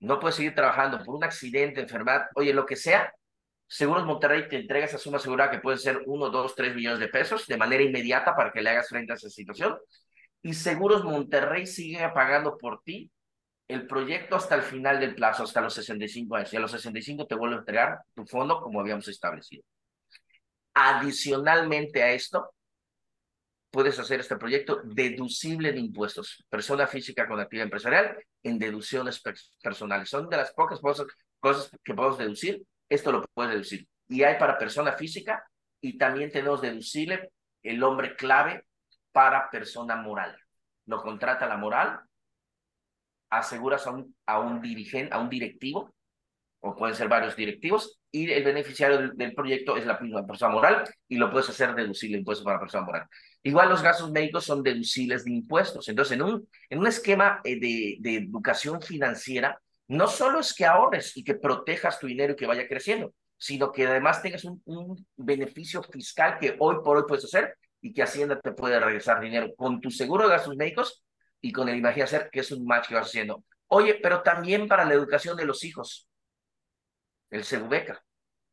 no 0.00 0.18
puedes 0.18 0.36
seguir 0.36 0.54
trabajando 0.54 1.04
por 1.04 1.16
un 1.16 1.24
accidente, 1.24 1.82
enfermedad, 1.82 2.28
oye, 2.34 2.54
lo 2.54 2.64
que 2.64 2.76
sea, 2.76 3.12
Seguros 3.68 4.06
Monterrey 4.06 4.48
te 4.48 4.56
entrega 4.56 4.86
esa 4.86 4.98
suma 4.98 5.18
asegurada 5.18 5.50
que 5.50 5.58
puede 5.58 5.76
ser 5.76 6.02
1, 6.06 6.30
2, 6.30 6.54
3 6.54 6.74
millones 6.74 7.00
de 7.00 7.08
pesos 7.08 7.46
de 7.46 7.56
manera 7.58 7.82
inmediata 7.82 8.34
para 8.34 8.50
que 8.50 8.62
le 8.62 8.70
hagas 8.70 8.88
frente 8.88 9.12
a 9.12 9.16
esa 9.16 9.28
situación. 9.28 9.78
Y 10.42 10.54
Seguros 10.54 11.04
Monterrey 11.04 11.66
sigue 11.66 12.08
pagando 12.14 12.56
por 12.56 12.82
ti 12.82 13.10
el 13.68 13.86
proyecto 13.86 14.36
hasta 14.36 14.54
el 14.54 14.62
final 14.62 14.98
del 14.98 15.14
plazo, 15.14 15.44
hasta 15.44 15.60
los 15.60 15.74
65 15.74 16.36
años. 16.36 16.52
Y 16.52 16.56
a 16.56 16.60
los 16.60 16.70
65 16.70 17.26
te 17.26 17.34
vuelvo 17.34 17.56
a 17.56 17.58
entregar 17.58 18.00
tu 18.14 18.24
fondo 18.26 18.60
como 18.62 18.80
habíamos 18.80 19.06
establecido. 19.08 19.62
Adicionalmente 20.72 22.02
a 22.02 22.12
esto, 22.12 22.50
puedes 23.70 23.98
hacer 23.98 24.20
este 24.20 24.36
proyecto 24.36 24.80
deducible 24.84 25.72
de 25.72 25.80
impuestos. 25.80 26.42
Persona 26.48 26.86
física 26.86 27.28
con 27.28 27.38
actividad 27.38 27.64
empresarial 27.64 28.16
en 28.42 28.58
deducciones 28.58 29.22
personales. 29.62 30.08
Son 30.08 30.28
de 30.30 30.38
las 30.38 30.52
pocas 30.52 30.80
cosas, 30.80 31.06
cosas 31.38 31.70
que 31.84 31.92
podemos 31.92 32.16
deducir. 32.16 32.64
Esto 32.88 33.12
lo 33.12 33.24
puedes 33.34 33.52
deducir. 33.52 33.86
Y 34.08 34.22
hay 34.22 34.38
para 34.38 34.58
persona 34.58 34.92
física 34.92 35.44
y 35.80 35.98
también 35.98 36.30
tenemos 36.30 36.62
deducible 36.62 37.30
el 37.62 37.82
hombre 37.82 38.16
clave 38.16 38.64
para 39.12 39.50
persona 39.50 39.96
moral. 39.96 40.36
Lo 40.86 41.02
contrata 41.02 41.46
la 41.46 41.56
moral, 41.56 42.00
aseguras 43.30 43.86
a 43.86 43.90
un, 43.90 44.14
a 44.26 44.40
un 44.40 44.60
dirigente, 44.62 45.14
a 45.14 45.18
un 45.18 45.28
directivo, 45.28 45.92
o 46.60 46.74
pueden 46.74 46.96
ser 46.96 47.08
varios 47.08 47.36
directivos, 47.36 48.00
y 48.10 48.30
el 48.30 48.42
beneficiario 48.42 49.12
del, 49.12 49.34
proyecto 49.34 49.76
es 49.76 49.86
la 49.86 49.98
misma 49.98 50.26
persona 50.26 50.52
moral 50.52 50.84
y 51.08 51.16
lo 51.16 51.30
puedes 51.30 51.48
hacer 51.50 51.74
deducible 51.74 52.18
impuestos 52.18 52.44
para 52.44 52.58
persona 52.58 52.84
moral. 52.84 53.06
Igual 53.42 53.68
los 53.68 53.82
gastos 53.82 54.10
médicos 54.10 54.44
son 54.44 54.62
deducibles 54.62 55.24
de 55.24 55.32
impuestos. 55.32 55.88
Entonces, 55.88 56.16
en 56.16 56.22
un, 56.22 56.48
en 56.70 56.78
un 56.78 56.86
esquema 56.86 57.40
eh, 57.44 57.60
de, 57.60 57.96
de 58.00 58.16
educación 58.16 58.80
financiera, 58.80 59.60
no 59.88 60.06
solo 60.06 60.40
es 60.40 60.54
que 60.54 60.66
ahorres 60.66 61.16
y 61.16 61.24
que 61.24 61.34
protejas 61.34 61.98
tu 61.98 62.06
dinero 62.06 62.34
y 62.34 62.36
que 62.36 62.46
vaya 62.46 62.68
creciendo, 62.68 63.12
sino 63.38 63.72
que 63.72 63.86
además 63.86 64.20
tengas 64.20 64.44
un, 64.44 65.06
beneficio 65.16 65.82
fiscal 65.82 66.38
que 66.38 66.56
hoy 66.58 66.76
por 66.84 66.98
hoy 66.98 67.04
puedes 67.08 67.24
hacer 67.24 67.56
y 67.80 67.92
que 67.94 68.02
Hacienda 68.02 68.38
te 68.38 68.52
puede 68.52 68.78
regresar 68.78 69.20
dinero. 69.20 69.48
Con 69.56 69.80
tu 69.80 69.90
seguro 69.90 70.24
de 70.24 70.30
gastos 70.30 70.56
médicos 70.56 71.04
y 71.40 71.52
con 71.52 71.68
el 71.68 71.76
Imagina 71.76 72.06
Ser, 72.06 72.28
que 72.30 72.40
es 72.40 72.52
un 72.52 72.66
match 72.66 72.88
que 72.88 72.94
vas 72.94 73.06
haciendo. 73.06 73.44
Oye, 73.68 73.98
pero 74.02 74.22
también 74.22 74.68
para 74.68 74.84
la 74.84 74.94
educación 74.94 75.36
de 75.36 75.46
los 75.46 75.64
hijos, 75.64 76.08
el 77.30 77.44
Segubeca. 77.44 78.02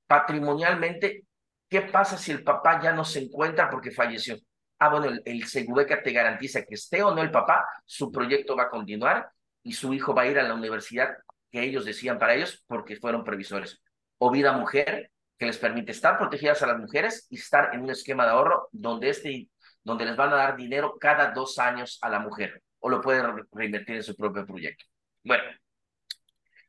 Patrimonialmente, 0.08 1.26
¿qué 1.68 1.82
pasa 1.82 2.18
si 2.18 2.32
el 2.32 2.44
papá 2.44 2.82
ya 2.82 2.94
no 2.94 3.04
se 3.04 3.20
encuentra 3.20 3.70
porque 3.70 3.92
falleció? 3.92 4.38
Ah, 4.78 4.90
bueno, 4.90 5.08
el, 5.08 5.22
el 5.26 5.46
Segubeca 5.48 6.04
te 6.04 6.12
garantiza 6.12 6.64
que 6.64 6.76
esté 6.76 7.02
o 7.02 7.14
no 7.16 7.22
el 7.22 7.32
papá, 7.32 7.68
su 7.86 8.12
proyecto 8.12 8.56
va 8.56 8.64
a 8.64 8.70
continuar 8.70 9.30
y 9.64 9.74
su 9.74 9.94
hijo 9.94 10.14
va 10.14 10.24
a 10.24 10.28
ir 10.28 10.38
a 10.38 10.44
la 10.44 10.54
universidad 10.54 11.16
que 11.56 11.64
ellos 11.64 11.86
decían 11.86 12.20
para 12.20 12.36
ellos 12.36 12.66
porque 12.68 12.98
fueron 12.98 13.24
previsores. 13.24 13.82
O 14.18 14.30
vida 14.30 14.52
mujer, 14.52 15.10
que 15.38 15.46
les 15.46 15.58
permite 15.58 15.94
estar 15.94 16.18
protegidas 16.18 16.62
a 16.62 16.68
las 16.68 16.78
mujeres 16.78 17.28
y 17.30 17.38
estar 17.38 17.74
en 17.74 17.82
un 17.82 17.92
esquema 17.92 18.26
de 18.26 18.32
ahorro 18.32 18.68
donde, 18.74 19.10
este, 19.10 19.48
donde 19.82 20.04
les 20.04 20.18
van 20.18 20.34
a 20.34 20.36
dar 20.36 20.58
dinero 20.58 20.98
cada 21.00 21.32
dos 21.32 21.58
años 21.58 21.98
a 22.02 22.10
la 22.10 22.20
mujer 22.20 22.62
o 22.80 22.90
lo 22.90 23.00
puede 23.00 23.24
reinvertir 23.54 23.96
en 23.96 24.04
su 24.04 24.18
propio 24.18 24.46
proyecto. 24.46 24.84
Bueno, 25.24 25.44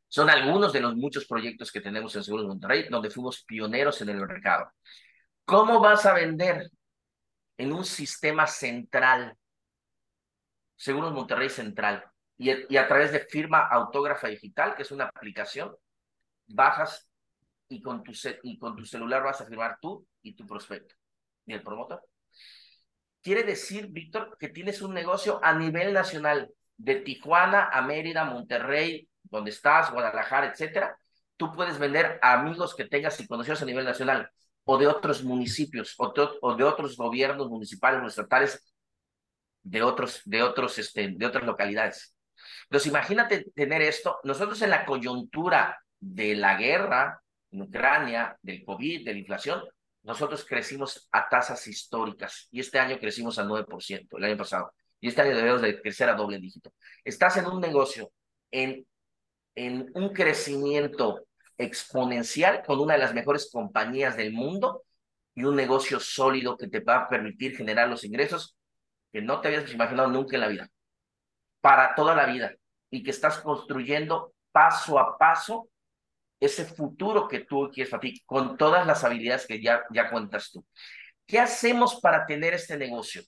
son 0.07 0.29
algunos 0.29 0.71
de 0.71 0.79
los 0.79 0.95
muchos 0.95 1.25
proyectos 1.25 1.69
que 1.69 1.81
tenemos 1.81 2.15
en 2.15 2.23
Seguros 2.23 2.47
Monterrey, 2.47 2.87
donde 2.89 3.09
fuimos 3.09 3.43
pioneros 3.43 4.01
en 4.01 4.09
el 4.09 4.25
mercado. 4.25 4.71
¿Cómo 5.43 5.81
vas 5.81 6.05
a 6.05 6.13
vender 6.13 6.71
en 7.57 7.73
un 7.73 7.83
sistema 7.83 8.47
central? 8.47 9.35
Seguros 10.77 11.11
Monterrey 11.11 11.49
Central. 11.49 12.05
Y, 12.37 12.51
y 12.73 12.77
a 12.77 12.87
través 12.87 13.11
de 13.11 13.19
firma 13.19 13.67
autógrafa 13.67 14.27
digital, 14.27 14.75
que 14.75 14.83
es 14.83 14.91
una 14.91 15.05
aplicación, 15.05 15.75
bajas 16.47 17.09
y 17.69 17.81
con, 17.81 18.03
tu, 18.03 18.11
y 18.43 18.57
con 18.57 18.75
tu 18.75 18.85
celular 18.85 19.23
vas 19.23 19.41
a 19.41 19.45
firmar 19.45 19.77
tú 19.81 20.07
y 20.21 20.35
tu 20.35 20.45
prospecto 20.45 20.95
y 21.45 21.53
el 21.53 21.61
promotor. 21.61 22.01
Quiere 23.21 23.43
decir, 23.43 23.87
Víctor, 23.87 24.37
que 24.39 24.49
tienes 24.49 24.81
un 24.81 24.93
negocio 24.93 25.39
a 25.43 25.53
nivel 25.53 25.93
nacional, 25.93 26.49
de 26.77 26.95
Tijuana 26.95 27.69
a 27.73 27.81
Mérida, 27.81 28.23
Monterrey, 28.23 29.09
donde 29.23 29.49
estás, 29.49 29.91
Guadalajara, 29.91 30.47
etcétera. 30.51 30.97
Tú 31.35 31.51
puedes 31.51 31.79
vender 31.79 32.19
a 32.21 32.33
amigos 32.33 32.75
que 32.75 32.85
tengas 32.85 33.19
y 33.19 33.27
conocidos 33.27 33.61
a 33.61 33.65
nivel 33.65 33.85
nacional, 33.85 34.29
o 34.63 34.77
de 34.77 34.87
otros 34.87 35.23
municipios, 35.23 35.95
o 35.97 36.13
de, 36.55 36.63
otros 36.63 36.95
gobiernos 36.95 37.49
municipales 37.49 38.01
o 38.03 38.07
estatales, 38.07 38.63
de 39.63 39.83
otros, 39.83 40.21
de 40.25 40.43
otros, 40.43 40.77
este, 40.77 41.09
de 41.09 41.25
otras 41.25 41.45
localidades. 41.45 42.15
Entonces, 42.69 42.87
imagínate 42.87 43.45
tener 43.55 43.81
esto. 43.81 44.19
Nosotros 44.23 44.61
en 44.61 44.71
la 44.71 44.85
coyuntura 44.85 45.79
de 45.99 46.35
la 46.35 46.57
guerra 46.57 47.21
en 47.51 47.61
Ucrania, 47.61 48.37
del 48.41 48.63
COVID, 48.65 49.05
de 49.05 49.13
la 49.13 49.19
inflación, 49.19 49.63
nosotros 50.03 50.45
crecimos 50.45 51.07
a 51.11 51.27
tasas 51.27 51.67
históricas 51.67 52.47
y 52.51 52.59
este 52.59 52.79
año 52.79 52.97
crecimos 52.99 53.39
al 53.39 53.47
9%, 53.47 54.17
el 54.17 54.23
año 54.23 54.37
pasado. 54.37 54.73
Y 54.99 55.09
este 55.09 55.21
año 55.21 55.35
debemos 55.35 55.61
de 55.61 55.81
crecer 55.81 56.09
a 56.09 56.15
doble 56.15 56.39
dígito. 56.39 56.73
Estás 57.03 57.37
en 57.37 57.45
un 57.45 57.61
negocio 57.61 58.11
en, 58.51 58.85
en 59.55 59.91
un 59.93 60.13
crecimiento 60.13 61.27
exponencial 61.57 62.63
con 62.65 62.79
una 62.79 62.93
de 62.93 62.99
las 62.99 63.13
mejores 63.13 63.49
compañías 63.51 64.17
del 64.17 64.33
mundo 64.33 64.83
y 65.35 65.43
un 65.43 65.55
negocio 65.55 65.99
sólido 65.99 66.57
que 66.57 66.67
te 66.67 66.79
va 66.79 66.97
a 66.97 67.09
permitir 67.09 67.55
generar 67.55 67.87
los 67.87 68.03
ingresos 68.03 68.57
que 69.11 69.21
no 69.21 69.41
te 69.41 69.49
habías 69.49 69.71
imaginado 69.71 70.09
nunca 70.09 70.35
en 70.35 70.41
la 70.41 70.47
vida, 70.47 70.69
para 71.67 71.95
toda 71.95 72.15
la 72.15 72.25
vida, 72.25 72.53
y 72.89 73.03
que 73.03 73.11
estás 73.11 73.41
construyendo 73.41 74.33
paso 74.53 74.97
a 74.97 75.17
paso 75.17 75.67
ese 76.39 76.63
futuro 76.63 77.27
que 77.27 77.41
tú 77.41 77.69
quieres 77.73 77.91
para 77.91 77.99
ti, 77.99 78.23
con 78.25 78.55
todas 78.55 78.87
las 78.87 79.03
habilidades 79.03 79.45
que 79.45 79.61
ya, 79.61 79.83
cuentas 80.09 80.49
tú. 80.49 80.65
¿Qué 81.25 81.41
hacemos 81.41 81.99
para 81.99 82.25
tener 82.25 82.53
este 82.53 82.77
negocio? 82.77 83.21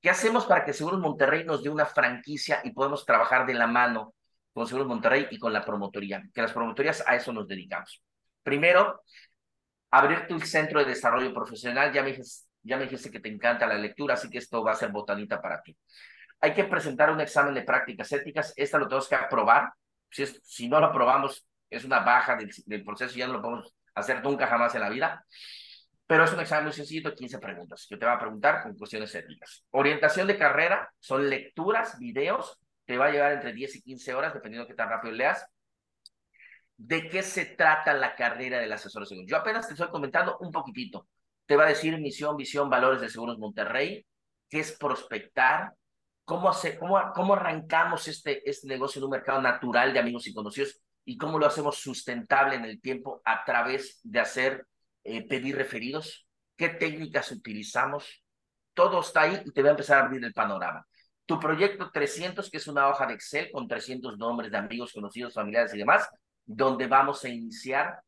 ¿Qué 0.00 0.08
hacemos 0.08 0.46
para 0.46 0.64
que 0.64 0.72
Seguros 0.72 1.00
Monterrey 1.00 1.42
nos 1.42 1.64
dé 1.64 1.68
una 1.68 1.84
franquicia 1.84 2.60
y 2.62 2.70
podemos 2.70 3.04
trabajar 3.04 3.44
de 3.44 3.54
la 3.54 3.66
mano 3.66 4.14
con 4.52 4.68
Seguros 4.68 4.86
Monterrey 4.86 5.26
y 5.32 5.40
con 5.40 5.52
la 5.52 5.64
promotoría? 5.64 6.22
Que 6.32 6.42
las 6.42 6.52
promotorías 6.52 7.02
a 7.08 7.16
eso 7.16 7.32
nos 7.32 7.48
dedicamos. 7.48 8.04
Primero, 8.44 9.02
abrir 9.90 10.28
tu 10.28 10.38
centro 10.38 10.78
de 10.78 10.86
desarrollo 10.86 11.34
profesional. 11.34 11.92
Ya 11.92 12.04
me, 12.04 12.16
ya 12.62 12.76
me 12.76 12.84
dijiste 12.84 13.10
que 13.10 13.18
te 13.18 13.28
encanta 13.28 13.66
la 13.66 13.74
lectura, 13.74 14.14
así 14.14 14.30
que 14.30 14.38
esto 14.38 14.62
va 14.62 14.70
a 14.70 14.76
ser 14.76 14.92
botanita 14.92 15.42
para 15.42 15.60
ti. 15.60 15.76
Hay 16.40 16.54
que 16.54 16.64
presentar 16.64 17.10
un 17.10 17.20
examen 17.20 17.54
de 17.54 17.62
prácticas 17.62 18.10
éticas. 18.12 18.52
Esta 18.56 18.78
lo 18.78 18.86
tenemos 18.86 19.08
que 19.08 19.14
aprobar. 19.14 19.72
Si, 20.10 20.22
es, 20.22 20.40
si 20.42 20.68
no 20.68 20.80
lo 20.80 20.86
aprobamos, 20.86 21.46
es 21.68 21.84
una 21.84 22.00
baja 22.00 22.36
del, 22.36 22.50
del 22.66 22.84
proceso, 22.84 23.14
ya 23.16 23.26
no 23.26 23.34
lo 23.34 23.42
podemos 23.42 23.74
hacer 23.94 24.22
nunca 24.22 24.46
jamás 24.46 24.74
en 24.74 24.80
la 24.80 24.88
vida. 24.88 25.24
Pero 26.06 26.24
es 26.24 26.32
un 26.32 26.40
examen 26.40 26.64
muy 26.64 26.72
sencillo, 26.72 27.14
15 27.14 27.38
preguntas, 27.38 27.86
que 27.88 27.96
te 27.96 28.04
va 28.04 28.14
a 28.14 28.18
preguntar 28.18 28.64
con 28.64 28.76
cuestiones 28.76 29.14
éticas. 29.14 29.64
Orientación 29.70 30.26
de 30.26 30.36
carrera, 30.36 30.92
son 30.98 31.30
lecturas, 31.30 31.98
videos, 32.00 32.58
te 32.84 32.98
va 32.98 33.06
a 33.06 33.10
llevar 33.12 33.32
entre 33.32 33.52
10 33.52 33.76
y 33.76 33.82
15 33.82 34.14
horas, 34.14 34.34
dependiendo 34.34 34.64
de 34.64 34.72
qué 34.72 34.76
tan 34.76 34.88
rápido 34.88 35.14
leas. 35.14 35.46
¿De 36.76 37.08
qué 37.08 37.22
se 37.22 37.44
trata 37.44 37.94
la 37.94 38.16
carrera 38.16 38.58
del 38.58 38.72
asesor 38.72 39.02
de 39.02 39.06
seguros? 39.06 39.30
Yo 39.30 39.36
apenas 39.36 39.68
te 39.68 39.74
estoy 39.74 39.88
comentando 39.90 40.36
un 40.40 40.50
poquitito. 40.50 41.06
Te 41.46 41.54
va 41.54 41.66
a 41.66 41.68
decir 41.68 41.96
misión, 42.00 42.36
visión, 42.36 42.68
valores 42.68 43.00
de 43.00 43.08
Seguros 43.08 43.38
Monterrey, 43.38 44.04
qué 44.48 44.58
es 44.58 44.72
prospectar, 44.72 45.74
cómo, 46.30 46.48
hacer, 46.48 46.78
cómo, 46.78 46.96
cómo 47.12 47.34
arrancamos 47.34 48.06
este, 48.06 48.48
este 48.48 48.68
negocio 48.68 49.00
en 49.00 49.06
un 49.06 49.10
mercado 49.10 49.42
natural 49.42 49.92
de 49.92 49.98
amigos 49.98 50.28
y 50.28 50.32
conocidos 50.32 50.80
y 51.04 51.16
cómo 51.16 51.40
lo 51.40 51.46
hacemos 51.46 51.78
sustentable 51.78 52.54
en 52.54 52.64
el 52.64 52.80
tiempo 52.80 53.20
a 53.24 53.44
través 53.44 53.98
de 54.04 54.20
hacer, 54.20 54.64
eh, 55.02 55.26
pedir 55.26 55.56
referidos, 55.56 56.28
qué 56.56 56.68
técnicas 56.68 57.32
utilizamos. 57.32 58.22
Todo 58.74 59.00
está 59.00 59.22
ahí 59.22 59.42
y 59.44 59.50
te 59.50 59.60
va 59.60 59.70
a 59.70 59.72
empezar 59.72 59.98
a 59.98 60.04
abrir 60.04 60.24
el 60.24 60.32
panorama. 60.32 60.86
Tu 61.26 61.40
proyecto 61.40 61.90
300, 61.92 62.48
que 62.48 62.58
es 62.58 62.68
una 62.68 62.86
hoja 62.86 63.08
de 63.08 63.14
Excel 63.14 63.50
con 63.50 63.66
300 63.66 64.16
nombres 64.16 64.52
de 64.52 64.58
amigos, 64.58 64.92
conocidos, 64.92 65.34
familiares 65.34 65.74
y 65.74 65.78
demás, 65.78 66.08
donde 66.46 66.86
vamos 66.86 67.24
a 67.24 67.28
iniciar 67.28 67.98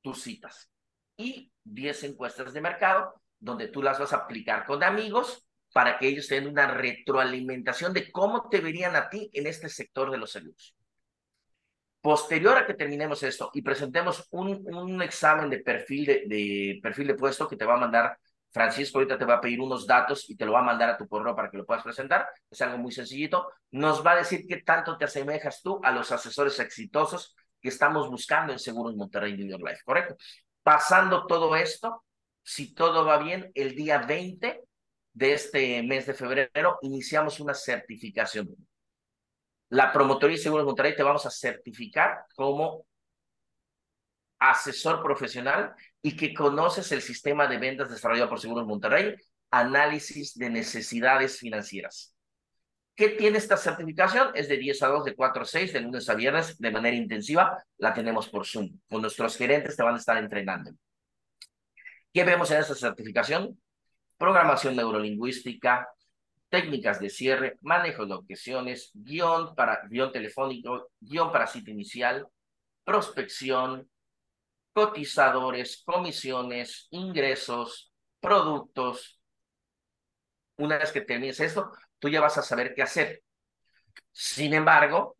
tus 0.00 0.22
citas. 0.22 0.70
Y 1.16 1.50
10 1.64 2.04
encuestas 2.04 2.52
de 2.52 2.60
mercado, 2.60 3.20
donde 3.40 3.66
tú 3.66 3.82
las 3.82 3.98
vas 3.98 4.12
a 4.12 4.18
aplicar 4.18 4.64
con 4.64 4.84
amigos 4.84 5.44
para 5.72 5.98
que 5.98 6.08
ellos 6.08 6.28
tengan 6.28 6.52
una 6.52 6.66
retroalimentación 6.68 7.92
de 7.92 8.10
cómo 8.12 8.48
te 8.48 8.60
verían 8.60 8.94
a 8.94 9.08
ti 9.08 9.30
en 9.32 9.46
este 9.46 9.68
sector 9.68 10.10
de 10.10 10.18
los 10.18 10.32
seguros. 10.32 10.74
Posterior 12.00 12.58
a 12.58 12.66
que 12.66 12.74
terminemos 12.74 13.22
esto 13.22 13.50
y 13.54 13.62
presentemos 13.62 14.26
un, 14.30 14.66
un 14.74 15.02
examen 15.02 15.48
de 15.48 15.58
perfil 15.60 16.04
de, 16.06 16.80
perfil 16.82 17.06
de 17.06 17.14
puesto 17.14 17.48
que 17.48 17.56
te 17.56 17.64
va 17.64 17.74
a 17.74 17.78
mandar 17.78 18.18
Francisco, 18.50 18.98
ahorita 18.98 19.16
te 19.16 19.24
va 19.24 19.34
a 19.34 19.40
pedir 19.40 19.60
unos 19.60 19.86
datos 19.86 20.28
y 20.28 20.36
te 20.36 20.44
lo 20.44 20.52
va 20.52 20.58
a 20.58 20.64
mandar 20.64 20.90
a 20.90 20.96
tu 20.98 21.08
correo 21.08 21.34
para 21.34 21.50
que 21.50 21.56
lo 21.56 21.64
puedas 21.64 21.82
presentar. 21.82 22.28
Es 22.50 22.60
algo 22.60 22.76
muy 22.76 22.92
sencillito. 22.92 23.48
Nos 23.70 24.04
va 24.04 24.12
a 24.12 24.16
decir 24.16 24.44
qué 24.46 24.58
tanto 24.58 24.98
te 24.98 25.06
asemejas 25.06 25.62
tú 25.62 25.80
a 25.82 25.90
los 25.90 26.12
asesores 26.12 26.60
exitosos 26.60 27.34
que 27.62 27.70
estamos 27.70 28.10
buscando 28.10 28.52
en 28.52 28.58
Seguros 28.58 28.94
Monterrey 28.94 29.36
York 29.48 29.62
Life, 29.66 29.80
¿correcto? 29.84 30.16
Pasando 30.62 31.26
todo 31.26 31.56
esto, 31.56 32.04
si 32.42 32.74
todo 32.74 33.06
va 33.06 33.18
bien, 33.18 33.50
el 33.54 33.74
día 33.74 33.98
20 33.98 34.62
de 35.12 35.34
este 35.34 35.82
mes 35.82 36.06
de 36.06 36.14
febrero 36.14 36.78
iniciamos 36.82 37.40
una 37.40 37.54
certificación 37.54 38.48
la 39.72 39.90
Promotoría 39.90 40.36
de 40.36 40.42
Seguros 40.42 40.66
Monterrey 40.66 40.94
te 40.94 41.02
vamos 41.02 41.24
a 41.24 41.30
certificar 41.30 42.26
como 42.36 42.84
asesor 44.38 45.02
profesional 45.02 45.74
y 46.02 46.14
que 46.14 46.34
conoces 46.34 46.92
el 46.92 47.00
sistema 47.00 47.46
de 47.46 47.56
ventas 47.56 47.88
desarrollado 47.88 48.28
por 48.28 48.38
Seguros 48.38 48.66
Monterrey, 48.66 49.16
análisis 49.50 50.36
de 50.36 50.50
necesidades 50.50 51.38
financieras. 51.38 52.14
¿Qué 52.94 53.08
tiene 53.08 53.38
esta 53.38 53.56
certificación? 53.56 54.32
Es 54.34 54.46
de 54.46 54.58
10 54.58 54.82
a 54.82 54.88
2, 54.88 55.06
de 55.06 55.14
4 55.14 55.42
a 55.42 55.46
6, 55.46 55.72
de 55.72 55.80
lunes 55.80 56.06
a 56.10 56.14
viernes, 56.16 56.58
de 56.58 56.70
manera 56.70 56.94
intensiva. 56.94 57.64
La 57.78 57.94
tenemos 57.94 58.28
por 58.28 58.46
Zoom. 58.46 58.78
Con 58.90 59.00
nuestros 59.00 59.38
gerentes 59.38 59.74
te 59.74 59.82
van 59.82 59.94
a 59.94 59.98
estar 59.98 60.18
entrenando. 60.18 60.72
¿Qué 62.12 62.24
vemos 62.24 62.50
en 62.50 62.58
esta 62.58 62.74
certificación? 62.74 63.58
Programación 64.22 64.76
neurolingüística, 64.76 65.88
técnicas 66.48 67.00
de 67.00 67.10
cierre, 67.10 67.58
manejo 67.60 68.06
de 68.06 68.14
objeciones, 68.14 68.92
guion, 68.94 69.56
para, 69.56 69.82
guion 69.90 70.12
telefónico, 70.12 70.92
guion 71.00 71.32
para 71.32 71.48
cita 71.48 71.72
inicial, 71.72 72.28
prospección, 72.84 73.90
cotizadores, 74.72 75.82
comisiones, 75.84 76.86
ingresos, 76.90 77.92
productos. 78.20 79.20
Una 80.56 80.78
vez 80.78 80.92
que 80.92 81.00
termines 81.00 81.40
esto, 81.40 81.72
tú 81.98 82.08
ya 82.08 82.20
vas 82.20 82.38
a 82.38 82.42
saber 82.42 82.74
qué 82.76 82.82
hacer. 82.82 83.24
Sin 84.12 84.54
embargo, 84.54 85.16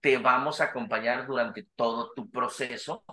te 0.00 0.16
vamos 0.16 0.62
a 0.62 0.70
acompañar 0.70 1.26
durante 1.26 1.64
todo 1.76 2.14
tu 2.16 2.30
proceso. 2.30 3.04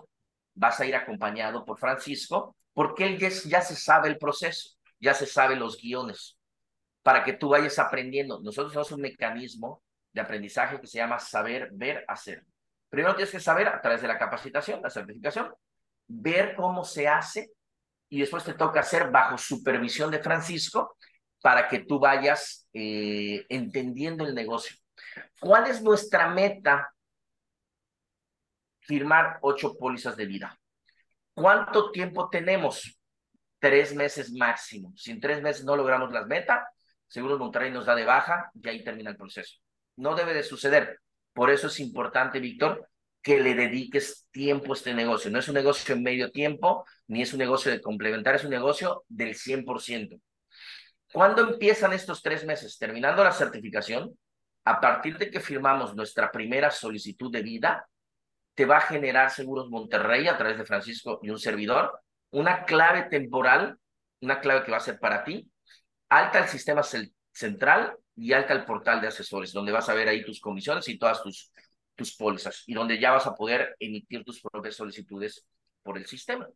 Vas 0.54 0.80
a 0.80 0.86
ir 0.86 0.96
acompañado 0.96 1.66
por 1.66 1.78
Francisco, 1.78 2.56
porque 2.72 3.06
él 3.06 3.20
ya, 3.20 3.28
ya 3.28 3.62
se 3.62 3.76
sabe 3.76 4.08
el 4.08 4.18
proceso, 4.18 4.75
ya 5.00 5.14
se 5.14 5.26
sabe 5.26 5.56
los 5.56 5.82
guiones 5.82 6.38
para 7.04 7.24
que 7.24 7.34
tú 7.34 7.50
vayas 7.50 7.78
aprendiendo. 7.80 8.40
Nosotros 8.42 8.74
tenemos 8.74 8.92
un 8.92 9.02
mecanismo 9.02 9.84
de 10.12 10.22
aprendizaje 10.22 10.80
que 10.80 10.88
se 10.88 10.98
llama 10.98 11.20
saber, 11.20 11.70
ver, 11.74 12.04
hacer. 12.08 12.44
Primero 12.90 13.16
tienes 13.16 13.32
que 13.32 13.40
saber 13.40 13.68
a 13.68 13.82
través 13.82 14.02
de 14.02 14.08
la 14.08 14.18
capacitación, 14.18 14.82
la 14.82 14.90
certificación, 14.90 15.54
ver 16.08 16.56
cómo 16.56 16.84
se 16.84 17.08
hace 17.08 17.52
y 18.10 18.20
después 18.20 18.44
te 18.44 18.54
toca 18.54 18.80
hacer 18.80 19.12
bajo 19.12 19.38
supervisión 19.38 20.10
de 20.12 20.20
Francisco 20.20 20.98
para 21.42 21.68
que 21.68 21.80
tú 21.80 22.00
vayas 22.00 22.68
eh, 22.74 23.46
entendiendo 23.50 24.26
el 24.26 24.34
negocio. 24.34 24.76
¿Cuál 25.40 25.68
es 25.68 25.82
nuestra 25.82 26.30
meta? 26.30 26.92
Firmar 28.80 29.40
ocho 29.42 29.76
pólizas 29.78 30.16
de 30.16 30.26
vida. 30.26 30.60
¿Cuánto 31.34 31.92
tiempo 31.92 32.30
tenemos? 32.30 32.98
Tres 33.66 33.96
meses 33.96 34.32
máximo. 34.32 34.94
Si 34.96 35.10
en 35.10 35.20
tres 35.20 35.42
meses 35.42 35.66
no 35.66 35.76
logramos 35.76 36.12
las 36.12 36.28
metas, 36.28 36.64
Seguros 37.08 37.40
Monterrey 37.40 37.72
nos 37.72 37.88
da 37.88 37.96
de 37.96 38.06
baja 38.06 38.52
y 38.54 38.70
ahí 38.70 38.84
termina 38.84 39.10
el 39.10 39.18
proceso. 39.18 39.58
No 39.96 40.14
debe 40.14 40.36
de 40.36 40.44
suceder. 40.44 41.00
Por 41.34 41.50
eso 41.50 41.66
es 41.66 41.80
importante, 41.80 42.40
Víctor, 42.40 42.88
que 43.24 43.40
le 43.40 43.56
dediques 43.56 44.28
tiempo 44.30 44.74
a 44.74 44.76
este 44.76 44.94
negocio. 44.94 45.32
No 45.32 45.40
es 45.40 45.48
un 45.48 45.56
negocio 45.56 45.96
en 45.96 46.04
medio 46.04 46.30
tiempo, 46.30 46.86
ni 47.08 47.24
es 47.24 47.34
un 47.34 47.40
negocio 47.40 47.72
de 47.72 47.82
complementar, 47.82 48.36
es 48.36 48.44
un 48.44 48.52
negocio 48.52 49.04
del 49.08 49.34
100%. 49.34 50.22
¿Cuándo 51.12 51.42
empiezan 51.42 51.92
estos 51.94 52.22
tres 52.22 52.46
meses? 52.46 52.78
Terminando 52.78 53.24
la 53.24 53.32
certificación, 53.32 54.16
a 54.66 54.80
partir 54.80 55.18
de 55.18 55.32
que 55.32 55.40
firmamos 55.40 55.96
nuestra 55.96 56.32
primera 56.32 56.70
solicitud 56.70 57.32
de 57.32 57.42
vida, 57.42 57.90
te 58.54 58.66
va 58.68 58.78
a 58.78 58.82
generar 58.82 59.32
Seguros 59.32 59.72
Monterrey 59.72 60.28
a 60.28 60.38
través 60.38 60.60
de 60.60 60.66
Francisco 60.66 61.20
y 61.24 61.32
un 61.32 61.40
servidor, 61.40 62.05
una 62.32 62.66
clave 62.66 63.04
temporal, 63.04 63.78
una 64.22 64.40
clave 64.40 64.64
que 64.64 64.72
va 64.72 64.78
a 64.78 64.82
ser 64.82 65.00
para 65.00 65.24
ti, 65.24 65.50
alta 66.10 66.40
el 66.40 66.48
sistema 66.48 66.82
central 67.32 67.98
y 68.16 68.34
alta 68.34 68.54
el 68.54 68.66
portal 68.66 69.02
de 69.02 69.08
asesores, 69.08 69.52
donde 69.52 69.72
vas 69.72 69.90
a 69.90 69.94
ver 69.94 70.08
ahí 70.08 70.24
tus 70.24 70.40
comisiones 70.40 70.88
y 70.88 70.98
todas 70.98 71.22
tus, 71.22 71.52
tus 71.96 72.16
pólizas, 72.16 72.64
y 72.68 72.74
donde 72.74 73.00
ya 73.00 73.12
vas 73.12 73.28
a 73.28 73.36
poder 73.36 73.76
emitir 73.80 74.24
tus 74.24 74.42
propias 74.42 74.76
solicitudes 74.76 75.46
por 75.84 75.98
el 75.98 76.06
sistema. 76.06 76.48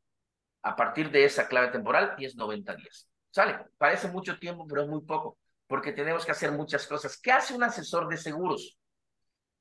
A 0.62 0.76
partir 0.76 1.10
de 1.12 1.24
esa 1.26 1.48
clave 1.48 1.70
temporal, 1.70 2.16
tienes 2.16 2.36
90 2.36 2.76
días. 2.76 3.08
¿Sale? 3.32 3.60
Parece 3.78 4.08
mucho 4.10 4.38
tiempo, 4.40 4.66
pero 4.68 4.84
es 4.84 4.88
muy 4.88 5.02
poco, 5.02 5.38
porque 5.68 5.94
tenemos 5.94 6.26
que 6.26 6.32
hacer 6.32 6.52
muchas 6.52 6.88
cosas. 6.88 7.20
¿Qué 7.22 7.32
hace 7.32 7.54
un 7.54 7.64
asesor 7.64 8.08
de 8.08 8.18
seguros? 8.18 8.78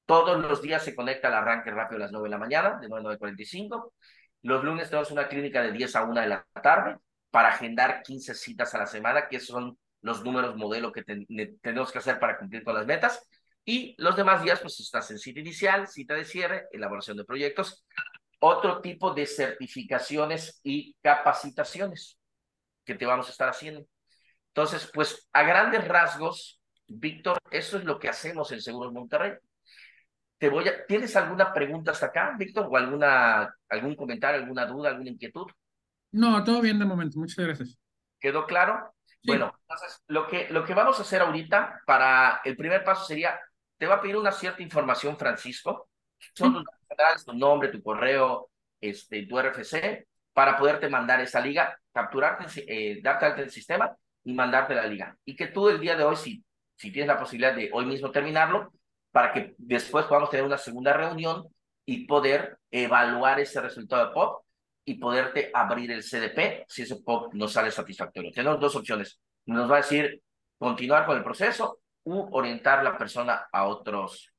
Todos 0.07 0.41
los 0.41 0.63
días 0.63 0.83
se 0.83 0.95
conecta 0.95 1.29
al 1.29 1.35
arranque 1.35 1.71
rápido 1.71 1.99
a 1.99 2.05
las 2.05 2.13
9 2.13 2.27
de 2.27 2.31
la 2.31 2.39
mañana, 2.39 2.79
de 2.81 2.89
9 2.89 3.15
a 3.15 3.19
9.45. 3.19 3.93
Los 4.43 4.65
lunes 4.65 4.89
tenemos 4.89 5.11
una 5.11 5.29
clínica 5.29 5.63
de 5.63 5.73
10 5.73 5.97
a 5.97 6.05
1 6.05 6.21
de 6.21 6.29
la 6.29 6.47
tarde 6.63 6.97
para 7.31 7.49
agendar 7.49 8.03
15 8.03 8.35
citas 8.35 8.75
a 8.75 8.79
la 8.79 8.87
semana, 8.87 9.29
que 9.29 9.41
son 9.41 9.79
los 10.01 10.25
números 10.25 10.57
modelo 10.57 10.93
que 10.93 11.03
tenemos 11.03 11.93
que 11.93 11.99
hacer 11.99 12.19
para 12.19 12.39
cumplir 12.39 12.63
con 12.63 12.75
las 12.75 12.87
metas. 12.87 13.27
Y 13.65 13.95
los 13.99 14.17
demás 14.17 14.43
días, 14.43 14.61
pues 14.61 14.81
estás 14.81 15.11
en 15.11 15.19
cita 15.19 15.41
inicial, 15.41 15.89
cita 15.89 16.15
de 16.15 16.25
cierre, 16.25 16.67
elaboración 16.73 17.17
de 17.17 17.25
proyectos, 17.25 17.85
otro 18.41 18.81
tipo 18.81 19.13
de 19.13 19.27
certificaciones 19.27 20.61
y 20.63 20.95
capacitaciones 21.03 22.19
que 22.85 22.95
te 22.95 23.05
vamos 23.05 23.29
a 23.29 23.33
estar 23.33 23.49
haciendo. 23.49 23.85
Entonces, 24.49 24.91
pues 24.95 25.29
a 25.33 25.43
grandes 25.43 25.87
rasgos, 25.87 26.61
Víctor, 26.87 27.39
eso 27.51 27.77
es 27.77 27.85
lo 27.85 27.99
que 27.99 28.09
hacemos 28.09 28.51
en 28.53 28.63
Seguros 28.63 28.93
Monterrey. 28.93 29.33
Te 30.39 30.49
voy 30.49 30.69
a, 30.69 30.87
¿Tienes 30.87 31.15
alguna 31.17 31.53
pregunta 31.53 31.91
hasta 31.91 32.07
acá, 32.07 32.35
Víctor? 32.39 32.69
¿O 32.71 32.77
alguna, 32.77 33.55
algún 33.69 33.97
comentario, 33.97 34.41
alguna 34.41 34.67
duda, 34.67 34.91
alguna 34.91 35.11
inquietud? 35.11 35.47
No, 36.13 36.43
todo 36.45 36.61
bien 36.61 36.79
de 36.79 36.85
momento. 36.85 37.19
Muchas 37.19 37.45
gracias. 37.45 37.79
¿Quedó 38.21 38.47
claro? 38.47 38.95
Bueno, 39.25 39.53
entonces 39.63 40.03
lo 40.07 40.27
que, 40.27 40.49
lo 40.51 40.65
que 40.65 40.75
vamos 40.75 40.99
a 40.99 41.03
hacer 41.03 41.21
ahorita 41.21 41.83
para 41.85 42.41
el 42.45 42.57
primer 42.57 42.85
paso 42.85 43.05
sería, 43.05 43.39
te 43.77 43.87
va 43.87 43.97
a 43.97 44.01
pedir 44.01 44.17
una 44.17 44.33
cierta 44.33 44.63
información, 44.63 45.19
Francisco, 45.19 45.89
son 46.35 46.55
tus 46.55 46.65
datos 46.97 47.25
tu 47.25 47.33
nombre, 47.33 47.69
tu 47.69 47.83
correo, 47.83 48.51
este, 48.81 49.27
tu 49.27 49.39
RFC, 49.39 50.07
para 50.33 50.57
poderte 50.57 50.89
mandar 50.89 51.21
esa 51.21 51.41
liga, 51.41 51.79
capturarte, 51.93 52.47
eh, 52.67 53.01
darte 53.03 53.43
el 53.43 53.51
sistema 53.51 53.95
y 54.25 54.33
mandarte 54.33 54.75
la 54.75 54.87
liga. 54.87 55.17
Y 55.25 55.37
que 55.37 55.49
tú 55.49 55.69
el 55.69 55.81
día 55.81 55.97
de 55.97 56.05
hoy, 56.05 56.17
si, 56.17 56.45
si 56.77 56.93
tienes 56.93 57.09
la 57.09 57.19
posibilidad 57.19 57.55
de 57.55 57.71
hoy 57.73 57.87
mismo 57.87 58.11
terminarlo, 58.11 58.73
para 59.19 59.33
que 59.33 59.57
después 59.59 60.07
podamos 60.07 60.31
tener 60.31 60.47
una 60.47 60.59
segunda 60.59 60.93
reunión 60.93 61.49
y 61.85 62.07
poder 62.07 62.57
evaluar 62.71 63.41
ese 63.41 63.61
resultado 63.61 64.07
de 64.07 64.15
POP 64.15 64.45
y 64.85 64.95
poderte 64.95 65.51
abrir 65.53 65.91
el 65.91 66.05
CDP 66.05 66.65
si 66.69 66.83
ese 66.83 67.03
POP 67.03 67.35
no 67.35 67.49
sale 67.49 67.73
satisfactorio. 67.73 68.31
Tenemos 68.31 68.61
dos 68.61 68.77
opciones. 68.77 69.19
Nos 69.47 69.69
va 69.69 69.75
a 69.75 69.79
decir 69.79 70.23
continuar 70.57 71.05
con 71.05 71.17
el 71.17 71.25
proceso 71.25 71.81
u 72.05 72.29
orientar 72.31 72.85
la 72.85 72.97
persona 72.97 73.49
a 73.51 73.67
otros, 73.67 74.33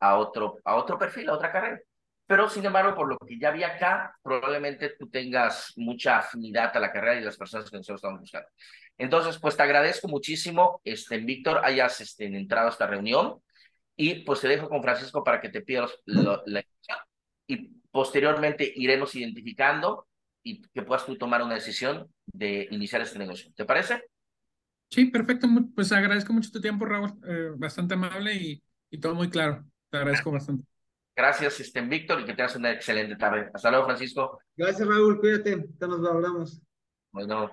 a 0.00 0.16
otro, 0.16 0.56
a 0.64 0.76
otro 0.76 0.98
perfil, 0.98 1.28
a 1.28 1.34
otra 1.34 1.52
carrera. 1.52 1.80
Pero, 2.26 2.48
sin 2.48 2.64
embargo, 2.64 2.94
por 2.94 3.08
lo 3.08 3.18
que 3.18 3.38
ya 3.38 3.50
vi 3.50 3.64
acá, 3.64 4.16
probablemente 4.22 4.94
tú 4.98 5.10
tengas 5.10 5.74
mucha 5.76 6.20
afinidad 6.20 6.74
a 6.74 6.80
la 6.80 6.90
carrera 6.90 7.20
y 7.20 7.24
las 7.24 7.36
personas 7.36 7.70
que 7.70 7.76
nosotros 7.76 7.98
estamos 7.98 8.20
buscando. 8.20 8.48
Entonces, 8.96 9.38
pues 9.38 9.58
te 9.58 9.62
agradezco 9.62 10.08
muchísimo, 10.08 10.80
este, 10.84 11.18
Víctor, 11.18 11.60
hayas 11.62 12.00
este, 12.00 12.24
entrado 12.24 12.68
a 12.68 12.70
esta 12.70 12.86
reunión 12.86 13.42
y 13.96 14.24
pues 14.24 14.40
te 14.40 14.48
dejo 14.48 14.68
con 14.68 14.82
Francisco 14.82 15.22
para 15.22 15.40
que 15.40 15.48
te 15.48 15.62
pidas 15.62 15.90
la 16.06 16.64
y 17.46 17.56
posteriormente 17.90 18.70
iremos 18.74 19.14
identificando 19.14 20.06
y 20.42 20.62
que 20.62 20.82
puedas 20.82 21.06
tú 21.06 21.16
tomar 21.16 21.42
una 21.42 21.54
decisión 21.54 22.08
de 22.26 22.68
iniciar 22.70 23.02
este 23.02 23.18
negocio. 23.18 23.52
¿Te 23.54 23.64
parece? 23.64 24.04
Sí, 24.90 25.06
perfecto. 25.06 25.46
Pues 25.74 25.92
agradezco 25.92 26.32
mucho 26.32 26.50
tu 26.50 26.60
tiempo, 26.60 26.84
Raúl. 26.84 27.12
Eh, 27.26 27.50
bastante 27.56 27.94
amable 27.94 28.34
y, 28.34 28.62
y, 28.90 28.98
todo 28.98 29.14
muy 29.14 29.30
claro. 29.30 29.64
Te 29.90 29.98
agradezco 29.98 30.30
bastante. 30.30 30.64
Gracias, 31.14 31.60
este, 31.60 31.80
Víctor, 31.82 32.20
y 32.20 32.24
que 32.24 32.34
tengas 32.34 32.56
una 32.56 32.72
excelente 32.72 33.16
tarde. 33.16 33.50
Hasta 33.52 33.70
luego, 33.70 33.86
Francisco. 33.86 34.40
Gracias, 34.56 34.88
Raúl. 34.88 35.20
Cuídate. 35.20 35.66
Ya 35.78 35.86
nos 35.86 36.06
hablamos. 36.06 36.60
Bueno. 37.12 37.50